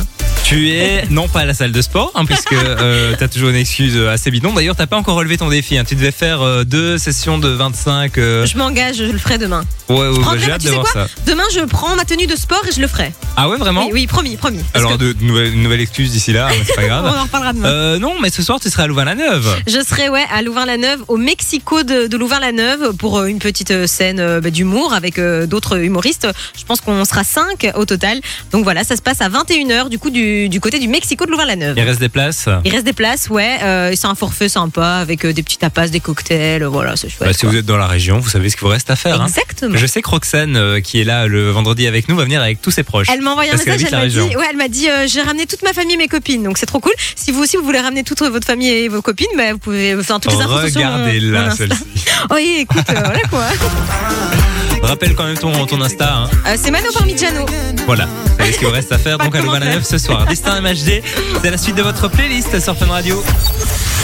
tu 0.48 0.70
es 0.72 1.04
non 1.10 1.28
pas 1.28 1.42
à 1.42 1.46
la 1.46 1.54
salle 1.54 1.74
de 1.74 1.82
sport, 1.82 2.12
hein, 2.16 2.24
puisque 2.26 2.54
euh, 2.54 3.16
t'as 3.20 3.28
toujours 3.28 3.50
une 3.50 3.56
excuse 3.58 3.98
assez 4.08 4.32
bidon. 4.32 4.54
D'ailleurs, 4.54 4.78
t'as 4.78 4.88
pas 4.88 4.96
encore 4.96 5.16
relevé 5.18 5.38
ton 5.38 5.50
défi. 5.50 5.78
hein. 5.78 5.84
Tu 5.86 5.96
devais 5.96 6.12
faire 6.12 6.42
euh, 6.42 6.64
deux 6.64 6.98
sessions 6.98 7.38
de 7.38 7.50
25. 7.50 8.18
euh, 8.18 8.46
Je 8.46 8.58
m'engage, 8.58 8.96
je 8.96 9.04
le 9.04 9.18
ferai 9.18 9.38
demain. 9.38 9.66
Ouais, 9.90 9.98
ouais, 9.98 10.16
Je 10.16 10.20
prendrai- 10.22 10.40
j'ai 10.40 10.52
hâte 10.52 10.62
tu 10.62 10.68
de 10.68 10.70
sais 10.72 10.76
voir 10.78 10.90
quoi 10.92 11.08
ça. 11.08 11.10
Demain, 11.26 11.44
je 11.54 11.60
prends 11.66 11.96
ma 11.98 12.06
tenue 12.06 12.28
de 12.28 12.36
sport 12.38 12.62
et 12.66 12.72
je 12.74 12.80
le 12.80 12.88
ferai. 12.88 13.12
Ah 13.36 13.50
ouais, 13.50 13.58
vraiment 13.58 13.84
Oui, 13.88 13.92
oui, 13.94 14.08
promis, 14.08 14.38
promis. 14.38 14.60
Parce 14.72 14.86
Alors, 14.86 14.98
que- 14.98 15.04
de, 15.04 15.14
de 15.14 15.24
nouvelles, 15.24 15.54
une 15.54 15.64
nouvelle 15.64 15.82
excuse 15.82 16.12
d'ici 16.12 16.32
là, 16.32 16.48
mais 16.50 16.64
c'est 16.66 16.76
pas 16.76 16.82
on 16.86 16.88
grave. 16.88 17.06
en 17.18 17.24
reparlera 17.24 17.52
demain. 17.54 17.68
Euh, 17.70 18.00
non, 18.00 18.14
mais 18.22 18.30
ce 18.30 18.42
soir, 18.42 18.60
tu 18.62 18.70
seras 18.70 18.84
à 18.84 18.88
Louvain-la-Neuve. 18.88 19.54
Je 19.68 19.82
serai 19.82 20.08
ouais 20.08 20.24
à 20.34 20.42
Louvain-la-Neuve, 20.44 21.04
au 21.10 21.18
Mexico 21.18 21.84
de, 21.84 22.08
de 22.08 22.18
Louvain-la-Neuve 22.18 22.94
pour 22.98 23.20
euh, 23.20 23.26
une 23.26 23.40
petite 23.40 23.72
euh, 23.72 23.86
scène 23.86 24.22
euh, 24.22 24.40
bah, 24.40 24.50
d'humour 24.50 24.94
avec 24.94 25.20
euh, 25.20 25.46
d'autres 25.46 25.78
humoristes. 25.80 26.28
Je 26.58 26.64
pense 26.64 26.80
qu'on 26.80 27.04
sera 27.04 27.26
5 27.26 27.72
au 27.76 27.84
total. 27.84 28.22
Donc 28.54 28.64
voilà, 28.64 28.86
ça 28.86 28.96
se 28.96 29.02
passe 29.02 29.20
à 29.22 29.28
21h 29.30 29.90
du 29.90 30.00
coup 30.00 30.10
du, 30.10 30.37
du 30.48 30.60
côté 30.60 30.80
du 30.80 30.88
Mexico 30.88 31.26
de 31.26 31.32
Louvain-la-Neuve. 31.32 31.76
Il 31.78 31.84
reste 31.84 32.00
des 32.00 32.10
places. 32.10 32.48
Il 32.66 32.72
reste 32.72 32.86
des 32.86 32.94
places, 32.94 33.30
ouais. 33.30 33.58
euh, 33.64 33.92
c'est 33.96 34.08
un 34.08 34.16
forfait 34.16 34.50
sympa 34.50 34.86
avec 34.98 35.26
euh, 35.26 35.34
des 35.34 35.42
petits 35.44 35.58
tapas, 35.58 35.88
des 35.88 36.00
cocktails. 36.00 36.64
euh, 36.64 36.70
Voilà, 36.70 36.96
c'est 36.96 37.10
chouette. 37.10 37.28
Bah, 37.28 37.34
si 37.34 37.42
quoi. 37.42 37.50
vous 37.50 37.56
êtes 37.58 37.66
dans 37.66 37.78
la 37.78 37.88
région, 37.88 38.20
vous 38.20 38.30
savez 38.30 38.50
ce 38.50 38.56
qu'il 38.56 38.64
vous 38.66 38.72
reste 38.72 38.90
à 38.92 38.96
faire. 38.96 39.20
hein. 39.22 39.26
Exactement. 39.28 39.76
Je 39.78 39.86
sais 39.88 40.02
que 40.02 40.10
Roxane, 40.10 40.56
euh, 40.56 40.80
qui 40.82 41.02
est 41.02 41.04
là 41.04 41.28
le 41.28 41.50
vendredi 41.50 41.88
avec 41.88 42.08
nous, 42.10 42.16
va 42.16 42.24
venir 42.24 42.42
avec 42.42 42.62
tous 42.62 42.72
ses 42.72 42.84
proches. 42.84 43.08
Elle 43.12 43.22
m'a 43.22 43.32
envoyé 43.32 43.50
un 43.50 43.54
Parce 43.54 43.64
qu'elle 43.66 43.74
message, 43.74 43.94
habite 43.94 43.94
elle 43.94 44.00
la 44.00 44.06
m'a 44.06 44.10
dit, 44.10 44.20
région. 44.30 44.40
ouais, 44.40 44.46
elle 44.52 44.58
m'a 44.58 44.68
dit, 44.68 44.90
euh, 44.90 45.08
j'ai 45.08 45.22
ramené 45.22 45.46
toute 45.48 45.64
ma 45.64 45.74
famille 45.74 45.96
et 45.96 45.98
mes 45.98 46.08
copines, 46.08 46.44
donc 46.44 46.58
c'est 46.58 46.66
trop 46.66 46.80
cool. 46.80 46.94
Si 47.16 47.32
vous 47.32 47.42
aussi 47.42 47.58
vous 47.58 47.64
voulez 47.64 47.80
ramener 47.80 48.04
toute 48.04 48.22
votre 48.22 48.46
famille 48.46 48.70
et 48.70 48.88
vos 48.90 49.02
copines, 49.02 49.28
bah, 49.36 49.54
vous 49.54 49.60
pouvez, 49.60 49.96
enfin 49.96 50.20
toutes 50.20 50.34
les 50.34 50.42
infos 50.42 50.62
sont 50.62 50.68
sur 50.70 50.82
mon- 50.82 50.86
mon 50.88 51.04
Regardez-la, 51.06 51.42
Insta. 51.48 51.56
celle-ci. 51.58 51.84
Oui, 52.32 52.58
écoute, 52.62 52.84
euh, 52.90 52.94
voilà 52.96 53.22
quoi. 53.30 53.46
Rappelle 54.82 55.16
quand 55.16 55.26
même 55.26 55.38
ton, 55.38 55.66
ton 55.66 55.82
Insta. 55.82 56.14
Hein. 56.16 56.30
Euh, 56.48 56.56
c'est 56.62 56.72
Mano 56.72 56.92
Parmigiano. 56.94 57.46
Voilà, 57.86 58.06
vous 58.06 58.38
savez 58.38 58.52
ce 58.54 58.58
qu'il 58.60 58.68
vous 58.68 58.74
reste 58.74 58.92
à 58.92 58.98
faire. 58.98 59.18
Pas 59.18 59.26
Donc 59.26 59.36
à 59.36 59.42
Louvain-la-Neuve 59.42 59.84
ce 59.84 59.98
soir. 59.98 60.27
Destin 60.30 60.60
MHD, 60.62 61.02
c'est 61.42 61.52
la 61.52 61.58
suite 61.58 61.76
de 61.78 61.82
votre 61.82 62.10
playlist 62.10 62.60
sur 62.60 62.76
Fun 62.78 62.88
Radio. 62.88 63.24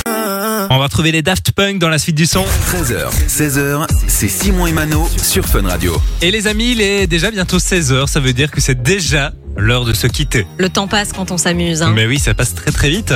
On 0.06 0.78
va 0.78 0.86
retrouver 0.86 1.12
les 1.12 1.22
Daft 1.22 1.52
Punk 1.52 1.80
dans 1.80 1.90
la 1.90 1.98
suite 1.98 2.16
du 2.16 2.26
son. 2.26 2.46
13h, 2.72 3.10
16h, 3.28 3.88
c'est 4.08 4.30
Simon 4.30 4.68
et 4.68 4.72
Mano 4.72 5.08
sur 5.22 5.46
Fun 5.46 5.68
Radio. 5.68 6.02
Et 6.22 6.32
les 6.32 6.48
amis, 6.48 6.72
il 6.72 6.82
est 6.82 7.08
déjà 7.08 7.30
bientôt 7.30 7.58
16h. 7.58 8.08
Ça 8.08 8.20
veut 8.22 8.34
dire 8.34 8.50
que 8.52 8.62
c'est 8.62 8.82
déjà 8.82 9.34
l'heure 9.58 9.86
de 9.86 9.94
se 9.94 10.08
quitter. 10.08 10.46
Le 10.58 10.70
temps 10.70 10.88
passe 10.88 11.13
quand 11.13 11.32
on 11.32 11.38
s'amuse. 11.38 11.82
Hein. 11.82 11.92
Mais 11.94 12.06
oui, 12.06 12.20
ça 12.20 12.34
passe 12.34 12.56
très 12.56 12.72
très 12.72 12.89
vite. 12.89 13.13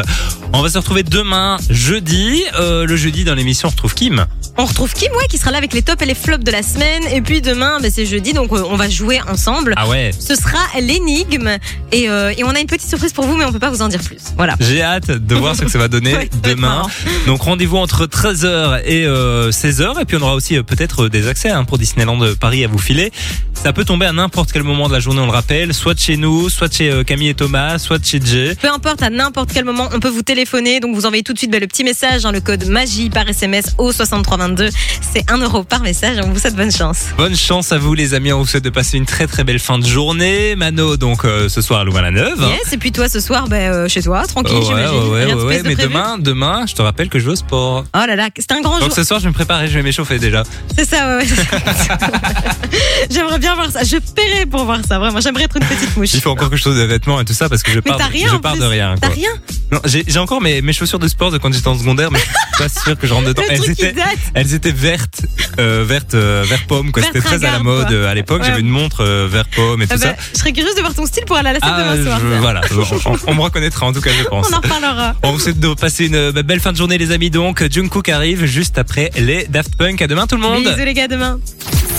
On 0.54 0.62
va 0.62 0.70
se 0.70 0.78
retrouver 0.78 1.04
demain, 1.04 1.58
jeudi. 1.70 2.44
Euh, 2.60 2.86
le 2.86 2.96
jeudi, 2.96 3.24
dans 3.24 3.36
l'émission, 3.36 3.68
on 3.68 3.72
retrouve 3.72 3.94
Kim. 3.94 4.26
On 4.58 4.66
retrouve 4.66 4.94
Kim, 4.94 5.12
ouais, 5.14 5.28
qui 5.30 5.38
sera 5.38 5.52
là 5.52 5.58
avec 5.58 5.74
les 5.74 5.82
tops 5.82 6.02
et 6.02 6.06
les 6.06 6.16
flops 6.16 6.44
de 6.44 6.52
la 6.52 6.64
semaine. 6.64 7.04
Et 7.12 7.22
puis 7.22 7.42
demain, 7.42 7.80
bah, 7.82 7.90
c'est 7.92 8.06
jeudi, 8.06 8.34
donc 8.34 8.52
euh, 8.52 8.64
on 8.70 8.76
va 8.76 8.90
jouer 8.90 9.20
ensemble. 9.28 9.74
Ah 9.78 9.88
ouais 9.88 10.12
Ce 10.18 10.36
sera 10.36 10.60
l'énigme. 10.80 11.58
Et, 11.92 12.10
euh, 12.10 12.34
et 12.36 12.44
on 12.44 12.50
a 12.50 12.60
une 12.60 12.68
petite 12.68 12.88
surprise 12.90 13.14
pour 13.14 13.26
vous, 13.26 13.36
mais 13.36 13.46
on 13.46 13.52
peut 13.52 13.60
pas 13.60 13.70
vous 13.70 13.82
en 13.82 13.88
dire 13.88 14.02
plus. 14.02 14.18
Voilà. 14.36 14.56
J'ai 14.60 14.82
hâte 14.82 15.12
de 15.12 15.36
voir 15.36 15.56
ce 15.56 15.62
que 15.62 15.70
ça 15.70 15.78
va 15.78 15.88
donner 15.88 16.14
Ouais, 16.18 16.30
demain. 16.44 16.84
Donc 17.28 17.42
rendez-vous 17.42 17.78
entre 17.78 18.06
13h 18.06 18.82
et 18.86 19.06
euh, 19.06 19.52
16h. 19.52 20.02
Et 20.02 20.06
puis 20.06 20.18
on 20.18 20.22
aura 20.22 20.34
aussi 20.34 20.62
peut-être 20.64 21.08
des 21.10 21.28
accès 21.28 21.50
hein, 21.50 21.64
pour 21.66 21.78
Disneyland 21.78 22.18
Paris 22.40 22.64
à 22.64 22.68
vous 22.68 22.80
filer. 22.80 23.12
Ça 23.54 23.74
peut 23.74 23.86
tomber 23.86 24.06
à 24.06 24.14
n'importe 24.14 24.52
quel 24.52 24.64
moment 24.64 24.88
de 24.88 24.94
la 24.94 25.00
journée, 25.00 25.20
on 25.20 25.26
le 25.26 25.32
rappelle. 25.32 25.74
Soit 25.74 25.94
de 25.94 26.00
chez 26.00 26.18
nous, 26.18 26.27
soit 26.50 26.68
de 26.68 26.74
chez 26.74 26.92
euh, 26.92 27.04
Camille 27.04 27.30
et 27.30 27.34
Thomas, 27.34 27.78
soit 27.80 28.04
chez 28.04 28.20
Jay. 28.24 28.56
Peu 28.62 28.70
importe, 28.70 29.02
à 29.04 29.10
n'importe 29.10 29.52
quel 29.54 29.66
moment, 29.66 29.90
on 29.94 30.00
peut 30.00 30.10
vous 30.10 30.22
téléphoner. 30.22 30.80
Donc 30.80 30.96
vous 30.96 31.06
envoyez 31.06 31.24
tout 31.24 31.34
de 31.34 31.38
suite 31.38 31.52
bah, 31.52 31.60
le 31.60 31.68
petit 31.68 31.84
message, 31.84 32.26
hein, 32.26 32.32
le 32.32 32.42
code 32.42 32.66
magie 32.68 33.10
par 33.10 33.28
SMS 33.28 33.74
au 33.78 33.92
6322. 33.92 34.70
C'est 35.02 35.30
1 35.32 35.38
euro 35.40 35.64
par 35.64 35.82
message. 35.82 36.18
On 36.24 36.30
vous 36.30 36.40
souhaite 36.40 36.56
bonne 36.56 36.72
chance. 36.72 37.06
Bonne 37.18 37.36
chance 37.36 37.72
à 37.72 37.78
vous 37.78 37.94
les 37.94 38.14
amis, 38.14 38.32
on 38.34 38.40
vous 38.40 38.48
souhaite 38.48 38.64
de 38.64 38.70
passer 38.70 38.98
une 38.98 39.06
très 39.06 39.28
très 39.28 39.44
belle 39.44 39.60
fin 39.60 39.80
de 39.80 39.86
journée. 39.86 40.56
Mano 40.56 40.98
donc 40.98 41.26
euh, 41.26 41.50
ce 41.50 41.62
soir 41.62 41.82
à 41.82 41.84
Louvain-la-Neuve. 41.84 42.40
Yes, 42.64 42.74
et 42.74 42.78
puis 42.78 42.92
toi 42.92 43.08
ce 43.10 43.20
soir, 43.20 43.48
bah, 43.48 43.56
euh, 43.58 43.88
chez 43.88 44.02
toi, 44.02 44.24
tranquille, 44.28 44.54
Oh, 44.56 44.60
ouais, 44.60 44.66
j'imagine. 44.66 44.98
ouais, 44.98 45.10
ouais, 45.10 45.26
Rien 45.26 45.64
de 45.64 45.68
mais 45.68 45.76
demain, 45.76 46.18
demain, 46.18 46.66
je 46.68 46.74
te 46.74 46.82
rappelle 46.82 47.10
que 47.10 47.20
je 47.20 47.26
vais 47.26 47.32
au 47.32 47.36
sport. 47.36 47.84
Oh 47.96 48.00
là 48.08 48.16
là, 48.16 48.30
c'est 48.38 48.52
un 48.52 48.62
grand 48.62 48.80
Donc 48.80 48.90
jour. 48.90 48.96
ce 48.96 49.04
soir, 49.04 49.20
je 49.20 49.26
vais 49.26 49.30
me 49.30 49.34
préparer, 49.36 49.68
je 49.68 49.74
vais 49.74 49.84
m'échauffer 49.84 50.20
déjà. 50.20 50.44
C'est 50.78 50.88
ça, 50.88 51.18
ouais. 51.18 51.24
ouais. 51.24 51.28
J'aimerais 53.10 53.40
bien 53.40 53.56
voir 53.56 53.72
ça. 53.72 53.84
Je 53.84 53.98
paierais 53.98 54.46
pour 54.46 54.66
voir 54.66 54.80
ça, 54.88 55.00
vraiment. 55.00 55.20
J'aimerais 55.22 55.44
être 55.46 55.58
une 55.58 55.66
petite 55.66 55.96
mouche. 55.98 56.17
Il 56.18 56.22
faut 56.22 56.32
encore 56.32 56.50
que 56.50 56.58
je 56.58 56.62
trouve 56.62 56.76
des 56.76 56.88
vêtements 56.88 57.20
et 57.22 57.26
tout 57.26 57.34
ça 57.34 57.48
parce 57.50 57.64
que 57.64 57.72
je 57.72 57.78
Mais 57.78 57.82
pars, 57.92 57.98
t'as 57.98 58.06
rien 58.08 58.30
je 58.32 58.38
pars 58.38 58.58
de 58.58 58.64
rien. 58.66 58.96
T'as 59.00 59.08
quoi. 59.08 59.16
rien 59.16 59.30
Non, 59.72 59.80
j'ai 59.86 60.04
j'ai 60.08 60.20
encore 60.20 60.42
mes, 60.42 60.62
mes 60.62 60.74
chaussures 60.74 61.00
de 61.00 61.08
sport 61.08 61.32
de 61.32 61.38
quand 61.38 61.54
j'étais 61.54 61.68
en 61.68 61.78
secondaire, 61.78 62.12
mais 62.12 62.20
je 62.20 62.24
suis 62.26 62.34
pas 62.58 62.70
sûr 62.82 62.98
que 62.98 63.06
je 63.08 63.14
rentre 63.14 63.28
dedans. 63.28 63.44
Le 63.48 63.52
Elles 63.54 63.60
truc 63.60 63.80
étaient, 63.80 63.96
elles 64.34 64.54
étaient 64.54 64.72
vertes, 64.72 65.22
euh, 65.60 65.84
vertes, 65.88 66.14
euh, 66.16 66.44
vert 66.48 66.66
pomme. 66.68 66.92
quoi. 66.92 67.02
Vert 67.04 67.12
C'était 67.14 67.26
très 67.26 67.46
à 67.46 67.52
la 67.54 67.60
mode 67.60 67.88
quoi. 67.88 67.96
euh, 67.96 68.10
à 68.12 68.14
l'époque. 68.16 68.42
Ouais. 68.42 68.48
J'avais 68.48 68.62
une 68.62 68.70
montre 68.70 69.02
euh, 69.04 69.28
vert 69.30 69.46
pomme 69.56 69.82
et 69.82 69.88
tout 69.88 69.94
Ah 69.96 69.98
bah, 69.98 70.16
ça. 70.18 70.24
je 70.34 70.40
serais 70.40 70.54
curieuse 70.54 70.76
de 70.76 70.82
voir 70.82 70.94
ton 70.96 71.06
style 71.06 71.26
pour 71.26 71.38
aller 71.38 71.50
à 71.50 71.54
la 71.54 71.60
salle 71.60 71.74
Ah, 71.76 71.94
demain 71.96 72.04
soir. 72.04 72.20
je- 72.20 72.38
voilà, 72.40 72.62
on, 72.72 73.12
on- 73.12 73.18
on 73.28 73.36
me 73.36 73.42
reconnaîtra 73.42 73.86
en 73.86 73.94
tout 73.94 74.02
cas, 74.02 74.12
je 74.18 74.24
pense. 74.30 74.48
On 74.52 74.54
en 74.56 74.58
reparlera. 74.62 75.16
On 75.24 75.32
vous 75.34 75.40
souhaite 75.40 75.60
de 75.60 75.74
passer 75.76 76.08
une 76.08 76.32
bah, 76.32 76.44
belle 76.44 76.60
fin 76.60 76.72
de 76.72 76.78
journée, 76.78 76.98
les 76.98 77.12
amis. 77.12 77.30
Donc, 77.30 77.64
Jungkook 77.70 78.10
arrive 78.10 78.46
juste 78.46 78.78
après 78.78 79.12
les 79.18 79.46
Daft 79.48 79.76
Punk. 79.76 80.02
À 80.02 80.08
demain, 80.08 80.26
tout 80.28 80.36
le 80.36 80.42
monde. 80.42 80.64
Bisous 80.64 80.86
les 80.86 80.94
gars, 80.94 81.08
demain. 81.08 81.40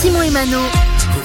Simon 0.01 0.21
et 0.21 0.29
Mano. 0.31 0.59